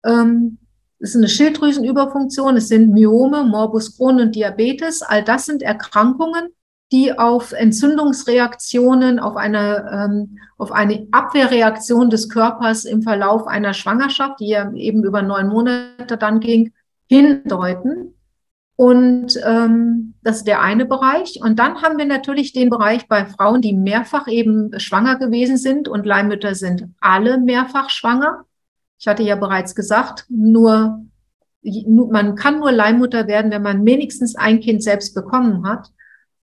Ähm, 0.03 0.57
Es 0.99 1.09
ist 1.09 1.17
eine 1.17 1.27
Schilddrüsenüberfunktion, 1.27 2.57
es 2.57 2.69
sind 2.69 2.91
Myome, 2.91 3.43
Morbus 3.43 3.97
Crohn 3.97 4.19
und 4.19 4.35
Diabetes. 4.35 5.01
All 5.01 5.23
das 5.23 5.45
sind 5.45 5.61
Erkrankungen, 5.61 6.49
die 6.91 7.17
auf 7.17 7.51
Entzündungsreaktionen, 7.51 9.19
auf 9.19 9.35
eine, 9.35 9.89
ähm, 9.91 10.37
auf 10.57 10.71
eine 10.71 11.07
Abwehrreaktion 11.11 12.09
des 12.09 12.29
Körpers 12.29 12.85
im 12.85 13.01
Verlauf 13.01 13.47
einer 13.47 13.73
Schwangerschaft, 13.73 14.39
die 14.39 14.49
ja 14.49 14.71
eben 14.73 15.03
über 15.03 15.21
neun 15.21 15.47
Monate 15.47 16.17
dann 16.17 16.39
ging, 16.39 16.73
hindeuten. 17.07 18.13
Und 18.77 19.39
ähm, 19.45 20.15
das 20.21 20.37
ist 20.37 20.47
der 20.47 20.61
eine 20.61 20.85
Bereich. 20.85 21.39
Und 21.41 21.59
dann 21.59 21.81
haben 21.81 21.97
wir 21.97 22.05
natürlich 22.05 22.51
den 22.51 22.69
Bereich 22.69 23.07
bei 23.07 23.25
Frauen, 23.25 23.61
die 23.61 23.73
mehrfach 23.73 24.27
eben 24.27 24.77
schwanger 24.79 25.17
gewesen 25.17 25.57
sind. 25.57 25.87
Und 25.87 26.05
Leihmütter 26.05 26.55
sind 26.55 26.89
alle 26.99 27.39
mehrfach 27.39 27.89
schwanger. 27.89 28.45
Ich 28.97 29.07
hatte 29.07 29.23
ja 29.23 29.35
bereits 29.35 29.75
gesagt, 29.75 30.25
nur 30.29 31.05
man 31.63 32.35
kann 32.35 32.59
nur 32.59 32.71
Leihmutter 32.71 33.27
werden, 33.27 33.51
wenn 33.51 33.63
man 33.63 33.85
wenigstens 33.85 34.35
ein 34.35 34.59
Kind 34.59 34.83
selbst 34.83 35.15
bekommen 35.15 35.67
hat. 35.67 35.89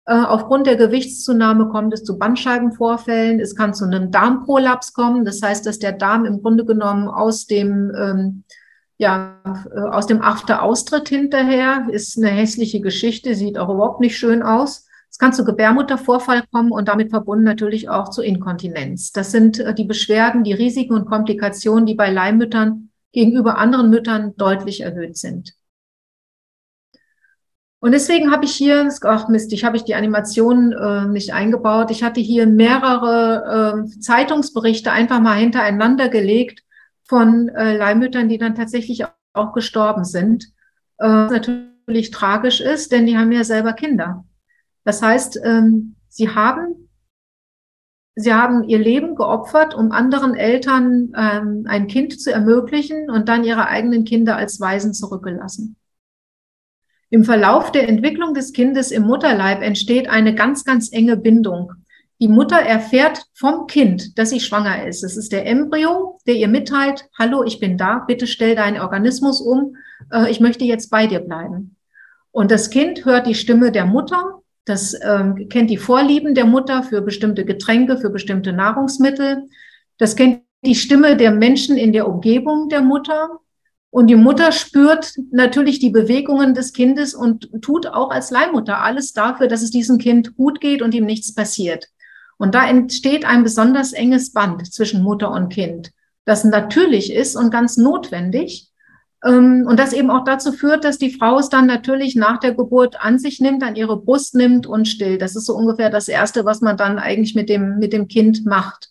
Äh, 0.05 0.13
aufgrund 0.13 0.65
der 0.65 0.77
Gewichtszunahme 0.77 1.69
kommt 1.69 1.93
es 1.93 2.03
zu 2.03 2.17
Bandscheibenvorfällen. 2.17 3.39
Es 3.39 3.55
kann 3.55 3.73
zu 3.73 3.85
einem 3.85 4.09
Darmprolaps 4.11 4.93
kommen. 4.93 5.25
Das 5.25 5.41
heißt, 5.41 5.65
dass 5.65 5.79
der 5.79 5.91
Darm 5.91 6.25
im 6.25 6.41
Grunde 6.41 6.65
genommen 6.65 7.07
aus 7.07 7.45
dem, 7.45 7.91
ähm, 7.95 8.43
ja, 8.97 9.39
äh, 9.73 9.79
aus 9.79 10.07
dem 10.07 10.21
After 10.21 10.63
austritt 10.63 11.09
hinterher. 11.09 11.87
Ist 11.91 12.17
eine 12.17 12.29
hässliche 12.29 12.81
Geschichte, 12.81 13.35
sieht 13.35 13.59
auch 13.59 13.69
überhaupt 13.69 13.99
nicht 13.99 14.17
schön 14.17 14.41
aus. 14.41 14.87
Es 15.11 15.17
kann 15.17 15.33
zu 15.33 15.43
Gebärmuttervorfall 15.43 16.43
kommen 16.51 16.71
und 16.71 16.87
damit 16.87 17.09
verbunden 17.09 17.43
natürlich 17.43 17.89
auch 17.89 18.09
zu 18.09 18.21
Inkontinenz. 18.21 19.11
Das 19.11 19.31
sind 19.31 19.59
äh, 19.59 19.75
die 19.75 19.83
Beschwerden, 19.83 20.45
die 20.45 20.53
Risiken 20.53 20.93
und 20.93 21.05
Komplikationen, 21.05 21.85
die 21.85 21.95
bei 21.95 22.09
Leihmüttern 22.09 22.89
gegenüber 23.11 23.57
anderen 23.57 23.89
Müttern 23.89 24.33
deutlich 24.37 24.81
erhöht 24.81 25.17
sind. 25.17 25.53
Und 27.79 27.93
deswegen 27.93 28.31
habe 28.31 28.45
ich 28.45 28.53
hier, 28.53 28.89
ach 29.01 29.27
Mist, 29.27 29.51
ich 29.53 29.65
habe 29.65 29.75
ich 29.75 29.83
die 29.83 29.95
Animation 29.95 30.71
äh, 30.71 31.07
nicht 31.07 31.33
eingebaut. 31.33 31.91
Ich 31.91 32.03
hatte 32.03 32.21
hier 32.21 32.45
mehrere 32.45 33.83
äh, 33.85 33.99
Zeitungsberichte 33.99 34.91
einfach 34.91 35.19
mal 35.19 35.37
hintereinander 35.37 36.07
gelegt 36.07 36.63
von 37.03 37.49
äh, 37.49 37.75
Leihmüttern, 37.75 38.29
die 38.29 38.37
dann 38.37 38.55
tatsächlich 38.55 39.03
auch 39.33 39.51
gestorben 39.51 40.05
sind. 40.05 40.45
Äh, 40.99 41.07
was 41.07 41.31
natürlich 41.31 42.11
tragisch 42.11 42.61
ist, 42.61 42.91
denn 42.91 43.07
die 43.07 43.17
haben 43.17 43.31
ja 43.31 43.43
selber 43.43 43.73
Kinder. 43.73 44.25
Das 44.83 45.01
heißt, 45.01 45.39
ähm, 45.43 45.95
sie 46.09 46.29
haben 46.29 46.81
Sie 48.15 48.33
haben 48.33 48.63
ihr 48.65 48.77
Leben 48.77 49.15
geopfert, 49.15 49.73
um 49.73 49.91
anderen 49.91 50.35
Eltern 50.35 51.13
ähm, 51.17 51.63
ein 51.67 51.87
Kind 51.87 52.19
zu 52.19 52.31
ermöglichen 52.31 53.09
und 53.09 53.29
dann 53.29 53.45
ihre 53.45 53.67
eigenen 53.67 54.03
Kinder 54.03 54.35
als 54.35 54.59
Waisen 54.59 54.93
zurückgelassen. 54.93 55.77
Im 57.09 57.23
Verlauf 57.23 57.71
der 57.71 57.87
Entwicklung 57.87 58.33
des 58.33 58.51
Kindes 58.51 58.91
im 58.91 59.03
Mutterleib 59.03 59.61
entsteht 59.61 60.09
eine 60.09 60.35
ganz, 60.35 60.65
ganz 60.65 60.91
enge 60.91 61.15
Bindung. 61.15 61.71
Die 62.19 62.27
Mutter 62.27 62.57
erfährt 62.57 63.25
vom 63.33 63.65
Kind, 63.65 64.17
dass 64.19 64.29
sie 64.29 64.39
schwanger 64.39 64.85
ist. 64.85 65.03
Es 65.03 65.17
ist 65.17 65.31
der 65.31 65.45
Embryo, 65.45 66.19
der 66.27 66.35
ihr 66.35 66.47
mitteilt, 66.47 67.09
hallo, 67.17 67.43
ich 67.43 67.59
bin 67.59 67.77
da, 67.77 67.99
bitte 68.07 68.27
stell 68.27 68.55
deinen 68.55 68.79
Organismus 68.79 69.41
um, 69.41 69.75
äh, 70.11 70.29
ich 70.29 70.39
möchte 70.39 70.65
jetzt 70.65 70.89
bei 70.89 71.07
dir 71.07 71.19
bleiben. 71.19 71.75
Und 72.31 72.51
das 72.51 72.69
Kind 72.69 73.05
hört 73.05 73.25
die 73.25 73.35
Stimme 73.35 73.71
der 73.71 73.85
Mutter, 73.85 74.41
das 74.65 74.95
ähm, 75.01 75.47
kennt 75.49 75.69
die 75.69 75.77
Vorlieben 75.77 76.35
der 76.35 76.45
Mutter 76.45 76.83
für 76.83 77.01
bestimmte 77.01 77.45
Getränke, 77.45 77.97
für 77.97 78.09
bestimmte 78.09 78.53
Nahrungsmittel. 78.53 79.47
Das 79.97 80.15
kennt 80.15 80.41
die 80.63 80.75
Stimme 80.75 81.17
der 81.17 81.31
Menschen 81.31 81.77
in 81.77 81.93
der 81.93 82.07
Umgebung 82.07 82.69
der 82.69 82.81
Mutter. 82.81 83.39
Und 83.89 84.07
die 84.07 84.15
Mutter 84.15 84.51
spürt 84.51 85.13
natürlich 85.31 85.79
die 85.79 85.89
Bewegungen 85.89 86.53
des 86.53 86.71
Kindes 86.71 87.13
und 87.13 87.49
tut 87.61 87.87
auch 87.87 88.09
als 88.09 88.31
Leihmutter 88.31 88.81
alles 88.81 89.11
dafür, 89.11 89.47
dass 89.47 89.61
es 89.61 89.71
diesem 89.71 89.97
Kind 89.97 90.37
gut 90.37 90.61
geht 90.61 90.81
und 90.81 90.93
ihm 90.93 91.05
nichts 91.05 91.35
passiert. 91.35 91.87
Und 92.37 92.55
da 92.55 92.67
entsteht 92.67 93.25
ein 93.25 93.43
besonders 93.43 93.91
enges 93.91 94.31
Band 94.31 94.73
zwischen 94.73 95.03
Mutter 95.03 95.29
und 95.31 95.49
Kind, 95.49 95.91
das 96.25 96.43
natürlich 96.43 97.13
ist 97.13 97.35
und 97.35 97.51
ganz 97.51 97.77
notwendig. 97.77 98.70
Ähm, 99.23 99.65
und 99.67 99.79
das 99.79 99.93
eben 99.93 100.09
auch 100.09 100.23
dazu 100.23 100.51
führt, 100.51 100.83
dass 100.83 100.97
die 100.97 101.11
Frau 101.11 101.39
es 101.39 101.49
dann 101.49 101.67
natürlich 101.67 102.15
nach 102.15 102.39
der 102.39 102.53
Geburt 102.53 103.03
an 103.03 103.19
sich 103.19 103.39
nimmt, 103.39 103.63
an 103.63 103.75
ihre 103.75 104.01
Brust 104.01 104.35
nimmt 104.35 104.67
und 104.67 104.87
stillt. 104.87 105.21
Das 105.21 105.35
ist 105.35 105.45
so 105.45 105.55
ungefähr 105.55 105.89
das 105.89 106.07
Erste, 106.07 106.45
was 106.45 106.61
man 106.61 106.77
dann 106.77 106.99
eigentlich 106.99 107.35
mit 107.35 107.49
dem, 107.49 107.77
mit 107.79 107.93
dem 107.93 108.07
Kind 108.07 108.45
macht. 108.45 108.89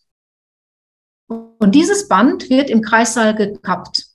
Und 1.29 1.75
dieses 1.75 2.09
Band 2.09 2.51
wird 2.51 2.71
im 2.71 2.81
Kreissaal 2.83 3.35
gekappt 3.35 4.11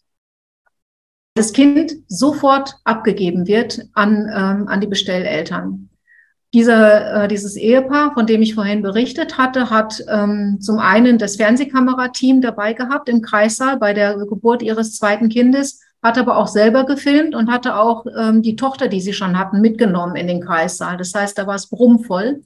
das 1.36 1.52
Kind 1.52 1.94
sofort 2.08 2.76
abgegeben 2.86 3.46
wird 3.46 3.82
an, 3.94 4.30
ähm, 4.34 4.68
an 4.68 4.80
die 4.80 4.88
Bestelleltern. 4.88 5.90
Dieser, 6.54 7.24
äh, 7.24 7.28
dieses 7.28 7.58
Ehepaar, 7.58 8.14
von 8.14 8.26
dem 8.26 8.42
ich 8.42 8.56
vorhin 8.56 8.82
berichtet 8.82 9.38
hatte, 9.38 9.70
hat 9.70 10.02
ähm, 10.08 10.60
zum 10.62 10.80
einen 10.80 11.18
das 11.18 11.36
Fernsehkamerateam 11.36 12.40
dabei 12.40 12.72
gehabt 12.72 13.10
im 13.10 13.22
Kreissaal 13.22 13.78
bei 13.78 13.94
der 13.94 14.16
Geburt 14.16 14.64
ihres 14.64 14.96
zweiten 14.96 15.28
Kindes, 15.28 15.82
hat 16.06 16.18
aber 16.18 16.38
auch 16.38 16.48
selber 16.48 16.86
gefilmt 16.86 17.36
und 17.36 17.52
hatte 17.52 17.76
auch 17.76 18.06
ähm, 18.18 18.42
die 18.42 18.56
Tochter, 18.56 18.88
die 18.88 19.02
sie 19.02 19.14
schon 19.14 19.38
hatten, 19.38 19.60
mitgenommen 19.60 20.16
in 20.16 20.28
den 20.28 20.42
Kreissaal. 20.42 20.98
Das 20.98 21.14
heißt, 21.14 21.38
da 21.38 21.48
war 21.48 21.56
es 21.56 21.68
brummvoll. 21.68 22.44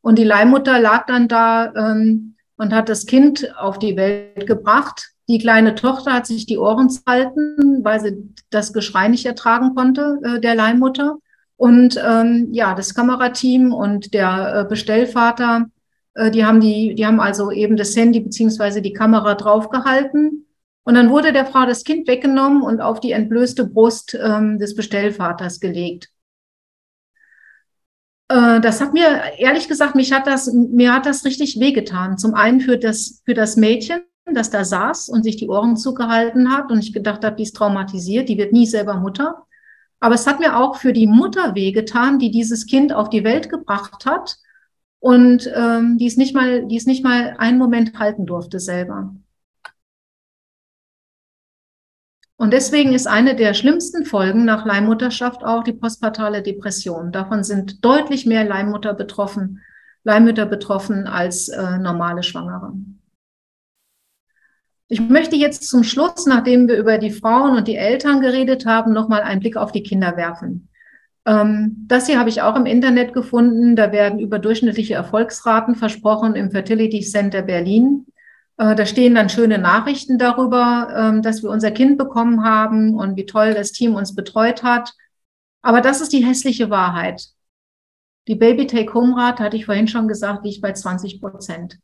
Und 0.00 0.18
die 0.18 0.24
Leihmutter 0.24 0.78
lag 0.78 1.06
dann 1.06 1.26
da 1.26 1.72
ähm, 1.74 2.34
und 2.56 2.72
hat 2.72 2.88
das 2.88 3.06
Kind 3.06 3.52
auf 3.58 3.78
die 3.78 3.96
Welt 3.96 4.46
gebracht 4.46 5.12
die 5.28 5.38
kleine 5.38 5.74
Tochter 5.74 6.14
hat 6.14 6.26
sich 6.26 6.46
die 6.46 6.58
Ohren 6.58 6.88
zerhalten, 6.88 7.84
weil 7.84 8.00
sie 8.00 8.34
das 8.50 8.72
Geschrei 8.72 9.08
nicht 9.08 9.26
ertragen 9.26 9.74
konnte, 9.74 10.18
äh, 10.24 10.40
der 10.40 10.54
Leihmutter. 10.54 11.18
Und 11.56 12.00
ähm, 12.02 12.48
ja, 12.52 12.74
das 12.74 12.94
Kamerateam 12.94 13.72
und 13.72 14.14
der 14.14 14.60
äh, 14.60 14.68
Bestellvater, 14.68 15.66
äh, 16.14 16.30
die 16.30 16.46
haben 16.46 16.60
die, 16.60 16.94
die 16.94 17.04
haben 17.04 17.20
also 17.20 17.50
eben 17.50 17.76
das 17.76 17.94
Handy 17.94 18.20
beziehungsweise 18.20 18.80
die 18.80 18.94
Kamera 18.94 19.34
draufgehalten. 19.34 20.46
Und 20.88 20.94
dann 20.94 21.10
wurde 21.10 21.34
der 21.34 21.44
Frau 21.44 21.66
das 21.66 21.84
Kind 21.84 22.08
weggenommen 22.08 22.62
und 22.62 22.80
auf 22.80 22.98
die 22.98 23.12
entblößte 23.12 23.66
Brust 23.66 24.18
ähm, 24.18 24.58
des 24.58 24.74
Bestellvaters 24.74 25.60
gelegt. 25.60 26.08
Äh, 28.28 28.58
das 28.62 28.80
hat 28.80 28.94
mir, 28.94 29.20
ehrlich 29.36 29.68
gesagt, 29.68 29.96
mich 29.96 30.14
hat 30.14 30.26
das, 30.26 30.50
mir 30.50 30.94
hat 30.94 31.04
das 31.04 31.26
richtig 31.26 31.60
wehgetan. 31.60 32.16
Zum 32.16 32.32
einen 32.32 32.62
für 32.62 32.78
das, 32.78 33.20
für 33.26 33.34
das 33.34 33.56
Mädchen, 33.58 34.00
das 34.32 34.48
da 34.48 34.64
saß 34.64 35.10
und 35.10 35.24
sich 35.24 35.36
die 35.36 35.50
Ohren 35.50 35.76
zugehalten 35.76 36.50
hat 36.50 36.70
und 36.70 36.78
ich 36.78 36.94
gedacht 36.94 37.22
habe, 37.22 37.36
die 37.36 37.42
ist 37.42 37.56
traumatisiert, 37.56 38.30
die 38.30 38.38
wird 38.38 38.54
nie 38.54 38.66
selber 38.66 38.94
Mutter. 38.94 39.44
Aber 40.00 40.14
es 40.14 40.26
hat 40.26 40.40
mir 40.40 40.56
auch 40.56 40.76
für 40.76 40.94
die 40.94 41.06
Mutter 41.06 41.54
wehgetan, 41.54 42.18
die 42.18 42.30
dieses 42.30 42.64
Kind 42.64 42.94
auf 42.94 43.10
die 43.10 43.24
Welt 43.24 43.50
gebracht 43.50 44.06
hat 44.06 44.38
und 45.00 45.52
ähm, 45.54 45.98
die 45.98 46.06
es 46.06 46.16
nicht 46.16 46.34
mal, 46.34 46.66
die 46.66 46.78
es 46.78 46.86
nicht 46.86 47.04
mal 47.04 47.36
einen 47.36 47.58
Moment 47.58 47.98
halten 47.98 48.24
durfte 48.24 48.58
selber. 48.58 49.14
Und 52.40 52.52
deswegen 52.52 52.92
ist 52.92 53.08
eine 53.08 53.34
der 53.34 53.52
schlimmsten 53.52 54.04
Folgen 54.04 54.44
nach 54.44 54.64
Leihmutterschaft 54.64 55.44
auch 55.44 55.64
die 55.64 55.72
postpartale 55.72 56.40
Depression. 56.40 57.10
Davon 57.10 57.42
sind 57.42 57.84
deutlich 57.84 58.26
mehr 58.26 58.44
Leihmutter 58.44 58.94
betroffen, 58.94 59.60
Leihmütter 60.04 60.46
betroffen 60.46 61.08
als 61.08 61.48
äh, 61.48 61.78
normale 61.78 62.22
Schwangere. 62.22 62.74
Ich 64.86 65.00
möchte 65.00 65.34
jetzt 65.34 65.68
zum 65.68 65.82
Schluss, 65.82 66.26
nachdem 66.26 66.68
wir 66.68 66.78
über 66.78 66.98
die 66.98 67.10
Frauen 67.10 67.56
und 67.56 67.66
die 67.66 67.76
Eltern 67.76 68.20
geredet 68.20 68.66
haben, 68.66 68.92
nochmal 68.92 69.22
einen 69.22 69.40
Blick 69.40 69.56
auf 69.56 69.72
die 69.72 69.82
Kinder 69.82 70.16
werfen. 70.16 70.68
Ähm, 71.26 71.86
das 71.88 72.06
hier 72.06 72.20
habe 72.20 72.28
ich 72.28 72.40
auch 72.40 72.54
im 72.54 72.66
Internet 72.66 73.14
gefunden. 73.14 73.74
Da 73.74 73.90
werden 73.90 74.20
überdurchschnittliche 74.20 74.94
Erfolgsraten 74.94 75.74
versprochen 75.74 76.36
im 76.36 76.52
Fertility 76.52 77.00
Center 77.00 77.42
Berlin. 77.42 78.06
Äh, 78.58 78.74
da 78.74 78.84
stehen 78.84 79.14
dann 79.14 79.28
schöne 79.28 79.58
Nachrichten 79.58 80.18
darüber, 80.18 80.88
ähm, 80.94 81.22
dass 81.22 81.42
wir 81.42 81.50
unser 81.50 81.70
Kind 81.70 81.96
bekommen 81.96 82.44
haben 82.44 82.94
und 82.94 83.16
wie 83.16 83.24
toll 83.24 83.54
das 83.54 83.72
Team 83.72 83.94
uns 83.94 84.14
betreut 84.14 84.62
hat. 84.62 84.92
Aber 85.62 85.80
das 85.80 86.00
ist 86.00 86.12
die 86.12 86.24
hässliche 86.24 86.68
Wahrheit. 86.68 87.28
Die 88.26 88.34
Baby-Take-Home-Rate, 88.34 89.42
hatte 89.42 89.56
ich 89.56 89.64
vorhin 89.64 89.88
schon 89.88 90.08
gesagt, 90.08 90.44
liegt 90.44 90.60
bei 90.60 90.72
20 90.72 91.20
Prozent. 91.20 91.78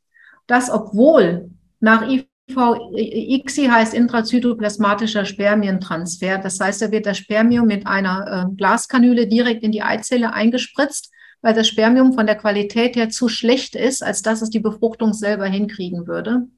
Das, 0.46 0.70
obwohl 0.70 1.50
nach 1.80 2.06
IVIXI 2.06 3.66
heißt 3.66 3.94
intrazytoplasmatischer 3.94 5.24
Spermientransfer. 5.24 6.38
Das 6.38 6.60
heißt, 6.60 6.82
da 6.82 6.90
wird 6.90 7.06
das 7.06 7.18
Spermium 7.18 7.66
mit 7.66 7.86
einer 7.86 8.48
äh, 8.50 8.56
Glaskanüle 8.56 9.26
direkt 9.26 9.62
in 9.62 9.72
die 9.72 9.82
Eizelle 9.82 10.34
eingespritzt, 10.34 11.12
weil 11.40 11.54
das 11.54 11.68
Spermium 11.68 12.12
von 12.12 12.26
der 12.26 12.36
Qualität 12.36 12.96
her 12.96 13.08
zu 13.10 13.28
schlecht 13.28 13.74
ist, 13.74 14.02
als 14.02 14.22
dass 14.22 14.42
es 14.42 14.50
die 14.50 14.60
Befruchtung 14.60 15.14
selber 15.14 15.46
hinkriegen 15.46 16.06
würde. 16.06 16.48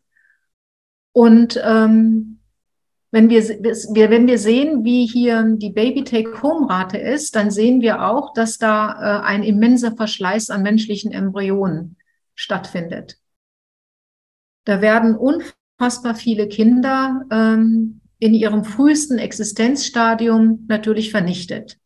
Und 1.16 1.58
ähm, 1.64 2.40
wenn 3.10 3.30
wir, 3.30 3.42
wenn 3.42 4.26
wir 4.26 4.38
sehen, 4.38 4.84
wie 4.84 5.06
hier 5.06 5.44
die 5.56 5.70
Baby-Take-Home-Rate 5.70 6.98
ist, 6.98 7.34
dann 7.36 7.50
sehen 7.50 7.80
wir 7.80 8.06
auch, 8.06 8.34
dass 8.34 8.58
da 8.58 8.90
äh, 8.90 9.24
ein 9.24 9.42
immenser 9.42 9.96
Verschleiß 9.96 10.50
an 10.50 10.62
menschlichen 10.62 11.12
Embryonen 11.12 11.96
stattfindet. 12.34 13.16
Da 14.64 14.82
werden 14.82 15.16
unfassbar 15.16 16.16
viele 16.16 16.48
Kinder 16.48 17.24
ähm, 17.30 18.02
in 18.18 18.34
ihrem 18.34 18.64
frühesten 18.64 19.16
Existenzstadium 19.16 20.66
natürlich 20.68 21.12
vernichtet. 21.12 21.78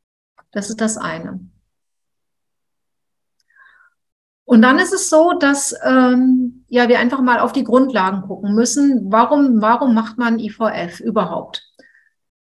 Das 0.51 0.71
ist 0.71 0.81
das 0.81 0.97
eine. 0.97 1.39
Und 4.51 4.63
dann 4.63 4.81
ist 4.81 4.93
es 4.93 5.09
so, 5.09 5.35
dass 5.39 5.73
ähm, 5.85 6.65
ja 6.69 6.89
wir 6.89 6.99
einfach 6.99 7.21
mal 7.21 7.39
auf 7.39 7.53
die 7.53 7.63
Grundlagen 7.63 8.23
gucken 8.23 8.53
müssen. 8.53 9.13
Warum, 9.13 9.63
warum 9.63 9.95
macht 9.95 10.19
man 10.19 10.41
IVF 10.41 10.99
überhaupt? 10.99 11.63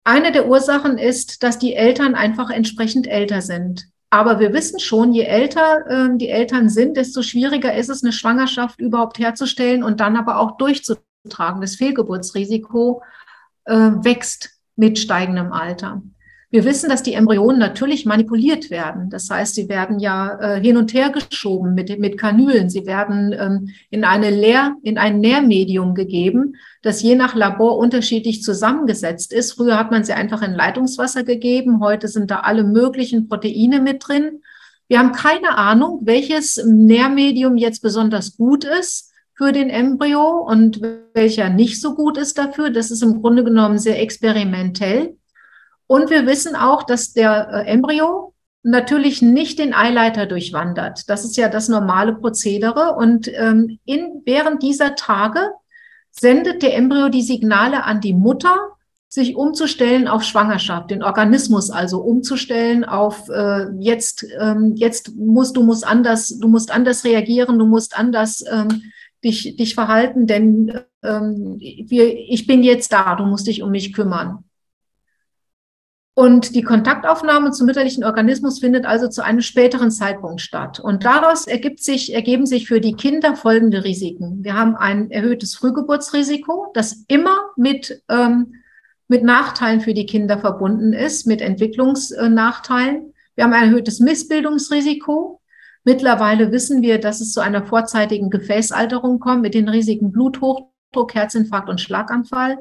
Eine 0.06 0.32
der 0.32 0.48
Ursachen 0.48 0.98
ist, 0.98 1.44
dass 1.44 1.60
die 1.60 1.76
Eltern 1.76 2.16
einfach 2.16 2.50
entsprechend 2.50 3.08
älter 3.08 3.42
sind. 3.42 3.90
Aber 4.10 4.40
wir 4.40 4.54
wissen 4.54 4.80
schon, 4.80 5.12
je 5.12 5.24
älter 5.24 5.86
äh, 5.90 6.18
die 6.18 6.30
Eltern 6.30 6.70
sind, 6.70 6.96
desto 6.96 7.24
schwieriger 7.24 7.76
ist 7.76 7.90
es, 7.90 8.06
eine 8.06 8.14
Schwangerschaft 8.14 8.80
überhaupt 8.80 9.20
herzustellen 9.20 9.84
und 9.84 10.00
dann 10.00 10.16
aber 10.16 10.40
auch 10.40 10.56
durchzutragen. 10.56 11.60
Das 11.60 11.76
Fehlgeburtsrisiko 11.76 13.04
äh, 13.66 13.74
wächst 13.74 14.52
mit 14.78 14.98
steigendem 14.98 15.52
Alter. 15.52 16.02
Wir 16.52 16.66
wissen, 16.66 16.90
dass 16.90 17.02
die 17.02 17.14
Embryonen 17.14 17.60
natürlich 17.60 18.06
manipuliert 18.06 18.70
werden. 18.70 19.10
Das 19.10 19.30
heißt, 19.30 19.56
sie 19.56 19.70
werden 19.70 20.00
ja 20.00 20.38
äh, 20.38 20.62
hin 20.62 20.76
und 20.76 20.94
her 20.94 21.10
geschoben 21.10 21.74
mit, 21.74 21.98
mit 21.98 22.18
Kanülen. 22.18 22.70
Sie 22.70 22.86
werden 22.86 23.34
ähm, 23.40 23.70
in, 23.90 24.04
eine 24.04 24.30
Lehr, 24.30 24.76
in 24.84 24.98
ein 24.98 25.22
Nährmedium 25.22 25.96
gegeben, 25.96 26.58
das 26.82 27.02
je 27.02 27.16
nach 27.16 27.36
Labor 27.36 27.78
unterschiedlich 27.78 28.44
zusammengesetzt 28.44 29.32
ist. 29.32 29.54
Früher 29.54 29.80
hat 29.80 29.92
man 29.92 30.04
sie 30.04 30.12
einfach 30.12 30.42
in 30.42 30.52
Leitungswasser 30.52 31.24
gegeben. 31.24 31.80
Heute 31.80 32.10
sind 32.10 32.30
da 32.30 32.42
alle 32.42 32.66
möglichen 32.66 33.30
Proteine 33.30 33.80
mit 33.80 34.06
drin. 34.06 34.42
Wir 34.90 35.00
haben 35.00 35.14
keine 35.14 35.58
Ahnung, 35.58 36.02
welches 36.04 36.62
Nährmedium 36.66 37.56
jetzt 37.56 37.82
besonders 37.82 38.36
gut 38.36 38.66
ist 38.66 39.14
für 39.38 39.54
den 39.54 39.70
Embryo 39.70 40.46
und 40.46 40.82
welcher 41.14 41.50
nicht 41.50 41.80
so 41.80 41.96
gut 41.96 42.18
ist 42.18 42.38
dafür. 42.38 42.72
Das 42.72 42.92
ist 42.92 43.04
im 43.04 43.22
Grunde 43.22 43.46
genommen 43.46 43.80
sehr 43.80 44.02
experimentell. 44.02 45.16
Und 45.92 46.10
wir 46.10 46.26
wissen 46.26 46.56
auch, 46.56 46.84
dass 46.84 47.12
der 47.12 47.50
äh, 47.52 47.70
Embryo 47.70 48.34
natürlich 48.64 49.22
nicht 49.22 49.60
den 49.60 49.74
Eileiter 49.74 50.26
durchwandert. 50.26 51.10
Das 51.10 51.26
ist 51.26 51.36
ja 51.36 51.50
das 51.50 51.68
normale 51.68 52.16
Prozedere. 52.16 52.96
Und 52.96 53.30
ähm, 53.34 53.78
in, 53.84 54.22
während 54.24 54.64
dieser 54.64 54.96
Tage 54.96 55.50
sendet 56.10 56.64
der 56.64 56.78
Embryo 56.78 57.10
die 57.10 57.22
Signale 57.22 57.84
an 57.84 58.00
die 58.00 58.14
Mutter, 58.14 58.56
sich 59.10 59.36
umzustellen 59.36 60.08
auf 60.08 60.24
Schwangerschaft, 60.24 60.92
den 60.92 61.04
Organismus 61.04 61.70
also 61.70 62.00
umzustellen 62.00 62.86
auf 62.86 63.28
äh, 63.28 63.66
jetzt 63.82 64.26
ähm, 64.40 64.76
jetzt 64.78 65.14
musst 65.18 65.58
du 65.58 65.64
musst 65.64 65.86
anders 65.86 66.40
du 66.40 66.48
musst 66.48 66.72
anders 66.72 67.04
reagieren, 67.04 67.60
du 67.60 67.66
musst 67.66 68.00
anders 68.00 68.46
ähm, 68.50 68.82
dich 69.26 69.58
dich 69.58 69.76
verhalten, 69.76 70.26
denn 70.26 70.72
ähm, 71.04 71.58
wir, 71.60 72.18
ich 72.18 72.48
bin 72.48 72.64
jetzt 72.64 72.94
da, 72.94 73.16
du 73.16 73.26
musst 73.26 73.48
dich 73.48 73.62
um 73.62 73.72
mich 73.72 73.92
kümmern. 73.92 74.46
Und 76.14 76.56
die 76.56 76.62
Kontaktaufnahme 76.62 77.52
zum 77.52 77.68
mütterlichen 77.68 78.04
Organismus 78.04 78.60
findet 78.60 78.86
also 78.86 79.08
zu 79.08 79.24
einem 79.24 79.42
späteren 79.42 79.92
Zeitpunkt 79.92 80.42
statt. 80.42 80.80
Und 80.80 81.06
daraus 81.06 81.48
ergibt 81.48 81.82
sich, 81.82 82.14
ergeben 82.14 82.46
sich 82.46 82.68
für 82.68 82.82
die 82.82 82.96
Kinder 82.96 83.38
folgende 83.38 83.86
Risiken. 83.86 84.44
Wir 84.44 84.56
haben 84.56 84.76
ein 84.76 85.10
erhöhtes 85.10 85.56
Frühgeburtsrisiko, 85.56 86.72
das 86.74 87.06
immer 87.08 87.38
mit, 87.56 88.04
ähm, 88.10 88.56
mit 89.08 89.24
Nachteilen 89.24 89.80
für 89.80 89.94
die 89.94 90.06
Kinder 90.06 90.38
verbunden 90.38 90.92
ist, 90.92 91.28
mit 91.28 91.42
Entwicklungsnachteilen. 91.42 93.14
Wir 93.36 93.46
haben 93.46 93.54
ein 93.54 93.70
erhöhtes 93.70 94.02
Missbildungsrisiko. 94.02 95.40
Mittlerweile 95.86 96.52
wissen 96.52 96.82
wir, 96.82 97.00
dass 97.00 97.22
es 97.22 97.32
zu 97.32 97.40
einer 97.40 97.64
vorzeitigen 97.64 98.30
Gefäßalterung 98.30 99.20
kommt 99.20 99.44
mit 99.44 99.54
den 99.54 99.70
Risiken 99.70 100.12
Bluthochdruck, 100.12 101.16
Herzinfarkt 101.16 101.70
und 101.70 101.80
Schlaganfall. 101.80 102.58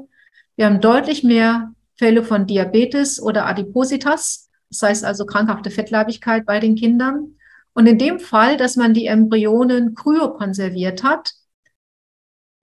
Wir 0.55 0.67
haben 0.67 0.81
deutlich 0.81 1.25
mehr 1.25 1.73
Fälle 2.01 2.25
von 2.25 2.47
Diabetes 2.47 3.21
oder 3.21 3.45
Adipositas, 3.45 4.49
das 4.71 4.81
heißt 4.81 5.05
also 5.05 5.27
krankhafte 5.27 5.71
Fettleibigkeit 5.71 6.47
bei 6.47 6.59
den 6.59 6.75
Kindern. 6.75 7.37
Und 7.75 7.87
in 7.87 7.99
dem 7.99 8.21
Fall, 8.21 8.57
dass 8.57 8.77
man 8.77 8.95
die 8.95 9.05
Embryonen 9.05 9.95
kryokonserviert 9.95 11.03
hat, 11.03 11.35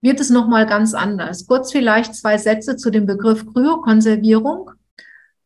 wird 0.00 0.18
es 0.18 0.30
nochmal 0.30 0.66
ganz 0.66 0.92
anders. 0.92 1.46
Kurz 1.46 1.70
vielleicht 1.70 2.16
zwei 2.16 2.36
Sätze 2.36 2.76
zu 2.76 2.90
dem 2.90 3.06
Begriff 3.06 3.46
Kryokonservierung. 3.46 4.72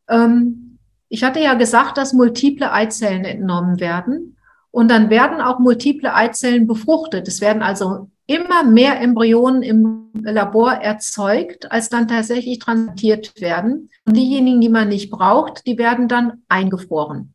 Ähm, 0.08 0.78
ich 1.10 1.22
hatte 1.22 1.40
ja 1.40 1.52
gesagt, 1.52 1.98
dass 1.98 2.14
multiple 2.14 2.72
Eizellen 2.72 3.26
entnommen 3.26 3.78
werden 3.78 4.38
und 4.72 4.90
dann 4.90 5.10
werden 5.10 5.40
auch 5.40 5.60
multiple 5.60 6.12
Eizellen 6.12 6.66
befruchtet. 6.66 7.28
Es 7.28 7.40
werden 7.40 7.62
also 7.62 8.08
immer 8.26 8.64
mehr 8.64 9.00
Embryonen 9.00 9.62
im 9.62 10.10
Labor 10.14 10.72
erzeugt, 10.72 11.70
als 11.70 11.90
dann 11.90 12.08
tatsächlich 12.08 12.58
transplantiert 12.58 13.40
werden. 13.40 13.90
Und 14.06 14.16
diejenigen, 14.16 14.60
die 14.60 14.70
man 14.70 14.88
nicht 14.88 15.10
braucht, 15.10 15.66
die 15.66 15.76
werden 15.76 16.08
dann 16.08 16.42
eingefroren. 16.48 17.34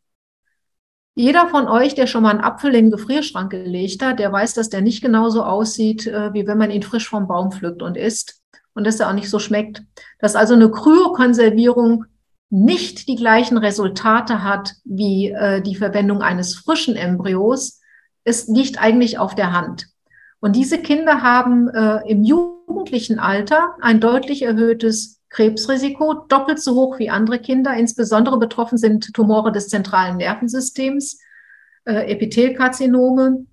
Jeder 1.14 1.48
von 1.48 1.68
euch, 1.68 1.94
der 1.94 2.06
schon 2.06 2.24
mal 2.24 2.30
einen 2.30 2.40
Apfel 2.40 2.74
in 2.74 2.86
den 2.86 2.90
Gefrierschrank 2.90 3.50
gelegt 3.50 4.04
hat, 4.04 4.18
der 4.18 4.32
weiß, 4.32 4.54
dass 4.54 4.68
der 4.68 4.82
nicht 4.82 5.00
genauso 5.00 5.44
aussieht, 5.44 6.06
äh, 6.06 6.32
wie 6.32 6.46
wenn 6.46 6.58
man 6.58 6.70
ihn 6.70 6.82
frisch 6.82 7.08
vom 7.08 7.28
Baum 7.28 7.52
pflückt 7.52 7.82
und 7.82 7.96
isst 7.96 8.40
und 8.74 8.86
dass 8.86 9.00
er 9.00 9.08
auch 9.08 9.14
nicht 9.14 9.30
so 9.30 9.38
schmeckt. 9.38 9.82
Dass 10.20 10.36
also 10.36 10.54
eine 10.54 10.70
Kryokonservierung 10.70 12.04
nicht 12.50 13.08
die 13.08 13.16
gleichen 13.16 13.58
Resultate 13.58 14.42
hat 14.42 14.74
wie 14.84 15.30
äh, 15.30 15.60
die 15.60 15.74
Verwendung 15.74 16.22
eines 16.22 16.54
frischen 16.54 16.96
Embryos, 16.96 17.80
ist 18.24 18.48
nicht 18.48 18.80
eigentlich 18.80 19.18
auf 19.18 19.34
der 19.34 19.52
Hand. 19.52 19.86
Und 20.40 20.56
diese 20.56 20.78
Kinder 20.78 21.22
haben 21.22 21.68
äh, 21.68 22.08
im 22.08 22.22
jugendlichen 22.22 23.18
Alter 23.18 23.74
ein 23.80 24.00
deutlich 24.00 24.42
erhöhtes 24.42 25.20
Krebsrisiko, 25.30 26.14
doppelt 26.28 26.60
so 26.60 26.74
hoch 26.74 26.98
wie 26.98 27.10
andere 27.10 27.38
Kinder. 27.38 27.74
Insbesondere 27.74 28.38
betroffen 28.38 28.78
sind 28.78 29.12
Tumore 29.12 29.52
des 29.52 29.68
zentralen 29.68 30.16
Nervensystems, 30.16 31.18
äh, 31.84 32.10
Epithelkarzinome. 32.12 33.46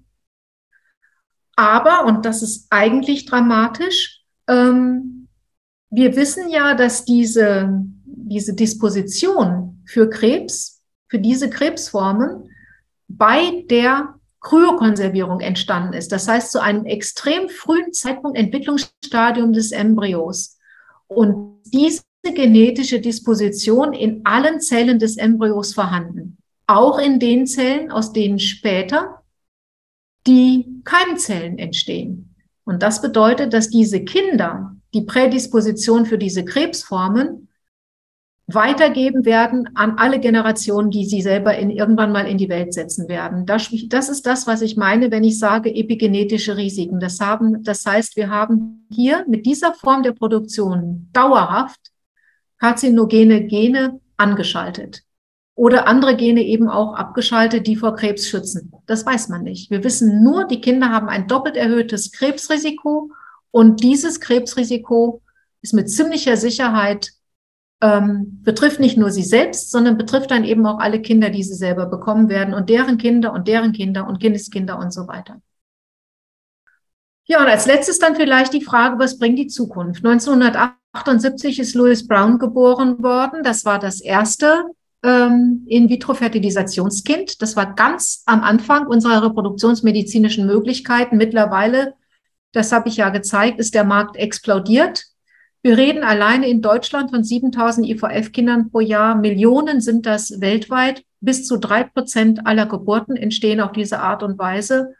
Aber, 1.56 2.06
und 2.06 2.26
das 2.26 2.43
ist 2.43 2.68
eigentlich 2.70 3.26
dramatisch, 3.26 4.22
ähm, 4.48 5.28
wir 5.89 6.16
wissen 6.16 6.50
ja, 6.50 6.76
dass 6.76 7.06
diese, 7.06 7.86
diese 8.28 8.54
Disposition 8.54 9.82
für 9.86 10.10
Krebs, 10.10 10.82
für 11.08 11.20
diese 11.20 11.50
Krebsformen 11.50 12.50
bei 13.08 13.64
der 13.70 14.16
Kryokonservierung 14.42 15.40
entstanden 15.40 15.94
ist. 15.94 16.12
Das 16.12 16.28
heißt, 16.28 16.52
zu 16.52 16.62
einem 16.62 16.86
extrem 16.86 17.50
frühen 17.50 17.94
Zeitpunkt 17.94 18.38
Entwicklungsstadium 18.38 19.54
des 19.54 19.72
Embryos. 19.72 20.58
Und 21.08 21.62
diese 21.66 22.04
genetische 22.24 23.00
Disposition 23.00 23.94
in 23.94 24.22
allen 24.26 24.60
Zellen 24.60 25.00
des 25.00 25.18
Embryos 25.18 25.74
vorhanden. 25.74 26.38
Auch 26.68 27.00
in 27.00 27.20
den 27.20 27.48
Zellen, 27.48 27.92
aus 27.92 28.14
denen 28.14 28.40
später 28.40 29.22
die 30.28 30.82
Keimzellen 30.84 31.60
entstehen. 31.60 32.36
Und 32.66 32.82
das 32.82 33.02
bedeutet, 33.02 33.54
dass 33.54 33.70
diese 33.70 34.04
Kinder 34.04 34.76
die 34.94 35.04
Prädisposition 35.04 36.06
für 36.06 36.18
diese 36.18 36.46
Krebsformen 36.46 37.45
weitergeben 38.48 39.26
werden 39.26 39.70
an 39.76 39.98
alle 39.98 40.20
Generationen, 40.20 40.91
die 40.91 41.06
sie 41.06 41.22
selber 41.22 41.58
in, 41.58 41.72
irgendwann 41.72 42.12
mal 42.12 42.28
in 42.28 42.38
die 42.38 42.50
Welt 42.50 42.74
setzen 42.74 43.08
werden. 43.08 43.46
Das, 43.46 43.70
das 43.88 44.10
ist 44.10 44.26
das, 44.26 44.46
was 44.46 44.62
ich 44.62 44.78
meine, 44.78 45.10
wenn 45.10 45.24
ich 45.24 45.39
sage 45.39 45.74
epigenetische 45.74 46.56
Risiken. 46.56 47.00
Das, 47.00 47.20
haben, 47.20 47.64
das 47.64 47.86
heißt, 47.86 48.16
wir 48.16 48.30
haben 48.30 48.88
hier 48.91 49.26
mit 49.28 49.46
dieser 49.46 49.74
Form 49.74 50.04
der 50.04 50.12
Produktion 50.12 51.10
dauerhaft 51.12 51.80
karzinogene 52.60 53.46
Gene 53.46 54.00
angeschaltet 54.18 55.02
oder 55.56 55.88
andere 55.88 56.16
Gene 56.16 56.43
eben 56.43 56.70
auch 56.70 56.93
abgeschaltet, 56.93 57.66
die 57.66 57.76
vor 57.76 57.96
Krebs 57.96 58.28
schützen. 58.28 58.74
Das 58.86 59.06
weiß 59.06 59.30
man 59.30 59.43
nicht. 59.43 59.72
Wir 59.72 59.84
wissen 59.84 60.24
nur, 60.24 60.46
die 60.46 60.62
Kinder 60.62 60.89
haben 60.89 61.10
ein 61.10 61.28
doppelt 61.28 61.58
erhöhtes 61.58 62.12
Krebsrisiko 62.12 63.10
und 63.52 63.82
dieses 63.82 64.20
Krebsrisiko 64.20 65.22
ist 65.62 65.74
mit 65.74 65.89
ziemlicher 65.89 66.38
Sicherheit 66.38 67.12
ähm, 67.86 68.40
betrifft 68.42 68.80
nicht 68.80 68.98
nur 68.98 69.12
sie 69.12 69.24
selbst, 69.24 69.70
sondern 69.70 69.98
betrifft 69.98 70.32
dann 70.32 70.44
eben 70.44 70.66
auch 70.66 70.80
alle 70.80 71.02
Kinder, 71.02 71.30
die 71.30 71.44
sie 71.44 71.54
selber 71.54 71.86
bekommen 71.86 72.30
werden 72.30 72.56
und 72.56 72.70
deren 72.70 72.98
Kinder 72.98 73.32
und 73.32 73.48
deren 73.48 73.74
Kinder 73.74 74.08
und 74.08 74.20
Kindeskinder 74.20 74.80
und 74.80 74.92
so 74.92 75.08
weiter. 75.08 75.40
Ja, 77.28 77.42
und 77.42 77.48
als 77.48 77.68
letztes 77.68 78.00
dann 78.00 78.16
vielleicht 78.16 78.54
die 78.54 78.64
Frage, 78.64 78.98
was 78.98 79.20
bringt 79.20 79.38
die 79.38 79.48
Zukunft? 79.48 80.04
1978 80.04 81.60
ist 81.60 81.76
Louis 81.76 82.08
Brown 82.08 82.40
geboren 82.40 83.04
worden. 83.04 83.44
Das 83.44 83.66
war 83.66 83.78
das 83.78 84.02
erste 84.02 84.66
ähm, 85.04 85.64
In-vitro-Fertilisationskind. 85.68 87.42
Das 87.42 87.56
war 87.56 87.76
ganz 87.76 88.24
am 88.26 88.42
Anfang 88.42 88.88
unserer 88.88 89.24
reproduktionsmedizinischen 89.24 90.48
Möglichkeiten. 90.48 91.18
Mittlerweile, 91.18 91.94
das 92.52 92.72
habe 92.72 92.90
ich 92.90 92.98
ja 92.98 93.10
gezeigt, 93.10 93.60
ist 93.60 93.76
der 93.76 93.84
Markt 93.84 94.18
explodiert. 94.18 95.06
Wir 95.66 95.80
reden 95.80 96.03
alleine 96.03 96.47
in 96.47 96.61
Deutschland 96.61 97.09
von 97.09 97.24
7000 97.24 97.89
IVF-Kindern 97.89 98.70
pro 98.70 98.82
Jahr. 98.82 99.16
Millionen 99.16 99.82
sind 99.82 100.05
das 100.05 100.39
weltweit. 100.39 101.03
Bis 101.22 101.47
zu 101.47 101.57
drei 101.57 101.84
Prozent 101.84 102.45
aller 102.45 102.68
Geburten 102.68 103.16
entstehen 103.16 103.59
auf 103.59 103.72
diese 103.72 103.99
Art 103.99 104.22
und 104.22 104.38
Weise. 104.38 104.93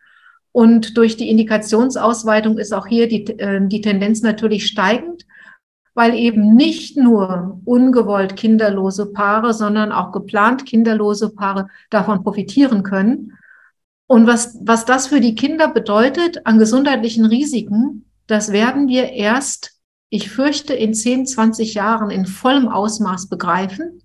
Und 0.52 0.98
durch 0.98 1.18
die 1.18 1.30
Indikationsausweitung 1.30 2.58
ist 2.58 2.74
auch 2.74 2.88
hier 2.88 3.08
die, 3.08 3.26
äh, 3.38 3.60
die 3.68 3.82
Tendenz 3.82 4.24
natürlich 4.24 4.66
steigend. 4.66 5.28
weil 5.94 6.16
eben 6.16 6.56
nicht 6.56 6.98
nur 6.98 7.62
ungewollt 7.64 8.36
kinderlose 8.36 9.14
Paare, 9.14 9.54
sondern 9.54 9.92
auch 9.92 10.12
geplant 10.12 10.66
kinderlose 10.66 11.30
Paare 11.30 11.68
davon 11.92 12.24
profitieren 12.24 12.82
können. 12.82 13.38
Und 14.08 14.26
was, 14.26 14.58
was 14.62 14.84
das 14.84 15.06
für 15.06 15.22
die 15.22 15.36
Kinder 15.36 15.68
bedeutet 15.68 16.46
an 16.48 16.58
gesundheitlichen 16.58 17.26
Risiken, 17.26 18.10
das 18.26 18.52
werden 18.52 18.88
wir 18.88 19.12
erst, 19.14 19.75
ich 20.10 20.30
fürchte, 20.30 20.74
in 20.74 20.94
10, 20.94 21.26
20 21.26 21.74
Jahren 21.74 22.10
in 22.10 22.26
vollem 22.26 22.68
Ausmaß 22.68 23.28
begreifen, 23.28 24.02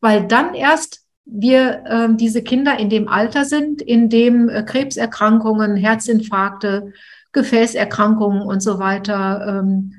weil 0.00 0.26
dann 0.26 0.54
erst 0.54 1.02
wir 1.24 1.84
äh, 1.86 2.08
diese 2.16 2.42
Kinder 2.42 2.78
in 2.78 2.90
dem 2.90 3.08
Alter 3.08 3.44
sind, 3.44 3.80
in 3.80 4.08
dem 4.08 4.48
äh, 4.48 4.62
Krebserkrankungen, 4.62 5.76
Herzinfarkte, 5.76 6.92
Gefäßerkrankungen 7.32 8.42
und 8.42 8.60
so 8.60 8.78
weiter 8.78 9.60
ähm, 9.60 9.94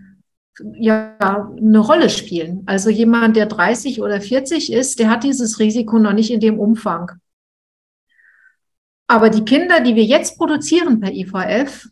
ja 0.75 1.15
eine 1.19 1.79
Rolle 1.79 2.09
spielen. 2.09 2.63
Also 2.65 2.89
jemand, 2.89 3.35
der 3.35 3.47
30 3.47 4.01
oder 4.01 4.21
40 4.21 4.71
ist, 4.71 4.99
der 4.99 5.09
hat 5.09 5.23
dieses 5.23 5.59
Risiko 5.59 5.97
noch 5.97 6.13
nicht 6.13 6.31
in 6.31 6.39
dem 6.39 6.59
Umfang. 6.59 7.11
Aber 9.07 9.29
die 9.29 9.45
Kinder, 9.45 9.79
die 9.81 9.95
wir 9.95 10.03
jetzt 10.03 10.37
produzieren 10.37 10.99
per 10.99 11.11
IVF, 11.11 11.87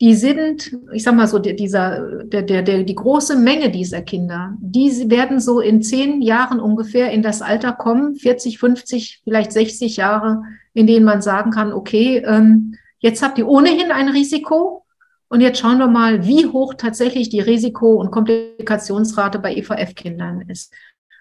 die 0.00 0.14
sind, 0.14 0.74
ich 0.92 1.02
sag 1.02 1.14
mal 1.14 1.26
so, 1.26 1.38
dieser, 1.38 2.24
der, 2.24 2.42
der, 2.42 2.62
der, 2.62 2.84
die 2.84 2.94
große 2.94 3.36
Menge 3.36 3.70
dieser 3.70 4.00
Kinder, 4.00 4.56
die 4.58 5.10
werden 5.10 5.40
so 5.40 5.60
in 5.60 5.82
zehn 5.82 6.22
Jahren 6.22 6.58
ungefähr 6.58 7.10
in 7.10 7.22
das 7.22 7.42
Alter 7.42 7.72
kommen, 7.72 8.14
40, 8.14 8.58
50, 8.58 9.20
vielleicht 9.24 9.52
60 9.52 9.98
Jahre, 9.98 10.42
in 10.72 10.86
denen 10.86 11.04
man 11.04 11.20
sagen 11.20 11.50
kann, 11.50 11.74
okay, 11.74 12.22
ähm, 12.24 12.76
jetzt 12.98 13.22
habt 13.22 13.36
ihr 13.36 13.46
ohnehin 13.46 13.92
ein 13.92 14.08
Risiko 14.08 14.86
und 15.28 15.42
jetzt 15.42 15.58
schauen 15.58 15.78
wir 15.78 15.86
mal, 15.86 16.26
wie 16.26 16.46
hoch 16.46 16.74
tatsächlich 16.74 17.28
die 17.28 17.40
Risiko- 17.40 18.00
und 18.00 18.10
Komplikationsrate 18.10 19.38
bei 19.38 19.54
EVF-Kindern 19.54 20.48
ist. 20.48 20.72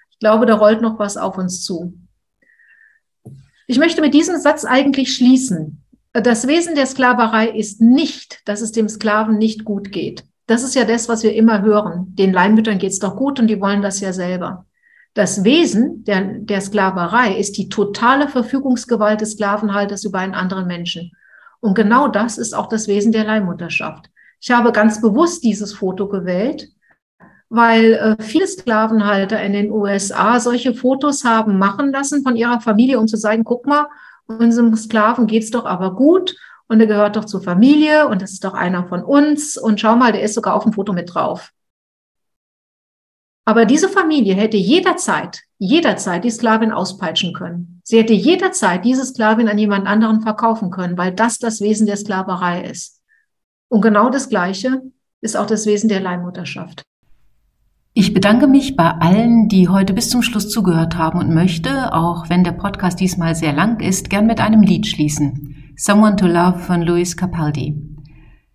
Ich 0.09 0.19
glaube, 0.19 0.45
da 0.45 0.55
rollt 0.55 0.82
noch 0.82 0.99
was 0.99 1.17
auf 1.17 1.38
uns 1.38 1.65
zu. 1.65 1.93
Ich 3.67 3.77
möchte 3.77 4.01
mit 4.01 4.13
diesem 4.13 4.39
Satz 4.39 4.63
eigentlich 4.63 5.13
schließen. 5.13 5.84
Das 6.14 6.47
Wesen 6.47 6.76
der 6.76 6.88
Sklaverei 6.88 7.49
ist 7.49 7.82
nicht, 7.82 8.41
dass 8.45 8.62
es 8.62 8.72
dem 8.72 8.89
Sklaven 8.89 9.38
nicht 9.38 9.64
gut 9.64 9.91
geht. 9.91 10.24
Das 10.47 10.64
ist 10.64 10.74
ja 10.74 10.84
das, 10.84 11.07
was 11.07 11.22
wir 11.22 11.36
immer 11.36 11.62
hören. 11.62 12.07
Den 12.16 12.34
Leihmüttern 12.34 12.80
geht 12.80 12.91
es 12.91 12.99
doch 12.99 13.16
gut 13.16 13.39
und 13.39 13.47
die 13.47 13.62
wollen 13.62 13.84
das 13.84 13.99
ja 13.99 14.12
selber. 14.14 14.66
Das 15.14 15.43
Wesen 15.43 16.03
der, 16.05 16.22
der 16.22 16.62
Sklaverei 16.62 17.38
ist 17.38 17.57
die 17.57 17.70
totale 17.70 18.28
Verfügungsgewalt 18.28 19.22
des 19.22 19.34
Sklavenhalters 19.34 20.03
über 20.05 20.20
einen 20.20 20.34
anderen 20.34 20.66
Menschen. 20.66 21.12
Und 21.60 21.76
genau 21.76 22.07
das 22.07 22.38
ist 22.38 22.53
auch 22.53 22.68
das 22.68 22.88
Wesen 22.88 23.12
der 23.12 23.26
Leihmutterschaft. 23.26 24.10
Ich 24.41 24.49
habe 24.49 24.72
ganz 24.72 25.01
bewusst 25.01 25.43
dieses 25.43 25.74
Foto 25.74 26.07
gewählt, 26.07 26.70
weil 27.49 27.93
äh, 27.93 28.24
viele 28.24 28.47
Sklavenhalter 28.47 29.41
in 29.41 29.53
den 29.53 29.72
USA 29.72 30.39
solche 30.39 30.74
Fotos 30.74 31.24
haben 31.24 31.60
machen 31.60 31.91
lassen 31.91 32.24
von 32.24 32.36
ihrer 32.36 32.62
Familie, 32.62 32.99
um 32.99 33.07
zu 33.07 33.18
sagen, 33.18 33.43
guck 33.43 33.68
mal, 33.68 33.88
unserem 34.30 34.75
Sklaven 34.75 35.27
geht's 35.27 35.51
doch 35.51 35.65
aber 35.65 35.95
gut 35.95 36.36
und 36.67 36.80
er 36.80 36.88
gehört 36.88 37.15
doch 37.15 37.25
zur 37.25 37.41
Familie 37.41 38.07
und 38.07 38.21
das 38.21 38.32
ist 38.32 38.43
doch 38.43 38.53
einer 38.53 38.88
von 38.88 39.03
uns 39.03 39.57
und 39.57 39.80
schau 39.80 39.95
mal, 39.95 40.11
der 40.11 40.21
ist 40.21 40.36
sogar 40.36 40.53
auf 40.55 40.63
dem 40.63 40.73
Foto 40.73 40.93
mit 40.93 41.13
drauf. 41.13 41.51
Aber 43.45 43.65
diese 43.65 43.89
Familie 43.89 44.36
hätte 44.36 44.57
jederzeit, 44.57 45.41
jederzeit 45.57 46.23
die 46.23 46.30
Sklavin 46.30 46.71
auspeitschen 46.71 47.34
können. 47.34 47.82
Sie 47.84 47.97
hätte 47.97 48.13
jederzeit 48.13 48.86
diese 48.86 49.03
Sklavin 49.03 49.49
an 49.49 49.57
jemand 49.57 49.88
anderen 49.88 50.21
verkaufen 50.21 50.69
können, 50.69 50.99
weil 50.99 51.11
das 51.11 51.39
das 51.39 51.59
Wesen 51.59 51.88
der 51.88 51.97
Sklaverei 51.97 52.65
ist. 52.65 53.01
Und 53.67 53.82
genau 53.82 54.11
das 54.11 54.30
Gleiche 54.30 54.84
ist 55.21 55.36
auch 55.36 55.47
das 55.47 55.65
Wesen 55.65 55.89
der 55.89 55.99
Leihmutterschaft. 55.99 56.84
Ich 58.00 58.14
bedanke 58.14 58.47
mich 58.47 58.78
bei 58.78 58.91
allen, 58.91 59.50
die 59.50 59.68
heute 59.68 59.93
bis 59.93 60.10
zum 60.10 60.22
Schluss 60.22 60.50
zugehört 60.50 60.97
haben 60.97 61.20
und 61.20 61.34
möchte, 61.34 61.93
auch 61.93 62.30
wenn 62.30 62.45
der 62.45 62.54
Podcast 62.54 63.02
diesmal 63.02 63.36
sehr 63.36 63.52
lang 63.52 63.82
ist, 63.82 64.10
gern 64.10 64.26
mit 64.26 64.39
einem 64.39 64.62
Lied 64.62 64.88
schließen. 64.88 65.74
Someone 65.76 66.16
to 66.16 66.26
Love 66.26 66.60
von 66.60 66.82
Luis 66.82 67.18
Capaldi. 67.18 67.76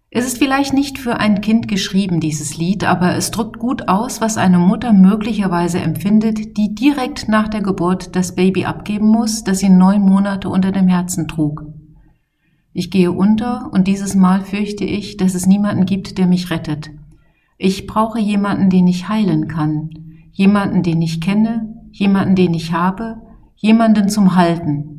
Es 0.08 0.26
ist 0.26 0.38
vielleicht 0.38 0.72
nicht 0.72 0.98
für 0.98 1.18
ein 1.20 1.42
Kind 1.42 1.68
geschrieben, 1.68 2.20
dieses 2.20 2.56
Lied, 2.56 2.84
aber 2.84 3.16
es 3.16 3.32
drückt 3.32 3.58
gut 3.58 3.86
aus, 3.86 4.22
was 4.22 4.38
eine 4.38 4.58
Mutter 4.58 4.94
möglicherweise 4.94 5.78
empfindet, 5.78 6.56
die 6.56 6.74
direkt 6.74 7.28
nach 7.28 7.48
der 7.48 7.60
Geburt 7.60 8.16
das 8.16 8.34
Baby 8.34 8.64
abgeben 8.64 9.08
muss, 9.08 9.44
das 9.44 9.58
sie 9.58 9.68
neun 9.68 10.00
Monate 10.00 10.48
unter 10.48 10.72
dem 10.72 10.88
Herzen 10.88 11.28
trug. 11.28 11.66
Ich 12.72 12.90
gehe 12.90 13.12
unter 13.12 13.68
und 13.74 13.88
dieses 13.88 14.14
Mal 14.14 14.40
fürchte 14.40 14.84
ich, 14.84 15.18
dass 15.18 15.34
es 15.34 15.44
niemanden 15.44 15.84
gibt, 15.84 16.16
der 16.16 16.26
mich 16.26 16.48
rettet. 16.50 16.92
Ich 17.56 17.86
brauche 17.86 18.18
jemanden, 18.18 18.70
den 18.70 18.86
ich 18.86 19.08
heilen 19.08 19.48
kann, 19.48 19.90
jemanden, 20.32 20.82
den 20.82 21.00
ich 21.02 21.20
kenne, 21.20 21.74
jemanden, 21.92 22.34
den 22.34 22.54
ich 22.54 22.72
habe, 22.72 23.22
jemanden 23.56 24.08
zum 24.08 24.34
Halten, 24.34 24.94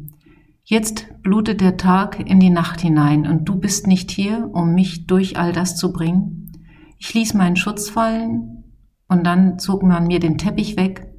Jetzt 0.68 1.22
blutet 1.22 1.62
der 1.62 1.78
Tag 1.78 2.20
in 2.28 2.40
die 2.40 2.50
Nacht 2.50 2.82
hinein 2.82 3.28
und 3.28 3.48
du 3.48 3.56
bist 3.56 3.86
nicht 3.86 4.10
hier, 4.10 4.50
um 4.52 4.74
mich 4.74 5.06
durch 5.06 5.38
all 5.38 5.54
das 5.54 5.78
zu 5.78 5.94
bringen. 5.94 6.52
Ich 6.98 7.14
ließ 7.14 7.36
meinen 7.36 7.56
Schutz 7.56 7.88
fallen 7.88 8.64
und 9.08 9.28
dann 9.28 9.60
zog 9.60 9.84
man 9.84 10.08
mir 10.08 10.20
den 10.20 10.40
Teppich 10.40 10.76
weg, 10.76 11.14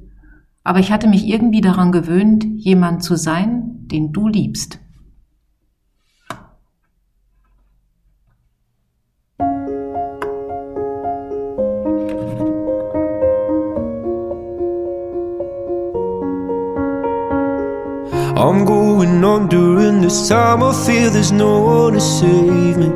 aber 0.65 0.79
ich 0.79 0.91
hatte 0.91 1.07
mich 1.07 1.25
irgendwie 1.25 1.61
daran 1.61 1.93
gewöhnt, 1.93 2.43
jemand 2.43 3.03
zu 3.03 3.15
sein, 3.15 3.87
den 3.87 4.11
du 4.11 4.27
liebst. 4.27 4.81
I'm 18.39 18.65
going 18.65 19.23
on 19.23 19.47
during 19.47 19.99
this 20.03 20.29
time. 20.29 20.61
I 20.61 20.71
feel 20.85 21.09
there's 21.09 21.31
no 21.31 21.59
one 21.59 21.93
to 21.93 21.99
save 21.99 22.77
me. 22.77 22.89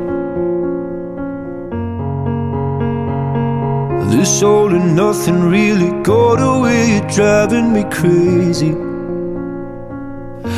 This 4.16 4.40
all 4.44 4.72
and 4.72 4.94
nothing 4.94 5.42
really 5.42 5.90
got 6.04 6.36
away, 6.36 6.92
you're 6.92 7.08
driving 7.08 7.72
me 7.72 7.82
crazy. 7.90 8.91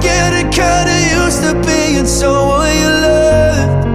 Getting 0.00 0.50
kinda 0.50 0.96
used 1.20 1.42
to 1.42 1.52
being 1.66 2.06
someone 2.06 2.74
you 2.82 2.90
loved. 3.04 3.86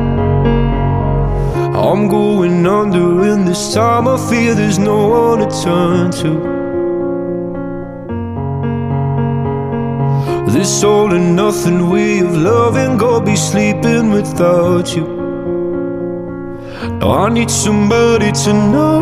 I'm 1.76 2.08
going 2.08 2.66
under, 2.66 3.24
and 3.32 3.48
this 3.48 3.74
time 3.74 4.08
I 4.08 4.18
feel 4.30 4.56
there's 4.56 4.80
no 4.80 4.98
one 5.08 5.40
to 5.40 5.48
turn 5.64 6.12
to. 6.22 6.32
This 10.54 10.84
all 10.84 11.12
and 11.12 11.36
nothing 11.36 11.90
way 11.90 12.20
of 12.20 12.38
loving, 12.38 12.98
go 12.98 13.20
be 13.20 13.36
sleeping 13.36 14.12
without 14.12 14.96
you. 14.96 15.06
Now 17.00 17.26
I 17.26 17.30
need 17.30 17.50
somebody 17.50 18.32
to 18.44 18.54
know, 18.54 19.02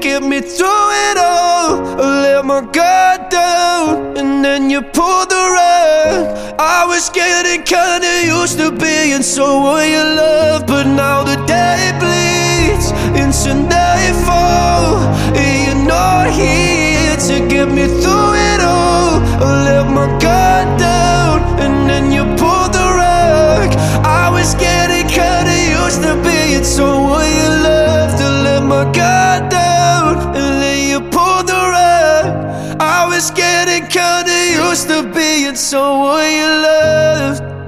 get 0.00 0.22
me 0.22 0.40
through 0.40 0.90
it 1.08 1.18
all. 1.18 2.00
I 2.00 2.22
let 2.22 2.44
my 2.46 2.62
guard 2.62 3.28
down, 3.28 4.16
and 4.16 4.42
then 4.42 4.70
you 4.70 4.80
pulled 4.80 5.28
the 5.28 5.44
rug. 5.56 6.56
I 6.58 6.86
was 6.86 7.10
getting 7.10 7.62
kinda 7.64 8.24
used 8.24 8.58
to 8.58 8.70
being 8.70 9.22
someone 9.22 9.88
you 9.90 10.04
love, 10.22 10.66
but 10.66 10.86
now 10.86 11.22
the 11.22 11.36
day 11.44 11.92
bleeds 12.00 12.92
into 13.20 13.52
nightfall. 13.54 14.96
And 15.40 15.56
you're 15.64 15.84
not 15.86 16.30
here 16.30 17.16
to 17.28 17.46
get 17.46 17.68
me 17.68 17.86
through 18.00 18.32
it 18.50 18.60
all. 18.62 19.20
I 19.44 19.48
let 19.68 19.86
my 19.98 20.08
guard 20.18 20.68
down, 20.78 21.36
and 21.64 21.90
then 21.90 22.10
you 22.10 22.24
pulled 22.40 22.72
the 22.72 22.86
rug. 23.02 23.70
I 24.22 24.30
was 24.30 24.54
getting 24.54 25.06
kinda 25.08 25.56
used 25.82 26.02
to 26.04 26.12
being 26.26 26.64
someone 26.64 27.30
you 27.40 27.50
love, 27.68 28.10
to 28.20 28.28
let 28.46 28.62
my 28.62 28.84
guard 28.98 29.50
down, 29.50 29.59
kinda 33.90 34.52
used 34.68 34.88
to 34.88 35.02
being 35.02 35.56
someone 35.56 36.30
you 36.30 36.46
loved. 36.46 37.59